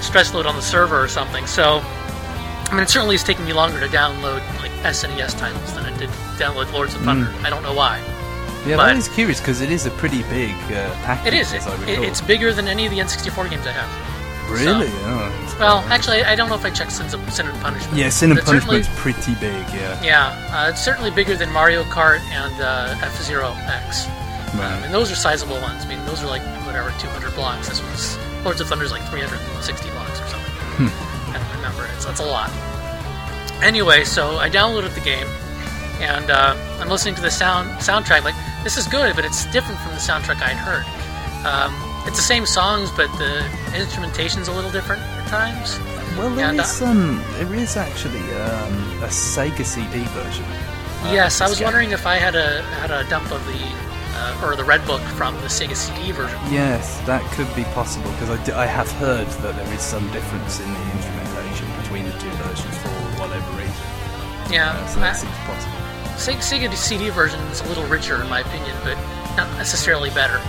stress 0.04 0.32
load 0.32 0.46
on 0.46 0.56
the 0.56 0.62
server 0.62 1.02
or 1.02 1.08
something. 1.08 1.46
So, 1.46 1.80
I 1.84 2.70
mean, 2.72 2.80
it 2.84 2.88
certainly 2.90 3.14
is 3.14 3.24
taking 3.24 3.44
me 3.44 3.52
longer 3.52 3.80
to 3.80 3.88
download 3.88 4.40
like 4.60 4.72
SNES 4.90 5.38
titles 5.38 5.74
than 5.74 5.84
I 5.84 5.96
did 5.98 6.08
download 6.38 6.72
Lords 6.72 6.94
of 6.94 7.02
Thunder. 7.02 7.26
Mm. 7.26 7.44
I 7.44 7.50
don't 7.50 7.62
know 7.62 7.74
why. 7.74 7.98
Yeah, 8.66 8.76
but- 8.76 8.86
that 8.86 8.96
is 8.96 9.08
curious 9.08 9.38
because 9.40 9.60
it 9.60 9.70
is 9.70 9.86
a 9.86 9.90
pretty 9.92 10.22
big 10.24 10.54
uh, 10.72 10.90
package. 11.04 11.32
It 11.32 11.34
is. 11.38 11.52
It, 11.52 11.56
as 11.58 11.66
I 11.68 11.88
it, 11.88 11.98
it's 12.00 12.20
bigger 12.20 12.52
than 12.52 12.66
any 12.68 12.84
of 12.86 12.90
the 12.92 12.98
N64 12.98 13.48
games 13.50 13.66
I 13.66 13.72
have. 13.72 14.50
really. 14.50 14.88
so- 14.88 14.96
oh, 15.06 15.56
Well, 15.60 15.78
actually, 15.88 16.22
I 16.24 16.34
don't 16.34 16.48
know 16.48 16.56
if 16.56 16.64
I 16.64 16.70
checked 16.70 16.92
Sin, 16.92 17.06
of- 17.06 17.32
Sin 17.32 17.46
and 17.46 17.60
Punishment. 17.62 17.96
yeah, 17.96 18.08
Sin 18.08 18.30
and 18.30 18.40
but 18.40 18.42
it's 18.54 18.64
Punishment's 18.64 19.00
pretty 19.00 19.34
big. 19.40 19.62
Yeah, 19.74 20.02
Yeah, 20.02 20.50
uh, 20.52 20.70
it's 20.70 20.82
certainly 20.84 21.10
bigger 21.10 21.36
than 21.36 21.50
Mario 21.52 21.84
Kart 21.84 22.20
and 22.30 22.54
uh, 22.60 22.96
F 23.02 23.20
Zero 23.22 23.52
X. 23.66 24.06
Um, 24.54 24.60
and 24.84 24.94
those 24.94 25.12
are 25.12 25.16
sizable 25.16 25.60
ones. 25.60 25.84
I 25.84 25.88
mean, 25.88 26.02
those 26.06 26.22
are 26.22 26.28
like 26.28 26.40
whatever 26.64 26.90
200 26.98 27.34
blocks. 27.34 27.68
This 27.68 27.82
one's 27.82 28.16
Lords 28.44 28.60
of 28.60 28.68
Thunder's 28.68 28.90
like 28.90 29.02
360 29.10 29.90
blocks 29.90 30.20
or 30.20 30.26
something. 30.28 30.52
Hmm. 30.88 31.34
I 31.34 31.38
don't 31.38 31.56
remember. 31.56 31.86
It's 31.94 32.04
that's 32.06 32.20
a 32.20 32.24
lot. 32.24 32.48
Anyway, 33.62 34.04
so 34.04 34.36
I 34.36 34.48
downloaded 34.50 34.94
the 34.94 35.00
game, 35.00 35.26
and 36.00 36.30
uh, 36.30 36.54
I'm 36.80 36.88
listening 36.88 37.14
to 37.16 37.22
the 37.22 37.30
sound 37.30 37.70
soundtrack. 37.80 38.22
Like 38.24 38.34
this 38.62 38.76
is 38.76 38.86
good, 38.86 39.16
but 39.16 39.24
it's 39.24 39.46
different 39.52 39.80
from 39.80 39.92
the 39.92 39.98
soundtrack 40.00 40.42
I'd 40.42 40.56
heard. 40.56 40.84
Um, 41.46 41.74
it's 42.06 42.16
the 42.16 42.22
same 42.22 42.46
songs, 42.46 42.90
but 42.92 43.10
the 43.18 43.44
instrumentation's 43.74 44.48
a 44.48 44.52
little 44.52 44.70
different 44.70 45.02
at 45.02 45.26
times. 45.28 45.78
Well, 46.16 46.30
there 46.34 46.48
and, 46.48 46.60
uh, 46.60 46.64
um, 46.84 47.22
there 47.32 47.54
is 47.54 47.76
actually 47.76 48.20
um, 48.40 49.02
a 49.02 49.08
Sega 49.08 49.64
CD 49.64 50.04
version. 50.04 50.44
uh, 50.44 51.10
yes, 51.12 51.40
I 51.40 51.48
was 51.48 51.58
game. 51.58 51.64
wondering 51.66 51.90
if 51.90 52.06
I 52.06 52.16
had 52.16 52.34
a 52.34 52.62
had 52.80 52.90
a 52.90 53.08
dump 53.08 53.30
of 53.32 53.44
the 53.46 53.60
uh, 54.18 54.40
or 54.44 54.56
the 54.56 54.64
red 54.64 54.84
book 54.86 55.00
from 55.18 55.34
the 55.36 55.48
Sega 55.48 55.74
CD 55.76 56.12
version. 56.12 56.38
Yes, 56.50 57.00
that 57.06 57.22
could 57.32 57.52
be 57.56 57.64
possible 57.74 58.10
because 58.12 58.30
I, 58.30 58.44
d- 58.44 58.52
I 58.52 58.64
have 58.66 58.90
heard 58.92 59.26
that 59.26 59.56
there 59.56 59.74
is 59.74 59.82
some 59.82 60.10
difference 60.12 60.60
in 60.60 60.72
the 60.72 60.82
instrumentation 60.92 61.66
between 61.82 62.04
the 62.04 62.12
two 62.18 62.30
versions 62.44 62.76
for 62.78 62.88
Yeah, 64.50 64.70
Uh, 64.70 64.86
so 64.86 64.98
I- 64.98 65.02
that 65.02 65.16
seems 65.16 65.32
possible. 65.46 65.72
Sega, 66.16 66.38
Sega 66.70 66.74
CD 66.76 67.10
version 67.10 67.40
is 67.52 67.60
a 67.60 67.64
little 67.64 67.84
richer 67.84 68.22
in 68.22 68.28
my 68.28 68.40
opinion, 68.40 68.74
but 68.84 68.96
not 69.36 69.48
necessarily 69.58 70.10
better. 70.10 70.40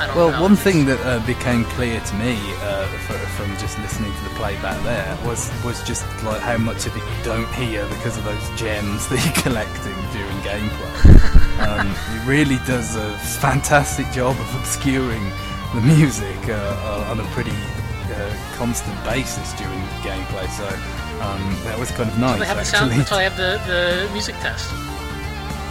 I 0.00 0.06
don't 0.06 0.16
Well, 0.16 0.30
know. 0.32 0.42
one 0.42 0.56
thing 0.56 0.86
that 0.86 0.98
uh, 1.06 1.20
became 1.26 1.64
clear 1.76 2.00
to 2.00 2.14
me 2.16 2.32
uh, 2.64 2.88
f 3.08 3.14
from 3.36 3.54
just 3.58 3.78
listening 3.78 4.10
to 4.12 4.22
the 4.24 4.34
playback 4.40 4.82
there 4.82 5.16
was 5.24 5.50
was 5.62 5.80
just 5.84 6.02
like 6.24 6.40
how 6.40 6.56
much 6.56 6.86
of 6.86 6.96
it 6.96 7.02
you 7.04 7.22
don't 7.24 7.46
hear 7.54 7.86
because 7.88 8.16
of 8.16 8.24
those 8.24 8.46
gems 8.56 9.06
that 9.10 9.22
you're 9.24 9.42
collecting 9.44 9.94
during 10.16 10.38
gameplay. 10.42 10.94
um, 11.68 11.86
it 12.16 12.26
really 12.26 12.58
does 12.66 12.96
a 12.96 13.12
fantastic 13.40 14.10
job 14.12 14.34
of 14.40 14.54
obscuring 14.56 15.24
the 15.74 15.82
music 15.82 16.40
uh, 16.48 16.54
uh, 16.88 17.10
on 17.12 17.20
a 17.20 17.24
pretty 17.36 17.52
uh, 18.16 18.34
constant 18.56 18.96
basis 19.04 19.52
during 19.60 19.78
gameplay. 20.02 20.48
So 20.56 20.66
um, 21.22 21.54
that 21.62 21.78
was 21.78 21.90
kind 21.92 22.10
of 22.10 22.18
nice. 22.18 22.34
So 22.34 22.40
they 22.40 22.50
have 22.50 22.56
the 22.58 22.64
sound, 22.64 22.90
that's 22.90 23.10
why 23.10 23.18
they 23.18 23.30
have 23.30 23.38
the, 23.38 23.62
the 23.70 24.10
music 24.10 24.34
test. 24.42 24.66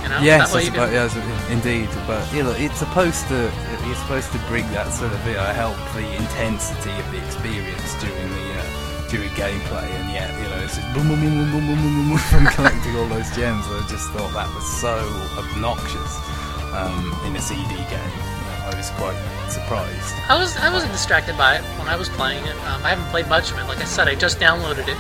You 0.02 0.08
know? 0.08 0.24
Yes, 0.24 0.56
I 0.56 0.64
suppose, 0.64 0.92
yes, 0.96 1.12
indeed. 1.52 1.92
But 2.08 2.24
you 2.32 2.44
know, 2.44 2.56
it's 2.56 2.80
supposed 2.80 3.28
to 3.28 3.52
it's 3.92 4.00
supposed 4.00 4.32
to 4.32 4.40
bring 4.48 4.64
that 4.72 4.88
sort 4.96 5.12
of 5.12 5.20
you 5.28 5.36
know, 5.36 5.52
help 5.52 5.76
the 5.92 6.08
intensity 6.16 6.96
of 6.96 7.06
the 7.12 7.20
experience 7.20 7.92
during 8.00 8.32
the 8.32 8.48
uh, 8.64 9.08
during 9.12 9.30
gameplay, 9.36 9.84
and 10.00 10.08
yeah, 10.16 10.32
you 10.40 10.48
know, 10.48 10.64
it's 10.64 10.80
just 10.80 10.88
boom, 10.96 11.12
boom, 11.12 11.20
boom, 11.20 11.36
boom, 11.36 11.68
boom, 11.68 11.80
boom, 11.84 12.10
boom, 12.10 12.18
from 12.32 12.48
collecting 12.56 12.96
all 12.96 13.12
those 13.12 13.28
gems. 13.36 13.68
I 13.68 13.84
just 13.92 14.08
thought 14.16 14.32
that 14.32 14.48
was 14.56 14.66
so 14.80 14.96
obnoxious 15.36 16.16
um, 16.72 17.12
in 17.28 17.36
a 17.36 17.42
CD 17.44 17.76
game. 17.92 18.14
I 18.64 18.72
was 18.72 18.90
quite 18.96 19.20
surprised. 19.52 20.16
I 20.32 20.40
was 20.40 20.56
I 20.58 20.72
wasn't 20.72 20.96
distracted 20.96 21.38
by 21.38 21.60
it 21.60 21.64
when 21.76 21.92
I 21.92 22.00
was 22.00 22.08
playing 22.08 22.42
it. 22.48 22.56
Um, 22.72 22.80
I 22.88 22.96
haven't 22.96 23.12
played 23.12 23.28
much 23.28 23.52
of 23.52 23.60
it. 23.60 23.68
Like 23.68 23.84
I 23.84 23.86
said, 23.86 24.08
I 24.08 24.16
just 24.16 24.40
downloaded 24.40 24.88
it 24.88 24.98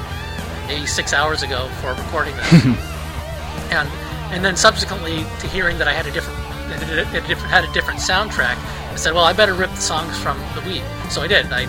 maybe 0.71 0.85
six 0.87 1.13
hours 1.13 1.43
ago 1.43 1.67
for 1.81 1.93
recording 1.93 2.35
this, 2.37 2.53
and 3.71 3.89
and 4.31 4.45
then 4.45 4.55
subsequently 4.55 5.25
to 5.39 5.47
hearing 5.47 5.77
that 5.77 5.87
I 5.87 5.93
had 5.93 6.05
a 6.05 6.11
different 6.11 6.37
that 6.69 6.83
it, 6.83 6.99
it 7.13 7.27
different- 7.27 7.51
had 7.51 7.65
a 7.65 7.71
different 7.73 7.99
soundtrack, 7.99 8.55
I 8.91 8.95
said, 8.95 9.13
well, 9.13 9.25
I 9.25 9.33
better 9.33 9.53
rip 9.53 9.69
the 9.71 9.81
songs 9.81 10.17
from 10.17 10.37
the 10.55 10.61
Wii. 10.61 10.81
So 11.11 11.21
I 11.21 11.27
did. 11.27 11.51
I 11.51 11.63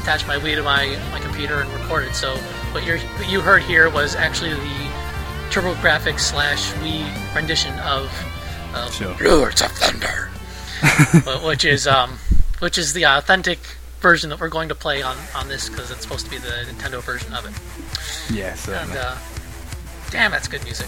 attached 0.00 0.28
my 0.28 0.36
Wii 0.36 0.54
to 0.54 0.62
my 0.62 0.96
my 1.10 1.18
computer 1.20 1.60
and 1.60 1.70
recorded. 1.72 2.14
So 2.14 2.36
what 2.72 2.86
you 2.86 2.98
what 2.98 3.28
you 3.28 3.40
heard 3.40 3.62
here 3.62 3.90
was 3.90 4.14
actually 4.14 4.50
the 4.54 4.90
TurboGrafx 5.50 6.20
slash 6.20 6.72
Wii 6.74 7.34
rendition 7.34 7.76
of. 7.80 8.10
Sure. 8.92 9.16
Lords 9.20 9.62
of 9.62 9.72
Thunder, 9.72 10.30
which 11.44 11.64
is 11.64 11.88
um, 11.88 12.18
which 12.60 12.78
is 12.78 12.92
the 12.92 13.04
authentic 13.04 13.58
version 14.00 14.30
that 14.30 14.40
we're 14.40 14.48
going 14.48 14.68
to 14.68 14.74
play 14.74 15.02
on 15.02 15.16
on 15.34 15.48
this 15.48 15.68
because 15.68 15.90
it's 15.90 16.02
supposed 16.02 16.24
to 16.24 16.30
be 16.30 16.38
the 16.38 16.48
Nintendo 16.68 17.02
version 17.02 17.32
of 17.34 17.44
it. 17.46 18.34
Yeah, 18.34 18.56
And 18.68 18.92
uh, 18.92 19.16
damn, 20.10 20.30
that's 20.30 20.48
good 20.48 20.64
music. 20.64 20.86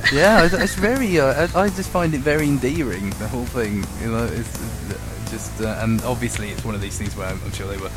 yeah, 0.12 0.44
it's, 0.44 0.54
it's 0.54 0.74
very. 0.74 1.20
Uh, 1.20 1.46
I, 1.54 1.62
I 1.62 1.68
just 1.68 1.90
find 1.90 2.14
it 2.14 2.20
very 2.20 2.46
endearing. 2.46 3.10
The 3.10 3.28
whole 3.28 3.44
thing, 3.44 3.84
you 4.00 4.10
know, 4.12 4.24
it's, 4.24 4.90
it's 4.90 5.30
just, 5.30 5.60
uh, 5.60 5.78
and 5.80 6.00
obviously 6.02 6.48
it's 6.50 6.64
one 6.64 6.74
of 6.74 6.80
these 6.80 6.96
things 6.96 7.14
where 7.16 7.26
I'm, 7.26 7.40
I'm 7.44 7.52
sure 7.52 7.68
they 7.68 7.76
were. 7.76 7.90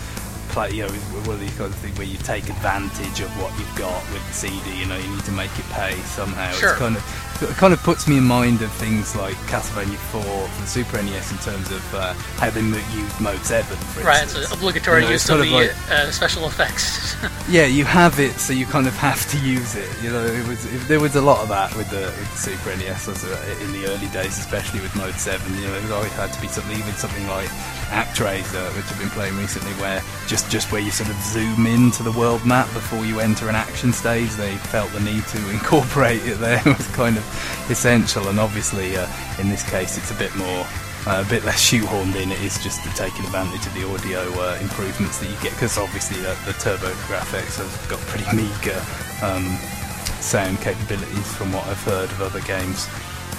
Play, 0.54 0.70
you 0.72 0.84
know, 0.86 0.94
one 1.26 1.34
of 1.36 1.40
these 1.40 1.58
kinds 1.58 1.74
of 1.74 1.80
things 1.82 1.98
where 1.98 2.06
you 2.06 2.18
take 2.18 2.48
advantage 2.48 3.20
of 3.22 3.30
what 3.42 3.50
you've 3.58 3.76
got 3.76 3.98
with 4.14 4.22
the 4.28 4.34
CD. 4.34 4.78
You 4.80 4.86
know, 4.86 4.98
you 4.98 5.10
need 5.10 5.26
to 5.26 5.32
make 5.32 5.50
it 5.58 5.66
pay 5.72 5.96
somehow. 6.14 6.52
Sure. 6.52 6.70
It's 6.72 6.78
kind 6.80 6.96
of, 6.96 7.42
it 7.42 7.50
kind 7.58 7.74
of 7.74 7.82
puts 7.82 8.08
me 8.08 8.18
in 8.20 8.24
mind 8.24 8.62
of 8.62 8.72
things 8.74 9.16
like 9.16 9.34
Castlevania 9.50 9.98
4 10.14 10.22
for 10.22 10.62
the 10.62 10.68
Super 10.68 11.02
NES 11.02 11.32
in 11.32 11.38
terms 11.40 11.72
of 11.72 11.96
uh, 11.96 12.14
how 12.38 12.52
they 12.52 12.62
used 12.62 13.20
Mode 13.20 13.42
7, 13.44 13.66
for 13.78 14.02
Right, 14.06 14.22
it's 14.22 14.36
instance. 14.36 14.52
an 14.52 14.58
obligatory 14.60 15.02
You 15.02 15.08
know, 15.08 15.12
use 15.14 15.28
of 15.30 15.40
the 15.40 15.50
like- 15.50 15.92
uh, 15.92 16.12
special 16.12 16.46
effects. 16.46 17.16
Yeah, 17.50 17.66
you 17.66 17.84
have 17.84 18.20
it, 18.20 18.34
so 18.40 18.54
you 18.54 18.66
kind 18.66 18.88
of 18.88 18.94
have 18.96 19.28
to 19.32 19.38
use 19.40 19.76
it. 19.76 19.90
You 20.02 20.12
know, 20.12 20.24
it 20.24 20.48
was 20.48 20.64
it, 20.66 20.88
there 20.88 21.00
was 21.00 21.16
a 21.16 21.22
lot 21.22 21.42
of 21.42 21.50
that 21.50 21.76
with 21.76 21.90
the 21.90 22.02
with 22.20 22.32
the 22.32 22.38
Super 22.38 22.76
NES 22.78 23.08
in 23.62 23.72
the 23.74 23.86
early 23.88 24.08
days, 24.08 24.38
especially 24.40 24.80
with 24.80 24.96
Mode 24.96 25.14
Seven. 25.16 25.54
You 25.56 25.68
know, 25.68 25.74
it 25.76 25.92
always 25.92 26.12
had 26.14 26.32
to 26.34 26.42
be 26.42 26.48
something, 26.48 26.78
even 26.78 26.94
something 26.94 27.26
like 27.28 27.50
ActRaiser, 27.94 28.76
which 28.76 28.86
I've 28.92 29.00
been 29.00 29.10
playing 29.10 29.38
recently, 29.38 29.72
where 29.74 30.02
just 30.28 30.50
just 30.50 30.72
where 30.72 30.82
you 30.82 30.92
sort 30.92 31.10
of 31.10 31.16
zoom 31.22 31.68
into 31.68 32.04
the 32.04 32.12
world 32.12 32.46
map 32.46 32.68
before 32.74 33.06
you 33.06 33.20
enter 33.20 33.50
an 33.50 33.56
action 33.56 33.94
stage. 33.94 34.32
They 34.32 34.56
felt 34.74 34.92
the 34.92 35.00
need 35.00 35.26
to 35.28 35.50
incorporate 35.56 36.26
it 36.26 36.40
there 36.40 36.60
it 36.66 36.78
was 36.78 36.88
kind 36.96 37.18
of 37.18 37.24
essential, 37.70 38.28
and 38.28 38.40
obviously 38.40 38.98
uh, 38.98 39.08
in 39.40 39.50
this 39.50 39.68
case, 39.70 39.98
it's 39.98 40.12
a 40.12 40.16
bit 40.16 40.36
more 40.36 40.66
uh, 41.06 41.24
a 41.26 41.30
bit 41.30 41.44
less 41.44 41.62
shoehorned 41.62 42.16
in. 42.16 42.32
It 42.32 42.42
is 42.42 42.62
just 42.64 42.82
taking 42.96 43.26
advantage 43.26 43.66
of 43.66 43.74
the 43.74 43.86
audio 43.88 44.22
uh, 44.42 44.58
improvements 44.62 45.20
that 45.20 45.30
you 45.30 45.36
get 45.42 45.54
because 45.54 45.78
obviously 45.78 46.26
uh, 46.26 46.36
the 46.46 46.54
Turbo 46.54 46.90
Graphics 47.08 47.58
have 47.58 47.90
got 47.90 48.00
pretty 48.08 48.26
meager 48.36 48.80
um, 49.22 49.46
sound 50.24 50.60
capabilities 50.60 51.28
from 51.36 51.52
what 51.52 51.68
I've 51.68 51.84
heard 51.84 52.10
of 52.12 52.22
other 52.22 52.42
games. 52.42 52.88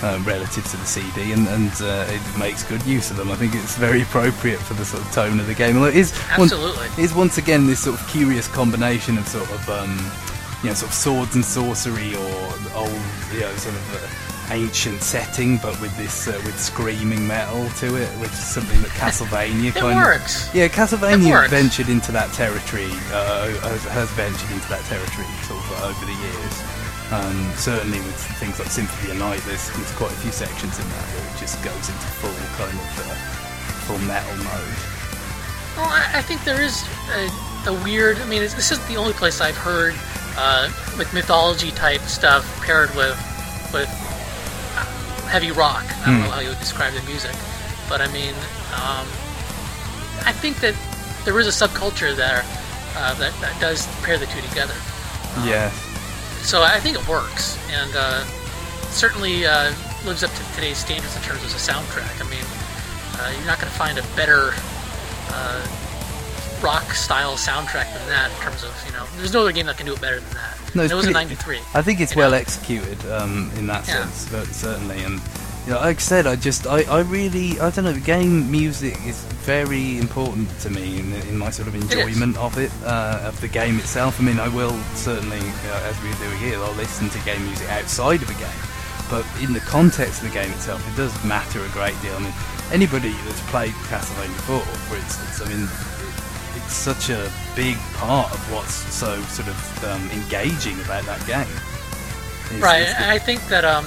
Um, 0.05 0.23
relative 0.25 0.65
to 0.71 0.77
the 0.77 0.85
CD, 0.85 1.33
and, 1.33 1.49
and 1.49 1.73
uh, 1.81 2.07
it 2.09 2.39
makes 2.39 2.63
good 2.63 2.85
use 2.85 3.11
of 3.11 3.17
them. 3.17 3.31
I 3.31 3.37
think 3.37 3.55
it's 3.55 3.77
very 3.77 4.03
appropriate 4.03 4.61
for 4.61 4.75
the 4.75 4.85
sort 4.85 5.03
of 5.03 5.11
tone 5.13 5.41
of 5.41 5.47
the 5.47 5.55
game. 5.55 5.77
Although 5.77 5.89
it 5.89 5.97
is 5.97 6.13
Absolutely. 6.31 6.89
One, 6.89 7.01
is 7.01 7.15
once 7.15 7.39
again 7.39 7.67
this 7.67 7.81
sort 7.81 7.99
of 7.99 8.07
curious 8.09 8.47
combination 8.49 9.17
of 9.17 9.27
sort 9.27 9.51
of 9.51 9.69
um, 9.71 9.97
you 10.63 10.69
know 10.69 10.75
sort 10.75 10.91
of 10.91 10.95
swords 10.95 11.35
and 11.35 11.45
sorcery 11.45 12.15
or 12.15 12.37
old 12.75 13.03
you 13.33 13.41
know 13.41 13.55
sort 13.57 13.75
of. 13.75 14.05
Uh, 14.05 14.31
ancient 14.51 15.01
setting, 15.01 15.57
but 15.57 15.73
with 15.81 15.97
this 15.97 16.29
uh, 16.29 16.33
with 16.45 16.59
screaming 16.61 17.27
metal 17.27 17.67
to 17.79 17.97
it, 17.97 18.09
which 18.21 18.31
is 18.31 18.47
something 18.47 18.79
that 18.83 18.91
Castlevania 19.01 19.69
it 19.69 19.75
kind 19.75 19.97
works. 19.97 20.49
of 20.49 20.55
yeah 20.55 20.69
Castlevania 20.69 21.49
ventured 21.49 21.89
into 21.89 22.13
that 22.13 22.31
territory, 22.35 22.91
uh, 23.11 23.49
has, 23.49 23.85
has 23.85 24.11
ventured 24.11 24.51
into 24.51 24.69
that 24.69 24.85
territory 24.85 25.27
sort 25.49 25.65
of 25.65 25.83
over 25.85 26.05
the 26.05 26.13
years. 26.13 26.64
Um, 27.15 27.53
certainly 27.55 27.99
with 27.99 28.19
things 28.43 28.59
like 28.59 28.69
Symphony 28.69 29.13
of 29.13 29.19
Night, 29.19 29.41
there's, 29.47 29.71
there's 29.71 29.93
quite 29.95 30.11
a 30.11 30.17
few 30.17 30.33
sections 30.33 30.81
in 30.81 30.89
that 30.89 31.07
where 31.15 31.23
it 31.23 31.39
just 31.39 31.63
goes 31.63 31.87
into 31.87 32.07
full 32.19 32.35
kind 32.59 32.75
of 32.75 32.91
uh, 33.07 33.15
full 33.87 33.99
metal 34.03 34.35
mode. 34.43 34.75
Well, 35.77 35.87
I, 35.87 36.19
I 36.19 36.23
think 36.23 36.43
there 36.43 36.61
is 36.61 36.83
a, 37.15 37.31
a 37.71 37.85
weird. 37.85 38.19
I 38.19 38.27
mean, 38.27 38.43
it's, 38.43 38.55
this 38.55 38.73
isn't 38.73 38.89
the 38.89 38.97
only 38.97 39.13
place 39.13 39.41
I've 39.41 39.57
heard 39.57 39.95
uh, 40.37 40.69
with 40.99 41.13
mythology 41.15 41.71
type 41.71 42.01
stuff 42.03 42.43
paired 42.67 42.91
with 42.97 43.15
with 43.73 43.87
uh, 44.75 44.83
heavy 45.29 45.53
rock. 45.53 45.85
I 46.03 46.11
don't 46.11 46.21
know 46.21 46.31
how 46.31 46.41
you 46.41 46.49
would 46.49 46.59
describe 46.59 46.95
the 46.95 47.03
music, 47.03 47.37
but 47.89 48.01
I 48.01 48.11
mean, 48.13 48.35
um, 48.75 49.07
I 50.27 50.33
think 50.35 50.59
that 50.61 50.75
there 51.25 51.39
is 51.39 51.47
a 51.47 51.67
subculture 51.67 52.17
there 52.17 52.43
uh, 52.97 53.15
that, 53.15 53.33
that 53.41 53.61
does 53.61 53.87
pair 54.03 54.19
the 54.19 54.27
two 54.27 54.41
together. 54.49 54.75
Yeah, 55.45 55.71
So 56.45 56.63
I 56.63 56.79
think 56.79 56.97
it 56.99 57.09
works, 57.09 57.59
and 57.71 57.91
uh, 57.97 58.23
certainly 58.91 59.47
uh, 59.47 59.73
lives 60.05 60.23
up 60.23 60.31
to 60.31 60.55
today's 60.55 60.77
standards 60.79 61.17
in 61.17 61.23
terms 61.23 61.43
of 61.43 61.49
the 61.51 61.57
soundtrack. 61.59 62.21
I 62.25 62.29
mean, 62.29 62.45
uh, 63.19 63.33
you're 63.37 63.47
not 63.47 63.59
going 63.59 63.73
to 63.73 63.79
find 63.79 63.99
a 63.99 64.03
better 64.15 64.53
uh, 65.31 65.67
rock 66.63 66.93
style 66.93 67.35
soundtrack 67.37 67.93
than 67.97 68.07
that 68.09 68.31
in 68.31 68.37
terms 68.43 68.63
of 68.63 68.71
you 68.87 68.93
know. 68.93 69.05
There's 69.17 69.33
no 69.33 69.41
other 69.41 69.53
game 69.53 69.67
that 69.67 69.79
can 69.79 69.87
do 69.87 69.95
it 69.95 70.01
better 70.03 70.21
than 70.21 70.35
that. 70.35 70.59
No, 70.75 70.83
it 70.83 70.93
was 70.93 71.05
pretty- 71.07 71.15
'93. 71.15 71.61
I 71.73 71.81
think 71.83 72.01
it's 72.01 72.15
well 72.15 72.31
know? 72.33 72.37
executed 72.37 72.99
um, 73.11 73.51
in 73.57 73.67
that 73.69 73.89
Yeah. 73.89 74.05
sense, 74.05 74.29
but 74.31 74.47
certainly. 74.49 75.03
And 75.03 75.21
know, 75.73 75.79
like 75.81 75.97
I 75.97 76.01
said, 76.01 76.27
I 76.27 76.37
just, 76.37 76.67
I, 76.67 76.83
I 76.83 77.01
really, 77.01 77.59
I 77.59 77.71
don't 77.71 77.85
know. 77.85 77.97
Game 78.01 78.51
music 78.51 78.95
is 79.07 79.23
very 79.47 79.99
important 79.99 80.49
to 80.61 80.71
me 80.71 80.99
in, 81.01 81.13
in 81.29 81.39
my 81.39 81.49
sort 81.51 81.69
of 81.69 81.75
enjoyment 81.75 82.37
of 82.37 82.59
it, 82.59 82.71
uh, 82.85 83.21
of 83.25 83.41
the 83.41 83.49
game 83.49 83.79
itself. 83.79 84.21
I 84.21 84.25
mean, 84.25 84.39
I 84.39 84.49
will 84.49 84.77
certainly, 84.95 85.39
uh, 85.39 85.89
as 85.91 85.97
we 86.03 86.11
do 86.23 86.31
here, 86.37 86.59
I'll 86.63 86.73
listen 86.75 87.09
to 87.09 87.19
game 87.25 87.43
music 87.47 87.69
outside 87.71 88.23
of 88.23 88.29
a 88.29 88.35
game, 88.35 88.61
but 89.09 89.25
in 89.43 89.53
the 89.55 89.61
context 89.61 90.23
of 90.23 90.29
the 90.29 90.35
game 90.35 90.51
itself, 90.53 90.87
it 90.93 90.97
does 90.97 91.13
matter 91.25 91.65
a 91.65 91.69
great 91.71 91.99
deal. 92.03 92.15
I 92.15 92.21
mean, 92.21 92.35
anybody 92.73 93.13
that's 93.25 93.41
played 93.51 93.73
Castlevania 93.89 94.37
4, 94.45 94.61
for 94.61 94.97
instance, 94.97 95.41
I 95.41 95.49
mean. 95.49 95.65
it- 95.65 95.71
It's 96.57 96.73
such 96.75 97.11
a 97.11 97.31
big 97.57 97.77
part 97.99 98.31
of 98.33 98.39
what's 98.53 98.75
so 98.95 99.21
sort 99.37 99.49
of 99.49 99.85
um, 99.85 100.09
engaging 100.13 100.79
about 100.87 101.05
that 101.05 101.19
game. 101.27 101.51
Is- 102.55 102.63
Right, 102.63 102.83
is 102.83 102.95
the- 102.95 103.01
and 103.03 103.11
I 103.11 103.19
think 103.19 103.41
that 103.49 103.65
um, 103.65 103.85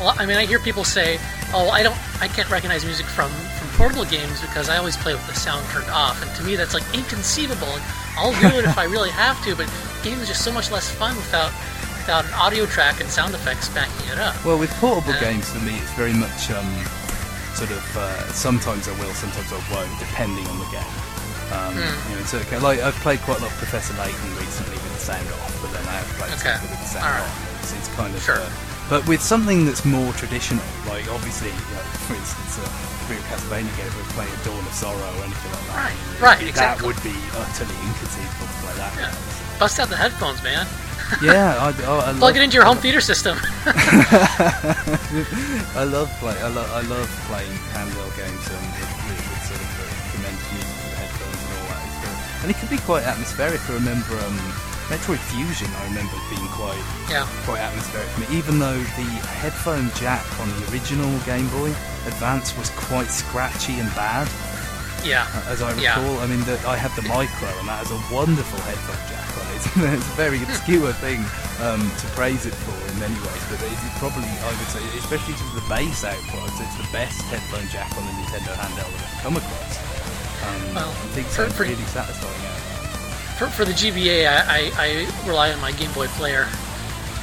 I 0.00 0.26
mean, 0.26 0.36
I 0.36 0.46
hear 0.46 0.58
people 0.58 0.84
say, 0.84 1.18
"Oh, 1.52 1.68
I 1.70 1.82
don't, 1.82 1.96
I 2.22 2.28
can't 2.28 2.48
recognize 2.50 2.84
music 2.84 3.06
from 3.06 3.30
from 3.30 3.68
portable 3.76 4.04
games 4.04 4.40
because 4.40 4.68
I 4.68 4.76
always 4.78 4.96
play 4.96 5.14
with 5.14 5.26
the 5.26 5.34
sound 5.34 5.66
turned 5.70 5.90
off." 5.90 6.22
And 6.22 6.30
to 6.36 6.42
me, 6.44 6.56
that's 6.56 6.74
like 6.74 6.84
inconceivable. 6.94 7.66
Like, 7.68 7.82
I'll 8.16 8.32
do 8.40 8.56
it 8.58 8.64
if 8.64 8.78
I 8.78 8.84
really 8.84 9.10
have 9.10 9.42
to, 9.44 9.54
but 9.56 9.66
games 10.02 10.22
are 10.22 10.26
just 10.26 10.44
so 10.44 10.52
much 10.52 10.70
less 10.70 10.90
fun 10.90 11.16
without 11.16 11.52
without 12.02 12.24
an 12.24 12.32
audio 12.34 12.64
track 12.66 13.00
and 13.00 13.08
sound 13.10 13.34
effects 13.34 13.68
backing 13.70 14.08
it 14.10 14.18
up. 14.18 14.34
Well, 14.44 14.58
with 14.58 14.70
portable 14.80 15.12
games, 15.20 15.50
for 15.50 15.58
me, 15.60 15.74
it's 15.76 15.92
very 15.92 16.14
much 16.14 16.50
um, 16.50 16.66
sort 17.54 17.70
of 17.70 17.84
uh, 17.96 18.32
sometimes 18.32 18.88
I 18.88 18.92
will, 18.98 19.12
sometimes 19.14 19.52
I 19.52 19.60
won't, 19.74 19.92
depending 19.98 20.46
on 20.46 20.58
the 20.58 20.70
game. 20.72 20.94
Um, 21.52 21.74
Hmm. 21.74 22.10
You 22.10 22.16
know, 22.16 22.20
it's 22.22 22.34
okay. 22.34 22.58
Like 22.60 22.80
I've 22.80 22.94
played 23.00 23.20
quite 23.22 23.38
a 23.38 23.42
lot 23.42 23.50
of 23.52 23.56
Professor 23.58 23.92
Layton 24.00 24.30
recently 24.36 24.76
with 24.76 24.92
the 24.94 25.00
sound 25.00 25.26
off, 25.40 25.52
but 25.62 25.72
then 25.72 25.80
I 25.88 25.96
have 26.00 26.08
played 26.20 26.32
Okay. 26.40 26.56
with 26.60 26.76
the 26.80 26.84
sound 26.88 27.04
Alright. 27.08 27.24
on. 27.24 27.60
It's, 27.60 27.72
it's 27.72 27.88
kind 27.96 28.14
of. 28.14 28.20
Sure. 28.22 28.36
Uh, 28.40 28.50
but 28.88 29.06
with 29.06 29.20
something 29.22 29.64
that's 29.66 29.84
more 29.84 30.12
traditional, 30.14 30.62
like 30.88 31.06
obviously, 31.12 31.48
you 31.48 31.54
know, 31.76 31.82
for 32.08 32.14
instance, 32.14 32.56
if 32.58 32.64
we 33.08 33.14
were 33.16 33.20
a 33.20 33.24
Castlevania 33.28 33.76
game, 33.76 33.92
were 33.96 34.04
playing 34.16 34.32
a 34.32 34.36
Dawn 34.44 34.64
of 34.64 34.72
Sorrow 34.72 34.96
or 34.96 35.24
anything 35.24 35.52
like 35.52 35.66
that, 35.68 35.76
Right, 35.76 35.92
it- 35.92 36.20
right, 36.20 36.38
That 36.40 36.48
exactly. 36.48 36.86
would 36.88 37.02
be 37.02 37.14
utterly 37.36 37.76
inconceivable 37.84 38.46
to 38.48 38.52
play 38.64 38.74
that. 38.80 38.92
Yeah. 38.96 39.12
Bust 39.58 39.78
out 39.80 39.88
the 39.88 39.96
headphones, 39.96 40.42
man. 40.42 40.66
Yeah, 41.22 41.56
I, 41.56 41.68
I, 41.88 42.10
I 42.10 42.12
Plug 42.20 42.36
it 42.36 42.42
into 42.42 42.54
your 42.56 42.66
home 42.66 42.76
theater 42.76 43.00
system. 43.00 43.38
I 43.64 43.72
love 45.88 46.10
play. 46.20 46.36
I 46.36 46.48
love. 46.48 46.68
I 46.70 46.82
love 46.84 47.08
playing 47.24 47.50
handheld 47.72 48.12
games 48.12 48.44
with, 48.44 48.60
with, 49.08 49.16
with 49.16 49.42
sort 49.48 49.56
of 49.56 49.68
tremendous 50.12 50.44
music 50.52 50.68
with 50.68 50.92
the 50.92 51.00
headphones 51.00 51.40
and 51.40 51.48
all 51.56 51.64
that. 51.72 51.80
And 52.44 52.50
it 52.52 52.60
can 52.60 52.68
be 52.68 52.76
quite 52.84 53.04
atmospheric. 53.04 53.56
I 53.70 53.72
remember 53.80 54.20
um, 54.20 54.36
Metroid 54.88 55.20
Fusion. 55.32 55.68
I 55.76 55.84
remember 55.88 56.16
being 56.32 56.48
quite 56.56 56.80
yeah. 57.10 57.28
quite 57.44 57.60
atmospheric 57.60 58.08
for 58.08 58.20
me, 58.24 58.38
even 58.38 58.58
though 58.58 58.78
the 58.96 59.08
headphone 59.40 59.90
jack 59.96 60.24
on 60.40 60.48
the 60.48 60.72
original 60.72 61.10
Game 61.28 61.48
Boy 61.50 61.70
Advance 62.08 62.56
was 62.56 62.70
quite 62.70 63.08
scratchy 63.12 63.80
and 63.80 63.88
bad. 63.94 64.26
Yeah. 65.04 65.28
uh, 65.30 65.52
As 65.52 65.60
I 65.62 65.72
Yeah. 65.78 65.94
recall, 66.00 66.18
I 66.20 66.26
mean, 66.26 66.42
the, 66.48 66.56
I 66.66 66.74
had 66.76 66.90
the 66.96 67.06
micro, 67.06 67.48
and 67.60 67.68
that 67.68 67.84
has 67.86 67.92
a 67.92 68.00
wonderful 68.12 68.58
headphone 68.66 68.98
jack 69.12 69.28
on 69.38 69.46
it. 69.54 69.62
it's 70.00 70.08
a 70.08 70.16
very 70.18 70.42
obscure 70.42 70.90
thing 71.04 71.20
um, 71.62 71.84
to 72.00 72.06
praise 72.18 72.46
it 72.48 72.54
for 72.66 72.74
in 72.90 72.96
many 72.98 73.14
ways, 73.22 73.44
but 73.52 73.60
it, 73.62 73.70
it 73.78 73.94
probably, 74.02 74.26
I 74.26 74.50
would 74.58 74.72
say, 74.74 74.82
especially 74.98 75.34
to 75.38 75.46
the 75.54 75.62
bass 75.70 76.02
output, 76.02 76.50
it's 76.58 76.76
the 76.80 76.88
best 76.90 77.20
headphone 77.30 77.68
jack 77.70 77.92
on 77.94 78.02
the 78.10 78.14
Nintendo 78.24 78.56
handheld 78.58 78.90
I've 78.90 79.22
come 79.22 79.36
across. 79.38 79.74
Um, 80.42 80.74
Well, 80.74 80.90
I 80.90 81.08
think 81.14 81.28
for- 81.28 81.46
really 81.62 81.78
satisfying. 81.94 82.42
Out. 82.50 82.57
For, 83.38 83.46
for 83.46 83.64
the 83.64 83.72
GBA, 83.72 84.26
I, 84.26 84.42
I, 84.48 84.72
I 84.76 85.26
rely 85.28 85.52
on 85.52 85.60
my 85.60 85.70
Game 85.72 85.92
Boy 85.92 86.08
Player. 86.08 86.46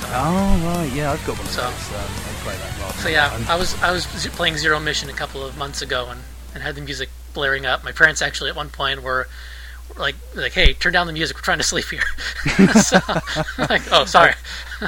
Oh 0.07 0.61
right, 0.77 0.89
yeah, 0.93 1.11
I've 1.11 1.25
got 1.25 1.37
one 1.37 1.45
of 1.45 1.51
So- 1.51 1.61
those. 1.61 1.91
Um, 1.93 1.99
I 1.99 2.33
play 2.43 2.55
that 2.55 2.79
rather. 2.79 2.97
So 2.99 3.09
yeah, 3.09 3.45
I 3.49 3.57
was 3.57 3.81
I 3.81 3.91
was 3.91 4.05
playing 4.27 4.55
Zero 4.57 4.79
Mission 4.79 5.09
a 5.09 5.13
couple 5.13 5.43
of 5.43 5.57
months 5.57 5.81
ago 5.81 6.07
and, 6.09 6.21
and 6.53 6.63
had 6.63 6.75
the 6.75 6.81
music 6.81 7.09
blaring 7.33 7.65
up. 7.65 7.83
My 7.83 7.91
parents 7.91 8.21
actually 8.21 8.49
at 8.51 8.55
one 8.55 8.69
point 8.69 9.01
were, 9.03 9.27
like 9.97 10.15
like, 10.35 10.53
"Hey, 10.53 10.73
turn 10.73 10.93
down 10.93 11.07
the 11.07 11.13
music. 11.13 11.35
We're 11.35 11.41
trying 11.41 11.57
to 11.57 11.63
sleep 11.73 11.85
here." 11.85 12.03
so, 12.81 12.99
like, 13.69 13.81
oh, 13.91 14.05
sorry. 14.05 14.35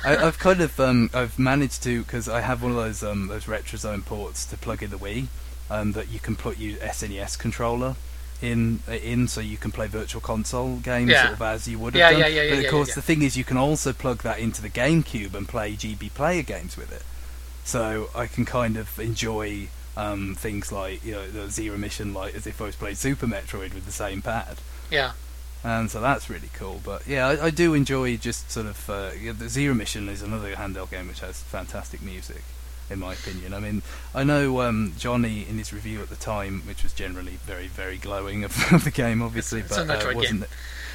I, 0.06 0.16
I've 0.18 0.40
kind 0.40 0.62
of 0.62 0.80
um, 0.80 1.10
I've 1.14 1.38
managed 1.40 1.84
to 1.84 2.04
because 2.04 2.30
I 2.30 2.42
have 2.42 2.62
one 2.62 2.72
of 2.72 2.78
those 2.78 3.04
um, 3.04 3.28
those 3.28 3.46
RetroZone 3.46 4.06
ports 4.06 4.46
to 4.46 4.58
plug 4.58 4.82
in 4.84 4.92
the 4.92 4.98
Wii, 4.98 5.28
um, 5.70 5.92
that 5.94 6.10
you 6.10 6.20
can 6.20 6.36
put 6.38 6.58
your 6.58 6.78
SNES 6.78 7.38
controller 7.40 7.96
in 8.42 8.80
in 8.88 9.28
so 9.28 9.42
you 9.42 9.58
can 9.58 9.72
play 9.72 9.88
Virtual 9.88 10.22
Console 10.22 10.78
games 10.78 11.12
Yeah. 11.12 11.22
sort 11.24 11.34
of 11.34 11.42
as 11.42 11.68
you 11.68 11.80
would 11.80 11.96
have 11.96 12.00
Yeah, 12.00 12.12
done. 12.12 12.20
yeah, 12.34 12.42
yeah, 12.44 12.56
but 12.56 12.66
of 12.66 12.72
course, 12.72 12.94
the 12.96 13.02
thing 13.02 13.22
is, 13.24 13.36
you 13.36 13.44
can 13.44 13.58
also 13.58 13.94
plug 13.94 14.24
that 14.24 14.40
into 14.40 14.62
the 14.62 14.70
GameCube 14.70 15.34
and 15.34 15.48
play 15.48 15.74
GB 15.74 16.14
Player 16.14 16.44
games 16.44 16.78
with 16.78 16.92
it. 16.92 17.04
So 17.64 18.10
I 18.16 18.28
can 18.28 18.46
kind 18.46 18.78
of 18.78 19.00
enjoy 19.00 19.68
um, 19.98 20.36
things 20.36 20.72
like 20.72 21.04
you 21.04 21.14
know 21.14 21.28
the 21.30 21.50
Zero 21.50 21.78
Mission 21.78 22.14
like 22.14 22.36
as 22.36 22.46
if 22.46 22.62
I 22.62 22.66
was 22.66 22.76
playing 22.76 22.96
Super 22.96 23.26
Metroid 23.26 23.74
with 23.74 23.86
the 23.88 23.92
same 23.92 24.22
pad 24.22 24.58
Yeah, 24.92 25.14
and 25.64 25.90
so 25.90 26.00
that's 26.00 26.30
really 26.30 26.50
cool. 26.54 26.80
But 26.86 27.08
yeah, 27.08 27.28
I, 27.28 27.46
I 27.46 27.50
do 27.50 27.74
enjoy 27.74 28.16
just 28.18 28.52
sort 28.52 28.68
of 28.68 28.88
uh, 28.90 29.10
the 29.38 29.50
Zero 29.50 29.74
Mission 29.74 30.08
is 30.08 30.22
another 30.22 30.54
handheld 30.54 30.92
game 30.92 31.08
which 31.08 31.22
has 31.22 31.42
fantastic 31.42 32.02
music, 32.04 32.44
in 32.90 33.00
my 33.00 33.14
opinion. 33.14 33.54
I 33.54 33.60
mean, 33.60 33.82
I 34.16 34.24
know 34.24 34.62
um, 34.62 34.94
Johnny 34.98 35.46
in 35.50 35.58
his 35.58 35.74
review 35.74 36.02
at 36.02 36.10
the 36.10 36.16
time, 36.16 36.62
which 36.66 36.84
was 36.84 36.94
generally 36.94 37.38
very 37.46 37.68
very 37.68 37.98
glowing 37.98 38.44
of, 38.46 38.56
of 38.74 38.84
the 38.84 38.92
game, 38.92 39.22
obviously, 39.22 39.60
It's- 39.60 39.78
it's 39.78 39.88
but 39.88 40.00
Metroid 40.00 40.14
uh, 40.14 40.18
wasn't 40.18 40.44
it? 40.44 40.50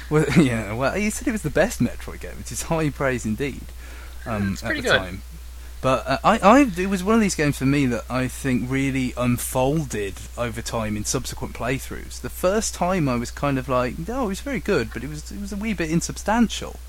Well, 0.09 0.25
yeah, 0.37 0.73
well, 0.73 0.93
he 0.93 1.09
said 1.09 1.27
it 1.27 1.31
was 1.31 1.43
the 1.43 1.49
best 1.49 1.81
Metroid 1.81 2.19
game, 2.19 2.37
which 2.37 2.51
is 2.51 2.63
high 2.63 2.89
praise 2.89 3.25
indeed. 3.25 3.61
Um, 4.25 4.53
It's 4.53 4.63
at 4.63 4.67
pretty 4.67 4.81
the 4.81 4.87
good. 4.89 4.97
time. 4.97 5.21
But 5.81 6.07
uh, 6.07 6.17
I, 6.23 6.37
I, 6.39 6.59
it 6.77 6.87
was 6.89 7.03
one 7.03 7.15
of 7.15 7.19
these 7.21 7.35
games 7.35 7.57
for 7.57 7.65
me 7.65 7.85
that 7.87 8.05
I 8.09 8.29
think 8.29 8.71
really 8.71 9.13
unfolded 9.17 10.13
over 10.37 10.61
time 10.61 10.95
in 10.95 11.03
subsequent 11.03 11.53
playthroughs. 11.55 12.21
The 12.21 12.29
first 12.29 12.73
time 12.73 13.09
I 13.09 13.15
was 13.17 13.31
kind 13.31 13.57
of 13.59 13.67
like, 13.67 13.99
no, 14.07 14.23
it 14.23 14.27
was 14.27 14.39
very 14.39 14.61
good, 14.61 14.91
but 14.93 15.03
it 15.03 15.09
was 15.09 15.29
it 15.31 15.41
was 15.41 15.51
a 15.51 15.57
wee 15.57 15.73
bit 15.73 15.91
insubstantial. 15.91 16.79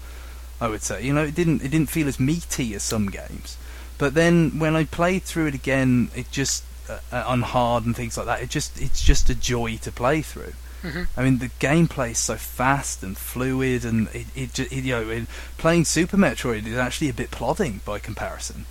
I 0.60 0.68
would 0.68 0.82
say, 0.82 1.02
you 1.04 1.12
know, 1.12 1.24
it 1.24 1.34
didn't 1.34 1.62
it 1.62 1.70
didn't 1.72 1.90
feel 1.90 2.06
as 2.06 2.20
meaty 2.20 2.72
as 2.74 2.84
some 2.84 3.08
games. 3.10 3.56
But 3.98 4.14
then 4.14 4.58
when 4.58 4.74
I 4.76 4.84
played 4.84 5.22
through 5.22 5.46
it 5.46 5.54
again, 5.54 6.10
it 6.14 6.30
just 6.30 6.64
uh, 6.90 6.98
uh, 7.12 7.24
on 7.26 7.42
hard 7.42 7.86
and 7.86 7.94
things 7.96 8.16
like 8.16 8.26
that, 8.26 8.42
it 8.42 8.50
just 8.50 8.80
it's 8.80 9.02
just 9.02 9.30
a 9.30 9.34
joy 9.34 9.76
to 9.78 9.92
play 9.92 10.20
through. 10.22 10.54
Mhm. 10.82 11.06
I 11.16 11.22
mean, 11.24 11.38
the 11.38 11.48
gameplay 11.60 12.10
is 12.10 12.18
so 12.18 12.36
fast 12.36 13.02
and 13.02 13.16
fluid, 13.16 13.84
and 13.86 14.08
it, 14.08 14.26
it, 14.34 14.58
it 14.58 14.72
you 14.72 14.92
know, 14.92 15.08
it, 15.08 15.26
playing 15.56 15.84
Super 15.86 16.16
Metroid 16.18 16.66
is 16.66 16.76
actually 16.76 17.08
a 17.08 17.14
bit 17.14 17.30
plodding 17.30 17.80
by 17.86 17.98
comparison. 17.98 18.66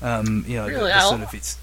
Um, 0.00 0.44
you 0.46 0.56
know, 0.56 0.68
Really? 0.68 0.84
the, 0.88 0.94
I'll- 0.96 1.10
sort 1.10 1.22
of 1.22 1.34
it's 1.34 1.58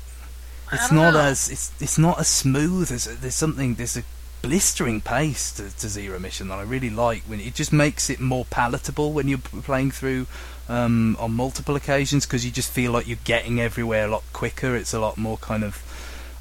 it's 0.71 0.89
don't 0.89 1.13
know. 1.13 1.19
as 1.19 1.49
it's 1.49 1.71
it's 1.79 1.97
not 1.97 2.19
as 2.19 2.27
smooth 2.27 2.91
as 2.91 3.05
there's 3.05 3.35
something 3.35 3.75
there's 3.75 3.95
a 3.97 4.03
blistering 4.41 4.99
pace 5.01 5.51
to, 5.53 5.75
to 5.77 5.87
Zero 5.89 6.19
Mission 6.19 6.49
that 6.49 6.59
I 6.59 6.63
really 6.63 6.89
like 6.89 7.23
when 7.23 7.39
it 7.39 7.55
just 7.55 7.71
makes 7.73 8.09
it 8.09 8.19
more 8.19 8.45
palatable 8.45 9.13
when 9.13 9.27
you're 9.27 9.37
playing 9.39 9.91
through 9.91 10.27
um, 10.69 11.15
on 11.19 11.31
multiple 11.33 11.75
occasions 11.75 12.25
because 12.25 12.45
you 12.45 12.51
just 12.51 12.71
feel 12.71 12.91
like 12.91 13.07
you're 13.07 13.17
getting 13.23 13.59
everywhere 13.59 14.05
a 14.05 14.07
lot 14.09 14.23
quicker. 14.33 14.75
It's 14.75 14.93
a 14.93 14.99
lot 14.99 15.17
more 15.17 15.37
kind 15.37 15.63
of 15.63 15.81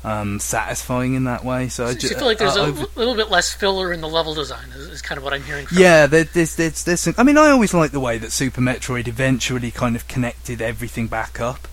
um, 0.04 0.38
satisfying 0.38 1.14
in 1.14 1.24
that 1.24 1.44
way. 1.44 1.68
So, 1.68 1.86
I 1.86 1.92
So 1.92 1.98
ju- 1.98 2.08
you 2.08 2.14
feel 2.16 2.26
like 2.26 2.38
there's 2.38 2.56
a 2.56 2.64
a 2.64 2.86
little 2.96 3.14
bit 3.14 3.30
less 3.30 3.52
filler 3.54 3.92
in 3.92 4.00
the 4.00 4.08
level 4.08 4.34
design. 4.34 4.68
Is, 4.76 4.88
is 4.88 5.02
kind 5.02 5.18
of 5.18 5.24
what 5.24 5.32
I'm 5.32 5.42
hearing. 5.42 5.66
From 5.66 5.78
Yeah, 5.78 6.06
there, 6.06 6.24
there's, 6.24 6.56
there's, 6.56 6.84
there's 6.84 7.00
some, 7.00 7.14
I 7.16 7.22
mean, 7.22 7.38
I 7.38 7.50
always 7.50 7.72
liked 7.72 7.92
the 7.92 8.00
way 8.00 8.18
that 8.18 8.32
Super 8.32 8.60
Metroid 8.60 9.08
eventually 9.08 9.70
kind 9.70 9.96
of 9.96 10.06
connected 10.08 10.60
everything 10.60 11.06
back 11.06 11.40
up. 11.40 11.68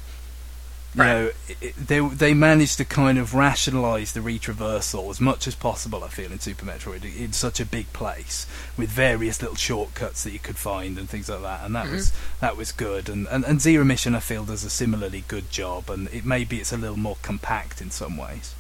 You 0.94 1.02
Right. 1.02 1.08
know, 1.08 1.32
it, 1.62 1.76
they 1.76 2.00
they 2.00 2.34
managed 2.34 2.78
to 2.78 2.86
kind 2.86 3.18
of 3.18 3.34
rationalise 3.34 4.12
the 4.12 4.20
retraversal 4.20 5.10
as 5.10 5.22
much 5.22 5.48
as 5.48 5.56
possible. 5.56 6.04
I 6.04 6.10
feel 6.10 6.32
in 6.34 6.40
Super 6.42 6.66
Metroid 6.66 7.06
in 7.18 7.32
such 7.32 7.62
a 7.62 7.66
big 7.66 7.94
place 7.94 8.46
with 8.76 8.90
various 8.90 9.42
little 9.42 9.56
shortcuts 9.56 10.24
that 10.24 10.32
you 10.32 10.40
could 10.40 10.58
find 10.58 10.98
and 10.98 11.10
things 11.10 11.30
like 11.30 11.44
that, 11.44 11.66
and 11.66 11.74
that 11.76 11.90
was 11.90 12.10
mm-hmm. 12.10 12.38
that 12.42 12.58
was 12.58 12.74
good. 12.74 13.08
And, 13.08 13.26
and 13.28 13.46
and 13.46 13.62
Zero 13.62 13.86
Mission 13.86 14.16
I 14.16 14.20
feel 14.20 14.44
does 14.44 14.66
a 14.66 14.70
similarly 14.70 15.24
good 15.30 15.50
job, 15.50 15.90
and 15.90 16.10
it 16.10 16.26
maybe 16.26 16.58
it's 16.60 16.74
a 16.74 16.78
little 16.78 17.00
more 17.00 17.18
compact 17.22 17.82
in 17.82 17.90
some 17.90 18.18
ways. 18.18 18.54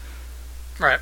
Right. 0.79 1.01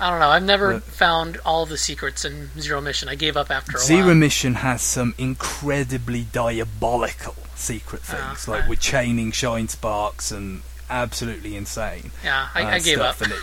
I 0.00 0.10
don't 0.10 0.18
know. 0.18 0.30
I've 0.30 0.42
never 0.42 0.74
But- 0.74 0.84
found 0.84 1.36
all 1.44 1.66
the 1.66 1.76
secrets 1.76 2.24
in 2.24 2.50
Zero 2.58 2.80
Mission. 2.80 3.08
I 3.10 3.14
gave 3.16 3.36
up 3.36 3.50
after 3.50 3.76
a 3.76 3.80
Zero 3.80 4.06
while. 4.06 4.14
Mission 4.14 4.54
has 4.54 4.80
some 4.80 5.14
incredibly 5.18 6.22
diabolical 6.24 7.36
secret 7.56 8.02
Ah, 8.08 8.12
things, 8.34 8.48
like 8.48 8.68
with 8.68 8.80
chaining 8.80 9.32
shine 9.32 9.68
sparks 9.68 10.30
and 10.30 10.62
absolutely 10.90 11.56
insane. 11.56 12.10
Yeah, 12.22 12.48
I, 12.54 12.62
uh, 12.64 12.66
I 12.68 12.78
gave 12.78 13.00
up. 13.00 13.20
and 13.22 13.32
it, 13.32 13.38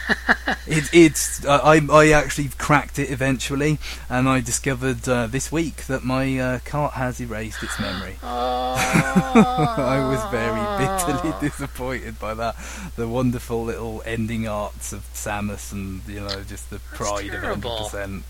it, 0.68 0.90
it's 0.94 1.44
uh, 1.46 1.60
I 1.64 1.82
I 1.92 2.12
actually 2.12 2.50
cracked 2.58 3.00
it 3.00 3.10
eventually, 3.10 3.80
and 4.10 4.30
I 4.30 4.40
discovered 4.42 5.08
uh, 5.10 5.28
this 5.28 5.52
week 5.52 5.88
that 5.88 6.04
my 6.04 6.38
uh, 6.40 6.60
cart 6.64 6.94
has 6.94 7.20
erased 7.20 7.64
its 7.64 7.80
memory. 7.80 8.18
Oh. 8.24 8.76
I 9.78 10.08
was 10.08 10.24
very 10.32 10.78
bitterly 10.78 11.34
disappointed 11.50 12.20
by 12.20 12.34
that. 12.36 12.56
The 12.96 13.08
wonderful 13.08 13.64
little 13.64 14.02
ending 14.06 14.48
arts 14.48 14.94
of 14.94 15.02
Samus 15.14 15.72
and 15.72 16.02
you 16.08 16.22
know 16.22 16.44
just 16.44 16.70
the 16.70 16.80
pride 16.80 17.34
of 17.34 17.42
hundred 17.42 17.64
percent 17.64 18.24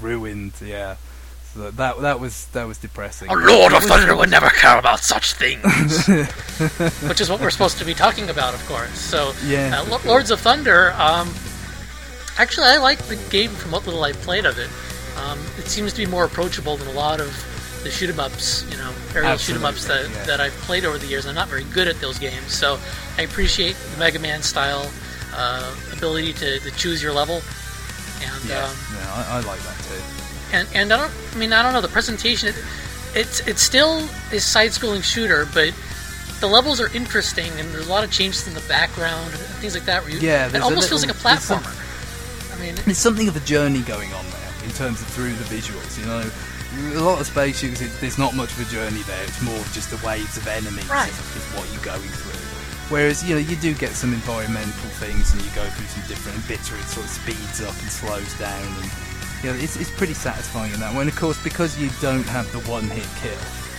ruined. 0.00 0.52
Yeah, 0.62 0.96
so 1.56 1.70
that 1.70 2.00
that 2.02 2.20
was 2.20 2.46
that 2.52 2.66
was 2.66 2.76
depressing. 2.78 3.30
A 3.30 3.34
Lord 3.34 3.72
of 3.72 3.82
Thunder 3.82 4.14
would 4.14 4.30
never 4.30 4.48
care 4.50 4.78
about 4.78 5.00
such 5.00 5.32
things. 5.32 6.06
Which 7.08 7.20
is 7.20 7.30
what 7.30 7.40
we're 7.40 7.50
supposed 7.50 7.78
to 7.78 7.84
be 7.84 7.94
talking 7.94 8.28
about, 8.30 8.52
of 8.54 8.64
course. 8.66 8.98
So, 8.98 9.32
Yeah. 9.44 9.80
uh, 9.80 9.86
Lo- 9.90 10.00
Lords 10.04 10.30
of 10.30 10.40
Thunder. 10.40 10.92
Um, 10.98 11.32
actually, 12.38 12.66
I 12.66 12.76
like 12.76 12.98
the 13.06 13.16
game 13.30 13.50
from 13.50 13.70
what 13.72 13.86
little 13.86 14.04
I've 14.04 14.20
played 14.20 14.44
of 14.44 14.58
it. 14.58 14.68
Um, 15.24 15.38
it 15.58 15.66
seems 15.66 15.92
to 15.94 15.98
be 15.98 16.06
more 16.06 16.24
approachable 16.26 16.76
than 16.76 16.88
a 16.88 16.92
lot 16.92 17.20
of 17.20 17.32
the 17.82 17.90
shoot 17.90 18.10
'em 18.10 18.20
ups, 18.20 18.64
you 18.70 18.76
know, 18.76 18.92
aerial 19.14 19.38
shoot 19.38 19.56
'em 19.56 19.64
ups 19.64 19.86
that, 19.86 20.10
yeah. 20.10 20.24
that 20.24 20.40
I've 20.40 20.52
played 20.68 20.84
over 20.84 20.98
the 20.98 21.06
years. 21.06 21.24
I'm 21.24 21.34
not 21.34 21.48
very 21.48 21.64
good 21.64 21.88
at 21.88 21.98
those 22.00 22.18
games, 22.18 22.52
so 22.52 22.78
I 23.16 23.22
appreciate 23.22 23.76
the 23.92 23.98
Mega 23.98 24.18
Man 24.18 24.42
style 24.42 24.90
uh, 25.34 25.74
ability 25.92 26.32
to, 26.34 26.58
to 26.60 26.70
choose 26.72 27.02
your 27.02 27.12
level. 27.12 27.40
And 28.22 28.44
Yeah, 28.48 28.64
um, 28.64 28.76
yeah, 28.94 29.26
I, 29.30 29.36
I 29.38 29.40
like 29.40 29.60
that 29.60 29.78
too. 29.84 30.02
And 30.52 30.68
and 30.74 30.92
I 30.92 30.96
don't 30.98 31.12
I 31.34 31.38
mean 31.38 31.52
I 31.52 31.62
don't 31.62 31.72
know 31.72 31.80
the 31.80 31.88
presentation 31.88 32.48
it, 32.50 32.56
it's 33.14 33.40
it's 33.46 33.62
still 33.62 33.98
a 34.32 34.38
side-scrolling 34.40 35.02
shooter 35.02 35.46
but 35.52 35.72
the 36.40 36.46
levels 36.46 36.80
are 36.80 36.92
interesting 36.94 37.50
and 37.58 37.68
there's 37.72 37.86
a 37.86 37.90
lot 37.90 38.04
of 38.04 38.10
changes 38.10 38.46
in 38.46 38.54
the 38.54 38.60
background 38.68 39.30
and 39.32 39.40
things 39.60 39.74
like 39.74 39.84
that 39.86 40.02
where 40.02 40.12
you, 40.12 40.18
Yeah, 40.20 40.48
it 40.48 40.60
almost 40.60 40.88
feels 40.88 41.06
like 41.06 41.14
a 41.16 41.22
there's 41.22 41.40
some- 41.42 41.62
platformer 41.62 42.56
I 42.56 42.60
mean 42.60 42.74
There's 42.84 42.98
something 42.98 43.28
of 43.28 43.36
a 43.36 43.40
journey 43.40 43.80
going 43.82 44.12
on 44.12 44.24
there 44.30 44.50
in 44.64 44.70
terms 44.72 45.00
of 45.00 45.06
through 45.08 45.32
the 45.34 45.44
visuals. 45.44 45.98
You 46.00 46.06
know, 46.06 46.98
a 46.98 47.04
lot 47.04 47.20
of 47.20 47.26
space 47.26 47.58
shooters, 47.60 47.80
it, 47.82 47.92
there's 48.00 48.18
not 48.18 48.34
much 48.34 48.50
of 48.52 48.60
a 48.66 48.70
journey 48.72 49.02
there. 49.02 49.22
It's 49.24 49.40
more 49.42 49.60
just 49.72 49.90
the 49.90 50.00
waves 50.06 50.36
of 50.36 50.46
enemies 50.48 50.88
Right. 50.88 51.08
is, 51.08 51.18
is 51.36 51.44
what 51.54 51.68
you're 51.72 51.84
going 51.84 52.08
through. 52.08 52.32
Whereas 52.88 53.22
you 53.22 53.34
know 53.34 53.40
you 53.40 53.56
do 53.56 53.74
get 53.74 53.92
some 53.92 54.12
environmental 54.14 54.88
things 55.02 55.32
and 55.32 55.42
you 55.42 55.50
go 55.54 55.64
through 55.68 55.86
some 55.86 56.02
different 56.08 56.40
bits 56.48 56.70
where 56.72 56.80
it 56.80 56.86
sort 56.86 57.04
of 57.06 57.12
speeds 57.12 57.60
up 57.60 57.76
and 57.80 57.90
slows 57.90 58.32
down 58.38 58.64
and 58.82 58.90
you 59.42 59.50
know 59.52 59.56
it's, 59.58 59.76
it's 59.76 59.90
pretty 59.90 60.14
satisfying 60.14 60.72
in 60.72 60.80
that 60.80 60.92
way. 60.94 61.00
And 61.00 61.08
of 61.08 61.16
course 61.16 61.42
because 61.42 61.78
you 61.78 61.90
don't 62.00 62.26
have 62.26 62.50
the 62.52 62.60
one 62.70 62.84
hit 62.90 63.06
kill, 63.20 63.30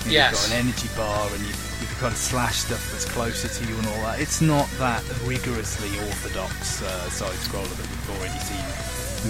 you 0.06 0.18
know, 0.18 0.24
Yes. 0.24 0.32
you've 0.32 0.42
got 0.42 0.60
an 0.60 0.66
energy 0.66 0.90
bar 0.96 1.28
and 1.34 1.42
you, 1.42 1.54
you 1.82 1.88
can 1.88 1.98
kind 2.00 2.14
of 2.14 2.18
slash 2.20 2.58
stuff 2.66 2.84
that's 2.92 3.06
closer 3.06 3.48
to 3.48 3.62
you 3.70 3.76
and 3.78 3.88
all 3.88 4.02
that. 4.08 4.20
It's 4.20 4.42
not 4.42 4.68
that 4.80 5.04
rigorously 5.26 5.90
orthodox 6.00 6.82
uh, 6.82 7.10
side 7.10 7.36
scroller 7.44 7.68
that 7.70 7.88
we've 7.90 8.10
already 8.18 8.40
seen 8.40 8.66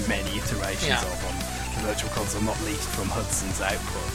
many 0.07 0.29
iterations 0.37 0.87
Yeah. 0.87 1.01
of 1.01 1.19
on 1.25 1.35
the 1.81 1.87
Virtual 1.87 2.09
Console, 2.11 2.41
not 2.41 2.59
least 2.63 2.87
from 2.89 3.07
Hudson's 3.09 3.61
output. 3.61 4.09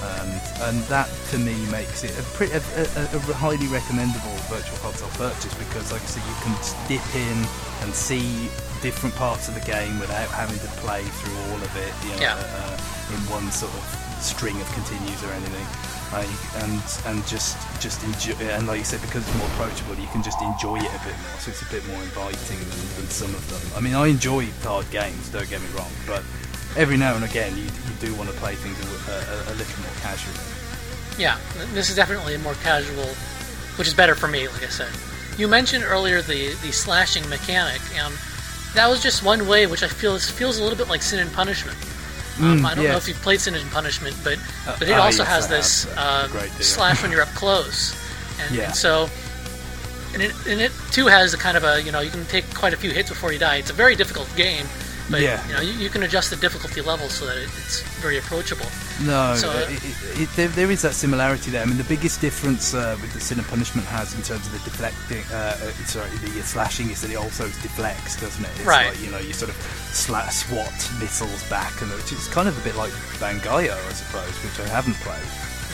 Um, 0.00 0.30
and 0.64 0.80
that 0.88 1.08
to 1.30 1.36
me 1.38 1.52
makes 1.70 2.04
it 2.04 2.16
a, 2.18 2.22
pretty, 2.32 2.54
a, 2.54 2.62
a, 2.80 3.04
a 3.12 3.20
highly 3.36 3.66
recommendable 3.68 4.32
Virtual 4.48 4.78
Console 4.78 5.10
purchase 5.20 5.52
because, 5.60 5.92
like 5.92 6.00
I 6.00 6.06
said, 6.06 6.24
you 6.24 6.36
can 6.40 6.54
dip 6.88 7.04
in 7.14 7.38
and 7.84 7.92
see 7.94 8.48
different 8.82 9.14
parts 9.16 9.48
of 9.48 9.54
the 9.54 9.60
game 9.60 9.98
without 10.00 10.28
having 10.28 10.58
to 10.58 10.70
play 10.80 11.02
through 11.02 11.36
all 11.52 11.60
of 11.60 11.72
it, 11.76 11.92
you 12.04 12.16
know, 12.16 12.22
Yeah. 12.22 12.36
uh, 12.36 13.14
in 13.14 13.20
one 13.30 13.50
sort 13.52 13.72
of 13.74 13.84
string 14.20 14.60
of 14.60 14.68
continues 14.72 15.22
or 15.24 15.32
anything. 15.32 15.66
Uh, 16.12 16.26
and 16.66 16.82
and 17.06 17.24
just 17.28 17.54
just 17.78 18.02
enjoy 18.02 18.34
and 18.50 18.66
like 18.66 18.78
you 18.78 18.84
said 18.84 19.00
because 19.00 19.22
it's 19.22 19.36
more 19.38 19.46
approachable 19.54 19.94
you 19.94 20.08
can 20.08 20.24
just 20.24 20.42
enjoy 20.42 20.74
it 20.74 20.90
a 20.90 20.98
bit 21.06 21.14
more 21.22 21.38
so 21.38 21.52
it's 21.52 21.62
a 21.62 21.70
bit 21.70 21.86
more 21.86 22.02
inviting 22.02 22.58
than, 22.58 22.80
than 22.98 23.06
some 23.06 23.30
of 23.32 23.46
them 23.48 23.62
I 23.78 23.80
mean 23.80 23.94
I 23.94 24.08
enjoy 24.08 24.46
hard 24.64 24.90
games 24.90 25.28
don't 25.28 25.48
get 25.48 25.60
me 25.62 25.68
wrong 25.78 25.86
but 26.08 26.24
every 26.76 26.96
now 26.96 27.14
and 27.14 27.22
again 27.22 27.56
you, 27.56 27.62
you 27.62 27.94
do 28.00 28.12
want 28.16 28.28
to 28.28 28.34
play 28.42 28.56
things 28.56 28.74
a, 28.82 29.12
a, 29.12 29.54
a 29.54 29.54
little 29.54 29.80
more 29.86 29.94
casually 30.02 30.34
yeah 31.16 31.38
this 31.74 31.90
is 31.90 31.94
definitely 31.94 32.34
a 32.34 32.40
more 32.40 32.54
casual 32.54 33.06
which 33.78 33.86
is 33.86 33.94
better 33.94 34.16
for 34.16 34.26
me 34.26 34.48
like 34.48 34.64
I 34.64 34.68
said 34.68 34.90
you 35.38 35.46
mentioned 35.46 35.84
earlier 35.84 36.22
the 36.22 36.54
the 36.66 36.72
slashing 36.72 37.22
mechanic 37.28 37.80
and 37.94 38.12
that 38.74 38.88
was 38.88 39.02
just 39.02 39.22
one 39.24 39.46
way 39.46 39.66
which 39.66 39.82
I 39.82 39.88
feel 39.88 40.14
is, 40.14 40.30
feels 40.30 40.58
a 40.58 40.62
little 40.62 40.78
bit 40.78 40.88
like 40.88 41.02
Sin 41.02 41.18
and 41.20 41.32
Punishment 41.32 41.76
um, 42.38 42.60
Mm, 42.60 42.64
I 42.64 42.74
don't 42.74 42.84
know 42.84 42.96
if 42.96 43.06
you've 43.08 43.20
played 43.20 43.40
Sin 43.40 43.54
and 43.54 43.70
Punishment, 43.70 44.16
but 44.24 44.38
Uh, 44.66 44.76
but 44.78 44.88
it 44.88 44.92
ah, 44.94 45.04
also 45.04 45.22
yes, 45.24 45.28
has 45.34 45.48
this 45.48 45.86
uh, 45.96 46.26
a 46.26 46.32
great 46.32 46.50
deal. 46.52 46.62
slash 46.62 47.02
when 47.02 47.10
you're 47.12 47.22
up 47.22 47.34
close, 47.34 47.94
and, 48.40 48.54
Yeah. 48.56 48.64
and 48.66 48.74
so 48.74 49.10
and 50.14 50.22
it, 50.22 50.32
and 50.48 50.60
it 50.60 50.72
too 50.90 51.06
has 51.06 51.34
a 51.34 51.38
kind 51.38 51.56
of 51.56 51.64
a 51.64 51.82
you 51.82 51.92
know 51.92 52.00
you 52.00 52.10
can 52.10 52.24
take 52.26 52.46
quite 52.54 52.72
a 52.72 52.76
few 52.78 52.90
hits 52.90 53.10
before 53.10 53.32
you 53.32 53.38
die. 53.38 53.56
It's 53.56 53.70
a 53.70 53.74
very 53.74 53.94
difficult 53.94 54.28
game, 54.36 54.66
but 55.10 55.20
Yeah. 55.20 55.44
you 55.48 55.54
know 55.54 55.60
you, 55.60 55.72
you 55.72 55.90
can 55.90 56.02
adjust 56.04 56.30
the 56.30 56.36
difficulty 56.36 56.80
level 56.80 57.08
so 57.08 57.26
that 57.26 57.36
it, 57.36 57.48
it's 57.58 57.80
very 58.00 58.18
approachable. 58.18 58.66
No, 59.02 59.34
So, 59.36 59.50
uh, 59.50 59.66
it, 59.68 60.20
it, 60.22 60.28
there, 60.36 60.48
there 60.48 60.70
is 60.70 60.82
that 60.82 60.94
similarity 60.94 61.50
there. 61.50 61.62
I 61.62 61.66
mean, 61.66 61.78
the 61.78 61.84
biggest 61.84 62.20
difference 62.20 62.74
uh, 62.74 62.96
with 63.00 63.12
the 63.14 63.20
Sin 63.20 63.38
and 63.38 63.48
Punishment 63.48 63.86
has 63.88 64.14
in 64.14 64.22
terms 64.22 64.46
of 64.46 64.52
the 64.52 64.58
deflecting, 64.70 65.24
uh, 65.32 65.56
uh, 65.56 65.70
sorry, 65.86 66.10
the 66.20 66.28
uh, 66.38 66.42
slashing 66.44 66.90
is 66.90 67.00
that 67.00 67.10
it 67.10 67.16
also 67.16 67.44
deflects, 67.64 68.20
doesn't 68.20 68.44
it? 68.44 68.50
It's 68.56 68.66
Right. 68.66 68.88
Like, 68.90 69.00
you 69.00 69.10
know, 69.10 69.18
you 69.18 69.32
sort 69.32 69.50
of 69.50 69.56
sla- 69.92 70.30
swat 70.30 70.72
missiles 71.00 71.42
back, 71.48 71.80
and 71.80 71.90
which 71.92 72.12
is 72.12 72.28
kind 72.28 72.46
of 72.48 72.56
a 72.60 72.62
bit 72.62 72.76
like 72.76 72.92
Bangai-O, 73.18 73.72
I 73.72 73.92
suppose, 73.92 74.34
which 74.44 74.60
I 74.60 74.68
haven't 74.68 74.94
played, 75.00 75.24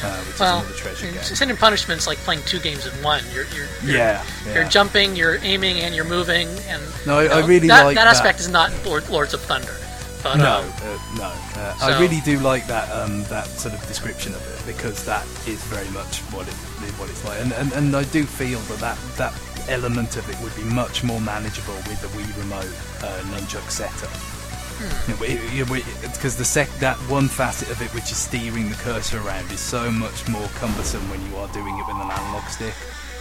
uh, 0.03 0.17
which 0.25 0.39
Well, 0.39 0.59
is 0.61 0.65
another 0.65 0.79
treasure 0.79 1.11
game. 1.13 1.23
Sin 1.23 1.51
and 1.51 1.59
Punishment's 1.59 2.07
like 2.07 2.19
playing 2.19 2.43
two 2.47 2.59
games 2.61 2.87
in 2.87 2.93
one. 3.03 3.23
You're 3.33 3.45
you're, 3.55 3.67
you're 3.85 3.97
Yeah, 3.97 4.25
You're 4.47 4.63
yeah. 4.63 4.69
jumping, 4.69 5.17
you're 5.17 5.39
aiming, 5.43 5.81
and 5.81 5.95
you're 5.95 6.05
moving, 6.05 6.49
and 6.69 6.83
No, 7.07 7.19
I- 7.19 7.25
you 7.25 7.31
I 7.31 7.47
really 7.47 7.69
that, 7.69 7.85
like 7.85 7.97
that 7.97 8.05
that. 8.05 8.17
aspect 8.17 8.41
is 8.41 8.49
not 8.49 8.71
Lord, 8.85 9.09
Lords 9.09 9.35
of 9.35 9.41
Thunder. 9.43 9.75
But, 10.23 10.37
No, 10.37 10.59
um, 10.61 10.73
uh, 10.83 10.99
no. 11.19 11.33
Uh, 11.61 11.77
so- 11.79 11.87
I 11.87 12.01
really 12.01 12.21
do 12.21 12.39
like 12.41 12.67
that 12.67 12.91
um, 12.91 13.23
that 13.25 13.47
sort 13.47 13.75
of 13.75 13.87
description 13.87 14.35
of 14.35 14.43
it 14.43 14.67
because 14.77 15.05
that 15.05 15.25
is 15.47 15.63
very 15.65 15.89
much 15.91 16.19
what 16.35 16.49
it 16.49 16.55
what 16.99 17.09
it's 17.11 17.25
like, 17.25 17.41
and, 17.41 17.53
and, 17.53 17.73
and 17.73 17.95
I 17.97 18.05
do 18.05 18.25
feel 18.25 18.59
that, 18.61 18.79
that 18.81 18.99
that 19.19 19.35
element 19.69 20.17
of 20.17 20.29
it 20.31 20.39
would 20.43 20.55
be 20.55 20.63
much 20.63 21.03
more 21.03 21.21
manageable 21.21 21.75
with 21.89 22.01
the 22.01 22.07
Wii 22.09 22.39
Remote 22.39 22.71
uh, 23.03 23.21
nunchuck 23.35 23.69
setup. 23.71 24.11
Because 25.19 26.37
the 26.37 26.45
sec 26.45 26.69
that 26.81 26.97
one 27.09 27.29
facet 27.29 27.71
of 27.71 27.81
it, 27.83 27.93
which 27.95 28.11
is 28.11 28.17
steering 28.17 28.69
the 28.69 28.77
cursor 28.77 29.21
around, 29.21 29.51
is 29.53 29.61
so 29.61 29.91
much 29.91 30.29
more 30.29 30.47
cumbersome 30.57 31.09
when 31.11 31.25
you 31.31 31.37
are 31.37 31.49
doing 31.49 31.79
it 31.79 31.87
with 31.87 31.97
an 31.97 32.11
analog 32.11 32.45
stick. 32.49 32.75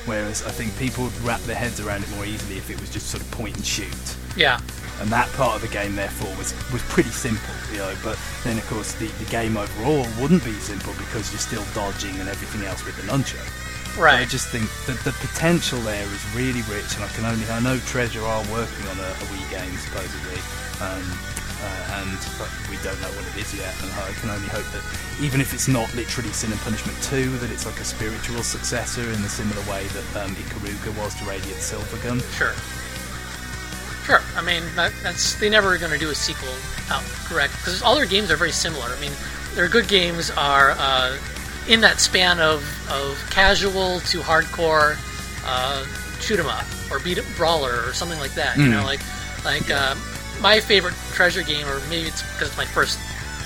Whereas 0.06 0.46
I 0.46 0.52
think 0.52 0.78
people 0.78 1.06
would 1.06 1.22
wrap 1.22 1.42
their 1.42 1.56
heads 1.56 1.80
around 1.80 2.04
it 2.04 2.10
more 2.12 2.26
easily 2.26 2.58
if 2.58 2.70
it 2.70 2.80
was 2.80 2.92
just 2.92 3.08
sort 3.08 3.24
of 3.24 3.32
point 3.32 3.56
and 3.56 3.66
shoot 3.66 4.16
yeah, 4.36 4.60
and 5.00 5.10
that 5.10 5.32
part 5.34 5.56
of 5.56 5.62
the 5.62 5.68
game 5.70 5.96
therefore 5.96 6.30
was 6.38 6.54
was 6.72 6.82
pretty 6.92 7.10
simple, 7.10 7.56
you 7.72 7.80
know. 7.80 7.94
But 8.04 8.20
then 8.44 8.58
of 8.58 8.68
course 8.68 8.94
the, 8.94 9.08
the 9.08 9.30
game 9.32 9.58
overall 9.58 10.06
wouldn't 10.20 10.44
be 10.44 10.54
simple 10.60 10.94
because 10.98 11.32
you're 11.32 11.40
still 11.40 11.64
dodging 11.74 12.16
and 12.20 12.28
everything 12.28 12.68
else 12.68 12.86
with 12.86 12.96
the 12.98 13.04
nunchuck. 13.04 13.48
But 13.96 14.22
I 14.22 14.26
just 14.26 14.50
think 14.50 14.68
that 14.88 15.00
the 15.08 15.16
potential 15.26 15.80
there 15.80 16.04
is 16.04 16.24
really 16.36 16.62
rich, 16.68 16.96
and 16.96 17.04
I 17.04 17.08
can 17.16 17.24
only 17.24 17.48
I 17.48 17.60
know 17.62 17.80
Treasure 17.88 18.24
are 18.24 18.44
working 18.52 18.86
on 18.92 19.00
a, 19.00 19.10
a 19.16 19.26
Wii 19.32 19.46
game 19.52 19.72
supposedly, 19.80 20.40
um, 20.84 21.04
uh, 21.62 21.98
and 22.02 22.18
but 22.38 22.50
we 22.70 22.78
don't 22.84 23.00
know 23.02 23.12
what 23.16 23.26
it 23.32 23.36
is 23.40 23.54
yet. 23.56 23.74
And 23.84 23.92
I 23.94 24.12
can 24.20 24.30
only 24.30 24.48
hope 24.50 24.66
that 24.76 24.84
even 25.22 25.40
if 25.42 25.54
it's 25.54 25.68
not 25.68 25.94
literally 25.96 26.32
Sin 26.32 26.52
and 26.52 26.60
Punishment 26.62 26.98
2, 27.04 27.38
that 27.40 27.52
it's 27.52 27.66
like 27.66 27.80
a 27.80 27.86
spiritual 27.86 28.44
successor 28.44 29.04
in 29.04 29.22
the 29.22 29.30
similar 29.30 29.62
way 29.70 29.88
that 29.88 30.26
um, 30.26 30.36
Ikaruga 30.36 30.96
was 30.98 31.16
to 31.16 31.26
Radiant 31.26 31.60
Silvergun. 31.60 32.20
Sure. 32.36 32.54
Sure. 34.06 34.22
I 34.38 34.42
mean, 34.46 34.64
that, 34.76 34.94
that's 35.02 35.36
they 35.40 35.50
never 35.50 35.78
going 35.78 35.92
to 35.92 35.98
do 35.98 36.10
a 36.12 36.16
sequel 36.16 36.54
out 36.92 37.04
correct 37.26 37.54
because 37.58 37.82
all 37.82 37.96
their 37.96 38.06
games 38.06 38.30
are 38.30 38.36
very 38.38 38.52
similar. 38.52 38.86
I 38.86 39.00
mean, 39.02 39.14
their 39.56 39.68
good 39.68 39.88
games 39.88 40.30
are 40.32 40.76
uh, 40.78 41.18
in 41.68 41.82
that 41.82 42.00
span 42.00 42.40
of, 42.40 42.62
of 42.92 43.18
casual 43.32 44.00
to 44.02 44.20
hardcore 44.20 44.98
uh, 45.46 45.86
shoot 46.20 46.40
'em 46.40 46.46
up 46.48 46.66
or 46.92 47.00
beat 47.00 47.18
'em 47.18 47.26
brawler 47.36 47.84
or 47.88 47.94
something 47.94 48.20
like 48.20 48.34
that. 48.36 48.58
You 48.58 48.68
know, 48.68 48.84
like 48.84 49.02
like 49.44 49.70
uh, 49.72 49.96
my 50.42 50.60
favorite 50.60 50.94
treasure 51.14 51.44
game, 51.44 51.68
or 51.68 51.80
maybe 51.90 52.08
it's 52.08 52.22
because 52.34 52.50
it's 52.50 52.58
my 52.58 52.66
first 52.66 53.00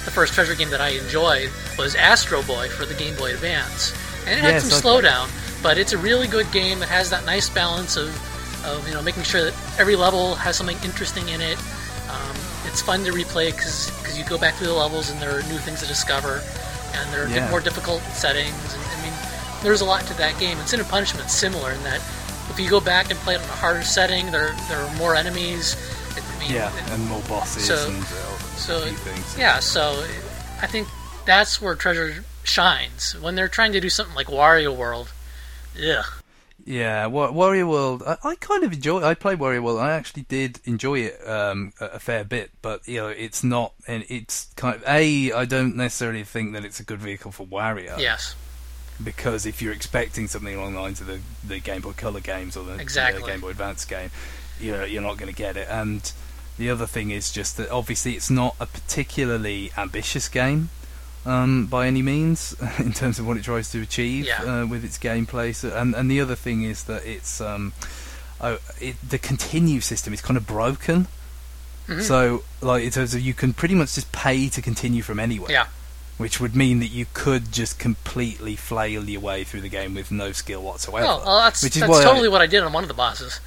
the 0.05 0.11
first 0.11 0.33
treasure 0.33 0.55
game 0.55 0.69
that 0.69 0.81
I 0.81 0.89
enjoyed 0.89 1.49
was 1.77 1.93
Astro 1.95 2.41
Boy 2.43 2.69
for 2.69 2.85
the 2.85 2.93
Game 2.95 3.15
Boy 3.15 3.33
Advance, 3.33 3.93
and 4.25 4.39
it 4.39 4.41
had 4.43 4.53
Yes, 4.53 4.69
some 4.69 4.79
okay. 4.95 5.07
slowdown, 5.07 5.29
but 5.61 5.77
it's 5.77 5.93
a 5.93 5.97
really 5.97 6.27
good 6.27 6.49
game. 6.51 6.81
It 6.81 6.89
has 6.89 7.09
that 7.09 7.25
nice 7.25 7.49
balance 7.49 7.97
of 7.97 8.09
of 8.65 8.85
you 8.87 8.93
know 8.93 9.01
making 9.01 9.23
sure 9.23 9.43
that 9.43 9.53
every 9.79 9.95
level 9.95 10.35
has 10.35 10.55
something 10.57 10.77
interesting 10.83 11.27
in 11.29 11.41
it. 11.41 11.57
Um, 12.09 12.35
it's 12.65 12.81
fun 12.81 13.03
to 13.05 13.11
replay 13.11 13.51
because 13.51 13.91
you 14.17 14.23
go 14.25 14.37
back 14.37 14.55
through 14.55 14.67
the 14.67 14.73
levels 14.73 15.09
and 15.11 15.21
there 15.21 15.37
are 15.37 15.43
new 15.43 15.57
things 15.59 15.81
to 15.81 15.87
discover, 15.87 16.41
and 16.95 17.13
there 17.13 17.25
are 17.25 17.29
Yeah. 17.29 17.49
more 17.49 17.59
difficult 17.61 18.01
settings. 18.13 18.73
And, 18.73 18.81
I 18.83 19.01
mean, 19.03 19.13
there's 19.63 19.81
a 19.81 19.85
lot 19.85 20.05
to 20.07 20.13
that 20.15 20.37
game. 20.39 20.57
And 20.57 20.67
Sin 20.67 20.79
and 20.79 20.89
Punishment's 20.89 21.33
similar 21.33 21.71
in 21.71 21.83
that 21.83 22.01
if 22.49 22.59
you 22.59 22.67
go 22.69 22.79
back 22.79 23.11
and 23.11 23.19
play 23.19 23.35
it 23.35 23.41
on 23.41 23.47
a 23.47 23.51
harder 23.53 23.83
setting, 23.83 24.31
there 24.31 24.55
there 24.67 24.79
are 24.79 24.93
more 24.95 25.13
enemies. 25.15 25.75
I 26.23 26.39
mean, 26.39 26.51
Yeah, 26.51 26.93
and 26.93 27.05
more 27.07 27.21
bosses 27.27 27.65
So- 27.65 27.87
and 27.89 28.03
uh, 28.03 28.37
so 28.57 28.79
things. 28.81 29.37
yeah, 29.37 29.59
so 29.59 30.03
I 30.61 30.67
think 30.67 30.87
that's 31.25 31.61
where 31.61 31.75
Treasure 31.75 32.23
shines 32.43 33.15
when 33.19 33.35
they're 33.35 33.47
trying 33.47 33.71
to 33.73 33.79
do 33.79 33.89
something 33.89 34.15
like 34.15 34.27
Wario 34.27 34.75
World. 34.75 35.11
Yeah, 35.75 36.03
Yeah, 36.65 37.05
Wa- 37.07 37.31
Wario 37.31 37.69
World. 37.69 38.03
I, 38.05 38.17
I 38.23 38.35
kind 38.35 38.63
of 38.63 38.73
enjoy. 38.73 39.01
I 39.03 39.13
played 39.13 39.39
Wario 39.39 39.61
World. 39.63 39.79
I 39.79 39.91
actually 39.91 40.23
did 40.23 40.59
enjoy 40.65 40.99
it 40.99 41.27
um, 41.27 41.71
a, 41.79 41.85
a 41.85 41.99
fair 41.99 42.23
bit, 42.23 42.51
but 42.61 42.85
you 42.87 42.97
know, 42.97 43.07
it's 43.07 43.43
not. 43.43 43.73
And 43.87 44.03
it's 44.09 44.51
kind 44.55 44.75
of 44.75 44.83
a. 44.87 45.31
I 45.31 45.45
don't 45.45 45.75
necessarily 45.75 46.23
think 46.23 46.53
that 46.53 46.65
it's 46.65 46.79
a 46.79 46.83
good 46.83 46.99
vehicle 46.99 47.31
for 47.31 47.45
Wario. 47.47 47.97
yes, 47.99 48.35
Because 49.01 49.45
if 49.45 49.61
you're 49.61 49.73
expecting 49.73 50.27
something 50.27 50.53
along 50.55 50.73
the 50.73 50.81
lines 50.81 50.99
of 50.99 51.07
the, 51.07 51.19
the 51.47 51.59
Game 51.59 51.81
Boy 51.81 51.93
Color 51.93 52.19
games 52.19 52.57
or 52.57 52.65
the, 52.65 52.73
the 52.77 53.23
Game 53.25 53.39
Boy 53.39 53.49
Advance 53.51 53.85
game, 53.85 54.11
you 54.59 54.71
know, 54.71 54.83
you're 54.83 55.01
not 55.01 55.17
going 55.17 55.31
to 55.31 55.35
get 55.37 55.57
it. 55.57 55.67
And 55.69 56.11
the 56.57 56.69
other 56.69 56.85
thing 56.85 57.11
is 57.11 57.31
just 57.31 57.57
that 57.57 57.69
obviously 57.69 58.13
it's 58.13 58.29
not 58.29 58.55
a 58.59 58.65
particularly 58.65 59.71
ambitious 59.77 60.27
game 60.27 60.69
um, 61.25 61.65
by 61.67 61.87
any 61.87 62.01
means 62.01 62.55
in 62.79 62.93
terms 62.93 63.19
of 63.19 63.27
what 63.27 63.37
it 63.37 63.43
tries 63.43 63.71
to 63.71 63.81
achieve 63.81 64.25
Yeah. 64.25 64.43
uh, 64.61 64.65
with 64.65 64.83
its 64.83 64.97
gameplay. 64.97 65.53
So, 65.55 65.69
and 65.75 65.95
and 65.95 66.09
the 66.11 66.19
other 66.21 66.35
thing 66.35 66.63
is 66.63 66.83
that 66.85 67.05
it's 67.05 67.39
um, 67.41 67.73
oh, 68.41 68.57
it, 68.79 68.95
the 69.07 69.17
continue 69.17 69.79
system 69.81 70.13
is 70.13 70.21
kind 70.21 70.37
of 70.37 70.45
broken. 70.47 71.07
Mhm. 71.87 72.03
So, 72.03 72.43
like, 72.61 72.83
in 72.83 72.91
terms 72.91 73.15
of 73.15 73.21
you 73.21 73.33
can 73.33 73.53
pretty 73.53 73.73
much 73.75 73.95
just 73.95 74.11
pay 74.11 74.47
to 74.49 74.61
continue 74.61 75.01
from 75.01 75.19
anywhere 75.19 75.51
yeah, 75.51 75.65
which 76.17 76.39
would 76.39 76.55
mean 76.55 76.79
that 76.81 76.87
you 76.91 77.07
could 77.15 77.51
just 77.51 77.79
completely 77.79 78.55
flail 78.55 79.09
your 79.09 79.21
way 79.21 79.43
through 79.43 79.61
the 79.61 79.69
game 79.69 79.95
with 79.95 80.11
no 80.11 80.31
skill 80.31 80.61
whatsoever. 80.61 81.05
well, 81.07 81.23
well, 81.25 81.39
that's 81.39 81.63
which 81.63 81.75
is 81.75 81.79
that's 81.81 81.89
why 81.91 81.99
I- 82.01 82.03
totally 82.03 82.29
what 82.29 82.41
I 82.41 82.47
did 82.47 82.61
on 82.63 82.73
one 82.73 82.83
of 82.83 82.87
the 82.89 82.93
bosses. 82.93 83.39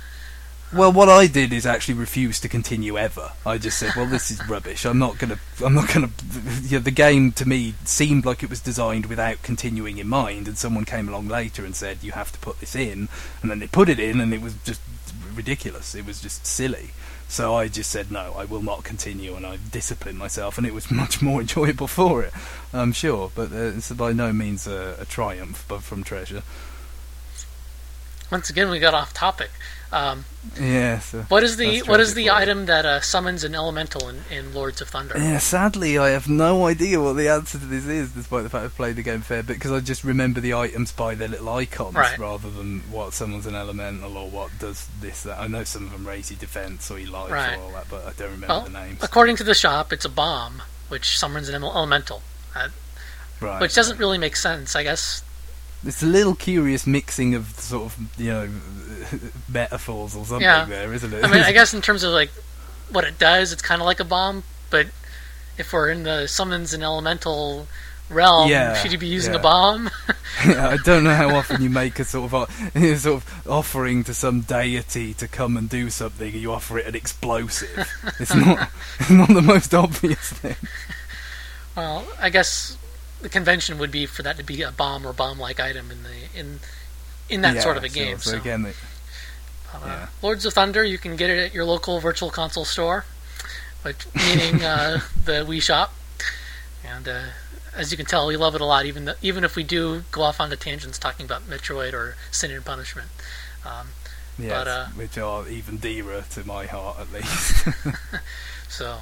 Well, 0.75 0.91
what 0.91 1.11
I 1.11 1.27
did 1.27 1.53
is 1.53 1.67
actually 1.67 1.95
refuse 1.95 2.41
to 2.41 2.49
continue 2.49 2.97
ever. 2.97 3.33
I 3.45 3.59
just 3.59 3.79
said, 3.79 3.93
"Well, 3.95 4.07
this 4.07 4.31
is 4.31 4.47
rubbish. 4.49 4.87
I'm 4.87 4.99
not 4.99 5.19
gonna. 5.19 5.39
I'm 5.65 5.75
not 5.75 5.93
gonna." 5.93 6.11
Yeah, 6.63 6.79
the 6.79 6.91
game 6.91 7.33
to 7.33 7.47
me 7.47 7.75
seemed 7.85 8.25
like 8.25 8.43
it 8.43 8.49
was 8.49 8.61
designed 8.61 9.07
without 9.07 9.43
continuing 9.43 9.99
in 9.99 10.09
mind, 10.09 10.49
and 10.49 10.57
someone 10.57 10.87
came 10.87 11.09
along 11.09 11.29
later 11.29 11.65
and 11.67 11.77
said, 11.77 11.99
"You 12.03 12.13
have 12.13 12.33
to 12.33 12.39
put 12.39 12.61
this 12.61 12.75
in," 12.75 13.09
and 13.43 13.51
then 13.51 13.59
they 13.59 13.67
put 13.67 13.91
it 13.91 14.01
in, 14.01 14.19
and 14.21 14.33
it 14.33 14.41
was 14.41 14.55
just 14.65 14.81
ridiculous. 15.35 15.95
It 15.95 16.07
was 16.07 16.21
just 16.23 16.47
silly. 16.47 16.91
So 17.29 17.55
I 17.55 17.69
just 17.69 17.91
said, 17.91 18.11
"No, 18.11 18.35
I 18.37 18.47
will 18.47 18.63
not 18.63 18.83
continue," 18.83 19.35
and 19.35 19.45
I 19.45 19.59
disciplined 19.71 20.19
myself, 20.19 20.57
and 20.57 20.67
it 20.67 20.73
was 20.73 20.91
much 21.03 21.21
more 21.21 21.43
enjoyable 21.43 21.87
for 21.89 22.23
it. 22.23 22.33
I'm 22.73 22.93
sure, 22.93 23.31
but 23.35 23.53
uh, 23.53 23.77
it's 23.77 23.93
by 23.93 24.13
no 24.13 24.33
means 24.33 24.67
a, 24.67 24.97
a 24.99 25.05
triumph, 25.05 25.67
but 25.69 25.83
from 25.83 26.03
Treasure. 26.03 26.43
Once 28.31 28.49
again, 28.49 28.71
we 28.71 28.79
got 28.79 28.95
off 28.95 29.13
topic. 29.13 29.51
Um, 29.93 30.25
Yeah. 30.59 30.99
So. 31.01 31.23
what 31.29 31.43
is 31.45 31.57
the 31.59 31.81
what 31.83 32.01
is 32.01 32.15
the 32.15 32.31
item 32.31 32.67
that 32.67 32.85
uh, 32.87 33.01
summons 33.03 33.45
an 33.45 33.55
elemental 33.55 34.09
in, 34.09 34.21
in 34.31 34.55
Lords 34.55 34.81
of 34.81 34.89
Thunder? 34.89 35.15
Yeah, 35.19 35.39
sadly, 35.39 35.99
I 35.99 36.09
have 36.11 36.29
no 36.29 36.67
idea 36.67 36.99
what 37.01 37.13
the 37.17 37.29
answer 37.29 37.59
to 37.59 37.67
this 37.67 37.87
is, 37.87 38.11
despite 38.13 38.43
the 38.43 38.49
fact 38.51 38.65
I've 38.65 38.75
played 38.75 38.97
the 38.97 39.03
game 39.03 39.21
fair 39.21 39.43
bit, 39.43 39.55
because 39.59 39.71
I 39.71 39.81
just 39.81 40.03
remember 40.03 40.41
the 40.41 40.55
items 40.55 40.93
by 40.93 41.15
their 41.15 41.29
little 41.29 41.49
icons 41.51 41.95
Right. 41.95 42.19
rather 42.19 42.51
than 42.51 42.81
what 42.91 43.13
someone's 43.13 43.47
an 43.47 43.55
elemental 43.55 44.17
or 44.17 44.29
what 44.31 44.51
does 44.59 44.89
this, 45.01 45.23
that. 45.25 45.39
I 45.39 45.47
know 45.47 45.63
some 45.65 45.85
of 45.87 45.93
them 45.93 46.07
raise 46.09 46.31
your 46.31 46.39
defense 46.41 46.91
or 46.91 46.99
your 46.99 47.11
life 47.11 47.31
Right. 47.31 47.59
or 47.59 47.63
all 47.63 47.73
that, 47.73 47.87
but 47.91 48.07
I 48.07 48.13
don't 48.13 48.31
remember 48.33 48.47
Well, 48.49 48.61
the 48.63 48.71
names. 48.71 48.99
according 49.03 49.37
to 49.37 49.45
the 49.45 49.55
shop, 49.55 49.93
it's 49.93 50.07
a 50.07 50.09
bomb 50.11 50.63
which 50.89 51.19
summons 51.19 51.49
an 51.51 51.63
elemental, 51.63 52.23
uh, 52.57 52.69
Right. 53.41 53.61
which 53.61 53.75
doesn't 53.75 53.99
really 53.99 54.19
make 54.19 54.37
sense. 54.37 54.75
I 54.75 54.83
guess 54.85 55.23
It's 55.85 56.01
a 56.03 56.07
little 56.07 56.37
curious 56.37 56.87
mixing 56.87 57.35
of 57.35 57.59
sort 57.59 57.87
of, 57.87 57.97
you 58.17 58.31
know, 58.33 58.49
metaphors 59.49 60.15
or 60.17 60.25
something 60.25 60.43
Yeah. 60.43 60.65
there, 60.65 60.93
isn't 60.93 61.13
it? 61.13 61.25
I 61.25 61.31
mean, 61.31 61.43
I 61.43 61.53
guess 61.59 61.75
in 61.75 61.83
terms 61.83 62.03
of 62.03 62.13
like 62.13 62.31
what 62.91 63.05
it 63.05 63.19
does, 63.19 63.53
it's 63.53 63.63
kind 63.63 63.81
of 63.81 63.87
like 63.87 64.01
a 64.01 64.05
bomb. 64.05 64.45
But 64.71 64.89
if 65.59 65.73
we're 65.73 65.91
in 65.91 66.03
the 66.05 66.27
summons 66.27 66.73
and 66.75 66.83
elemental 66.83 67.67
realm, 68.11 68.49
Yeah, 68.51 68.75
should 68.83 68.93
you 68.93 68.99
be 68.99 69.07
using 69.07 69.33
yeah. 69.35 69.41
a 69.41 69.43
bomb? 69.43 69.91
Yeah, 70.47 70.69
I 70.71 70.77
don't 70.79 71.05
know 71.05 71.15
how 71.15 71.35
often 71.35 71.63
you 71.63 71.71
make 71.71 71.99
a 71.99 72.05
sort 72.05 72.33
of 72.33 72.35
uh, 72.35 72.47
o- 72.75 72.95
sort 72.97 73.23
of 73.23 73.47
offering 73.49 74.03
to 74.05 74.15
some 74.15 74.41
deity 74.41 75.15
to 75.15 75.29
come 75.29 75.57
and 75.57 75.69
do 75.69 75.89
something, 75.91 76.33
and 76.33 76.41
you 76.43 76.51
offer 76.53 76.79
it 76.79 76.87
an 76.87 76.95
explosive. 76.95 77.89
It's 78.19 78.35
not 78.35 78.71
it's 78.99 79.11
not 79.11 79.29
the 79.29 79.43
most 79.43 79.75
obvious 79.75 80.33
thing. 80.33 80.57
well, 81.77 82.07
I 82.21 82.31
guess 82.31 82.77
the 83.21 83.29
convention 83.29 83.79
would 83.79 83.91
be 83.93 84.05
for 84.07 84.23
that 84.23 84.37
to 84.39 84.43
be 84.43 84.63
a 84.63 84.73
bomb 84.73 85.07
or 85.07 85.13
bomb-like 85.13 85.61
item 85.61 85.91
in 85.91 86.03
the 86.03 86.39
in 86.39 86.61
in 87.29 87.41
that 87.43 87.55
Yeah, 87.57 87.61
sort 87.61 87.77
of 87.77 87.85
a 87.85 87.89
sure. 87.89 88.05
game. 88.05 88.19
So, 88.19 88.33
So, 88.33 88.37
again, 88.39 88.67
uh, 89.75 89.87
yeah. 89.87 90.09
Lords 90.23 90.45
of 90.45 90.53
Thunder, 90.55 90.85
you 90.85 90.99
can 90.99 91.17
get 91.17 91.31
it 91.31 91.39
at 91.39 91.55
your 91.55 91.65
local 91.65 92.01
virtual 92.01 92.31
console 92.31 92.65
store, 92.65 93.05
which 93.83 94.07
meaning 94.15 94.63
uh, 94.63 95.01
the 95.25 95.45
Wii 95.45 95.63
Shop, 95.63 95.93
and. 96.85 97.09
Uh, 97.09 97.23
as 97.75 97.91
you 97.91 97.97
can 97.97 98.05
tell, 98.05 98.27
we 98.27 98.37
love 98.37 98.55
it 98.55 98.61
a 98.61 98.67
lot, 98.67 98.85
even 98.85 99.07
th- 99.07 99.17
even 99.23 99.45
if 99.45 99.57
we 99.57 99.63
do 99.63 100.05
go 100.11 100.21
off 100.21 100.39
onto 100.41 100.57
tangents 100.57 100.99
talking 100.99 101.25
about 101.25 101.49
Metroid 101.49 101.95
or 101.95 102.17
Sin 102.31 102.51
and 102.51 102.63
Punishment. 102.63 103.09
Um, 103.65 103.89
yes, 104.39 104.51
but, 104.51 104.69
uh, 104.69 104.87
which 104.89 105.17
are 105.17 105.49
even 105.49 105.79
dearer 105.79 106.23
to 106.33 106.47
my 106.47 106.67
heart 106.67 106.99
at 107.01 107.11
least. 107.11 107.67
So, 108.69 108.99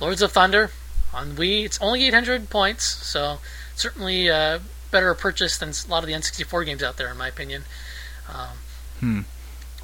Lords 0.00 0.22
of 0.22 0.32
Thunder 0.32 0.70
on 1.12 1.32
Wii, 1.32 1.64
it's 1.66 1.78
only 1.82 2.04
800 2.06 2.48
points, 2.48 2.84
so 2.84 3.38
certainly 3.74 4.30
uh, 4.30 4.60
better 4.90 5.10
a 5.10 5.14
purchase 5.14 5.58
than 5.58 5.70
a 5.70 5.90
lot 5.90 6.02
of 6.02 6.06
the 6.06 6.14
N64 6.14 6.64
games 6.64 6.82
out 6.82 6.96
there, 6.96 7.10
in 7.10 7.18
my 7.18 7.28
opinion. 7.28 7.64
Um, 8.28 8.56
Hmm. 9.00 9.20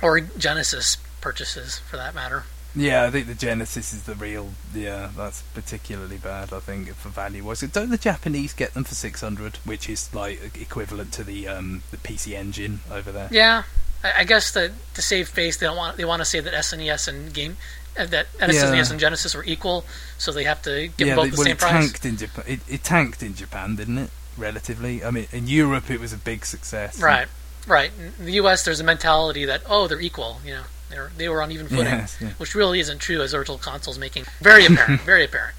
Or 0.03 0.21
Genesis 0.21 0.97
purchases, 1.21 1.79
for 1.79 1.97
that 1.97 2.15
matter. 2.15 2.45
yeah, 2.75 3.05
I 3.05 3.11
think 3.11 3.27
the 3.27 3.35
Genesis 3.35 3.93
is 3.95 4.03
the 4.05 4.15
real. 4.15 4.51
Yeah, 4.75 5.09
that's 5.17 5.43
particularly 5.55 6.19
bad. 6.19 6.53
I 6.53 6.61
think 6.61 6.89
for 6.95 7.09
value 7.09 7.43
wise. 7.45 7.61
Don't 7.61 7.91
the 7.91 7.97
Japanese 7.99 8.53
get 8.53 8.75
them 8.75 8.85
for 8.85 8.95
six 8.95 9.21
hundred, 9.23 9.57
which 9.65 9.89
is 9.89 10.13
like 10.15 10.61
equivalent 10.61 11.13
to 11.15 11.25
the 11.25 11.49
um, 11.49 11.83
the 11.91 11.97
PC 11.97 12.35
Engine 12.35 12.81
over 12.93 13.11
there? 13.11 13.29
Yeah, 13.33 13.63
I, 14.05 14.13
I 14.21 14.25
guess 14.25 14.53
that 14.53 14.73
to 14.95 15.03
save 15.03 15.29
face, 15.29 15.57
they 15.57 15.67
don't 15.67 15.77
want 15.77 15.97
they 15.97 16.05
want 16.05 16.21
to 16.21 16.27
say 16.27 16.41
that 16.41 16.53
SNES 16.53 17.09
and 17.09 17.33
game 17.33 17.57
uh, 17.99 18.05
that 18.07 18.27
SNES 18.39 18.73
Yeah. 18.75 18.91
and 18.91 19.01
Genesis 19.01 19.35
were 19.35 19.45
equal, 19.45 19.87
so 20.19 20.31
they 20.31 20.45
have 20.45 20.61
to 20.63 20.89
give 20.99 21.09
yeah, 21.09 21.15
them 21.15 21.17
both 21.17 21.25
they- 21.25 21.31
the 21.31 21.37
well, 21.39 21.45
same 21.47 21.53
it 21.53 21.59
price. 21.59 21.73
tanked 21.73 22.05
in 22.05 22.17
Japan. 22.19 22.45
It, 22.47 22.61
it 22.69 22.85
tanked 22.85 23.23
in 23.23 23.35
Japan, 23.35 23.77
didn't 23.77 23.97
it? 23.99 24.11
Relatively. 24.37 25.03
I 25.03 25.11
mean, 25.11 25.27
in 25.33 25.49
Europe, 25.49 25.91
it 25.91 25.99
was 25.99 26.13
a 26.13 26.19
big 26.19 26.45
success. 26.45 27.01
Right, 27.01 27.27
right. 27.67 27.91
In 28.19 28.25
the 28.25 28.33
U.S., 28.33 28.65
there's 28.65 28.81
a 28.81 28.85
mentality 28.85 29.45
that 29.45 29.63
oh, 29.69 29.87
they're 29.87 30.01
equal. 30.01 30.41
You 30.45 30.55
know, 30.55 30.63
they 30.91 30.99
were 30.99 31.11
they 31.17 31.29
were 31.29 31.43
on 31.43 31.51
even 31.53 31.69
footing. 31.69 31.85
Yes, 31.85 32.17
yeah. 32.21 32.31
which 32.39 32.55
really 32.55 32.81
isn't 32.81 32.99
true 32.99 33.21
as 33.23 33.33
virtual 33.33 33.59
consoles 33.59 33.99
making 33.99 34.25
very 34.41 34.67
apparent, 34.67 35.01
very 35.03 35.25
apparent. 35.25 35.57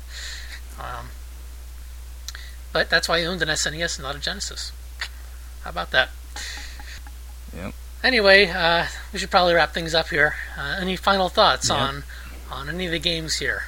Um, 0.80 1.08
but 2.74 2.90
that's 2.90 3.10
why 3.10 3.20
I 3.20 3.26
owned 3.26 3.42
an 3.42 3.50
SNES 3.50 3.98
and 3.98 4.04
not 4.04 4.16
a 4.16 4.20
Genesis. 4.20 4.72
How 5.64 5.72
about 5.72 5.92
that? 5.92 6.10
Yep. 7.56 7.74
Anyway, 8.04 8.48
uh, 8.48 8.86
we 9.12 9.20
should 9.20 9.32
probably 9.32 9.54
wrap 9.56 9.74
things 9.74 9.96
up 9.96 10.10
here. 10.10 10.36
Uh, 10.58 10.78
any 10.80 10.96
final 10.96 11.30
thoughts 11.30 11.70
Yep. 11.70 11.78
on 11.78 12.04
on 12.52 12.70
any 12.70 12.86
of 12.86 12.92
the 12.92 13.00
games 13.00 13.38
here? 13.38 13.64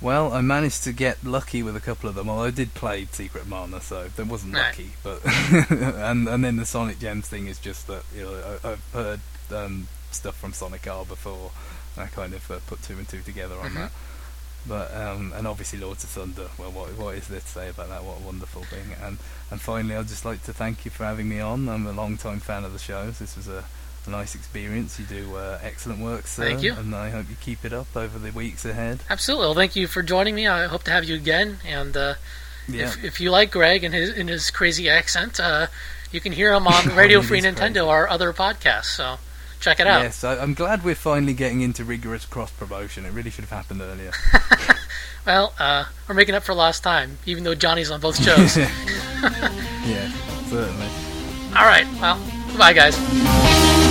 Well, 0.00 0.32
I 0.32 0.40
managed 0.42 0.84
to 0.84 0.92
get 0.92 1.24
lucky 1.24 1.62
with 1.62 1.74
a 1.74 1.80
couple 1.80 2.08
of 2.08 2.14
them. 2.14 2.28
Although 2.28 2.44
I 2.44 2.50
did 2.50 2.74
play 2.74 3.06
Secret 3.10 3.46
Mana, 3.48 3.80
so 3.80 4.08
that 4.08 4.26
wasn't 4.26 4.54
lucky. 4.54 4.90
But 5.02 5.20
and 5.70 6.28
and 6.28 6.44
then 6.44 6.56
the 6.56 6.64
Sonic 6.66 6.98
Gems 7.00 7.26
thing 7.28 7.46
is 7.48 7.58
just 7.58 7.86
that 7.88 8.02
you 8.14 8.22
know 8.24 8.58
I, 8.64 8.68
I've 8.72 8.84
heard 8.92 9.20
um, 9.52 9.88
stuff 10.12 10.36
from 10.36 10.52
Sonic 10.52 10.86
R 10.86 11.04
before. 11.04 11.50
and 11.96 12.04
I 12.04 12.08
kind 12.08 12.32
of 12.32 12.48
uh, 12.50 12.58
put 12.68 12.82
two 12.82 12.94
and 12.96 13.08
two 13.08 13.22
together 13.22 13.56
on 13.56 13.70
Mhm. 13.70 13.74
that. 13.74 13.90
But 14.68 14.94
um, 14.94 15.32
and 15.34 15.46
obviously 15.46 15.78
Lords 15.80 16.04
of 16.04 16.10
Thunder. 16.10 16.48
Well, 16.58 16.70
what 16.70 16.96
what 16.96 17.14
is 17.16 17.26
there 17.28 17.40
to 17.40 17.46
say 17.48 17.68
about 17.70 17.88
that? 17.88 18.04
What 18.04 18.18
a 18.20 18.24
wonderful 18.24 18.62
thing! 18.64 18.94
And 19.02 19.18
and 19.50 19.60
finally, 19.60 19.96
I'd 19.96 20.06
just 20.08 20.24
like 20.24 20.42
to 20.44 20.52
thank 20.52 20.84
you 20.84 20.90
for 20.92 21.04
having 21.04 21.28
me 21.28 21.40
on. 21.40 21.68
I'm 21.68 21.86
a 21.86 21.92
long 21.92 22.16
time 22.18 22.38
fan 22.38 22.64
of 22.64 22.72
the 22.72 22.78
shows. 22.78 23.18
This 23.18 23.34
was 23.36 23.48
a, 23.48 23.64
a 24.06 24.10
nice 24.10 24.34
experience. 24.34 24.98
You 24.98 25.04
do 25.06 25.36
uh, 25.36 25.58
excellent 25.62 26.00
work, 26.00 26.26
sir. 26.26 26.44
Thank 26.44 26.62
you. 26.62 26.74
And 26.74 26.94
I 26.94 27.10
hope 27.10 27.28
you 27.28 27.36
keep 27.40 27.64
it 27.64 27.72
up 27.72 27.94
over 27.96 28.18
the 28.18 28.30
weeks 28.30 28.64
ahead. 28.64 29.00
Absolutely. 29.10 29.46
Well, 29.46 29.54
thank 29.54 29.76
you 29.76 29.86
for 29.86 30.02
joining 30.02 30.34
me. 30.34 30.46
I 30.46 30.66
hope 30.66 30.82
to 30.84 30.90
have 30.90 31.04
you 31.04 31.14
again. 31.16 31.58
And 31.66 31.96
uh, 31.96 32.14
Yeah. 32.68 32.84
If, 32.88 33.04
if 33.04 33.20
you 33.20 33.30
like 33.30 33.50
Greg 33.50 33.84
and 33.84 33.94
his 33.94 34.10
in 34.10 34.28
his 34.28 34.50
crazy 34.50 34.88
accent, 34.88 35.40
uh, 35.40 35.66
you 36.12 36.20
can 36.20 36.32
hear 36.32 36.52
him 36.54 36.66
on 36.66 36.88
Radio 36.96 37.20
Free 37.22 37.40
Nintendo 37.40 37.56
crazy. 37.56 37.80
or 37.80 38.08
other 38.08 38.32
podcasts. 38.32 38.96
So 38.96 39.16
check 39.60 39.80
it 39.80 39.86
out. 39.86 40.02
Yes, 40.02 40.22
I, 40.24 40.38
I'm 40.38 40.54
glad 40.54 40.84
we're 40.84 40.94
finally 40.94 41.34
getting 41.34 41.60
into 41.62 41.84
rigorous 41.84 42.24
cross 42.24 42.50
promotion. 42.52 43.04
It 43.04 43.12
really 43.12 43.30
should 43.30 43.44
have 43.44 43.50
happened 43.64 43.80
earlier. 43.80 44.12
Well, 45.26 45.52
uh, 45.58 45.84
we're 46.08 46.14
making 46.14 46.34
up 46.34 46.42
for 46.42 46.54
lost 46.54 46.82
time, 46.82 47.18
even 47.26 47.44
though 47.44 47.54
Johnny's 47.54 47.90
on 47.90 48.00
both 48.00 48.16
shows. 48.22 48.56
yeah, 48.56 50.10
certainly. 50.46 50.86
All 51.54 51.66
right. 51.66 51.86
Well, 52.00 52.18
goodbye, 52.48 52.72
guys. 52.72 53.87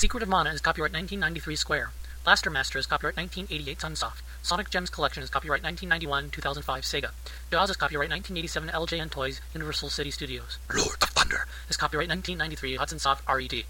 Secret 0.00 0.22
of 0.22 0.30
Mana 0.30 0.48
is 0.48 0.62
copyright 0.62 0.94
1993 0.94 1.56
Square. 1.56 1.90
Blaster 2.24 2.48
Master 2.48 2.78
is 2.78 2.86
copyright 2.86 3.18
1988 3.18 3.78
Sunsoft. 3.80 4.22
Sonic 4.40 4.70
Gems 4.70 4.88
Collection 4.88 5.22
is 5.22 5.28
copyright 5.28 5.62
1991 5.62 6.30
2005 6.30 6.84
Sega. 6.84 7.10
Jaws 7.50 7.68
is 7.68 7.76
copyright 7.76 8.08
1987 8.08 8.70
LJN 8.70 9.10
Toys 9.10 9.42
Universal 9.52 9.90
City 9.90 10.10
Studios. 10.10 10.56
Lord 10.74 11.02
of 11.02 11.10
Thunder 11.10 11.44
is 11.68 11.76
copyright 11.76 12.08
1993 12.08 12.76
Hudson 12.76 12.98
Soft 12.98 13.28
RED. 13.28 13.64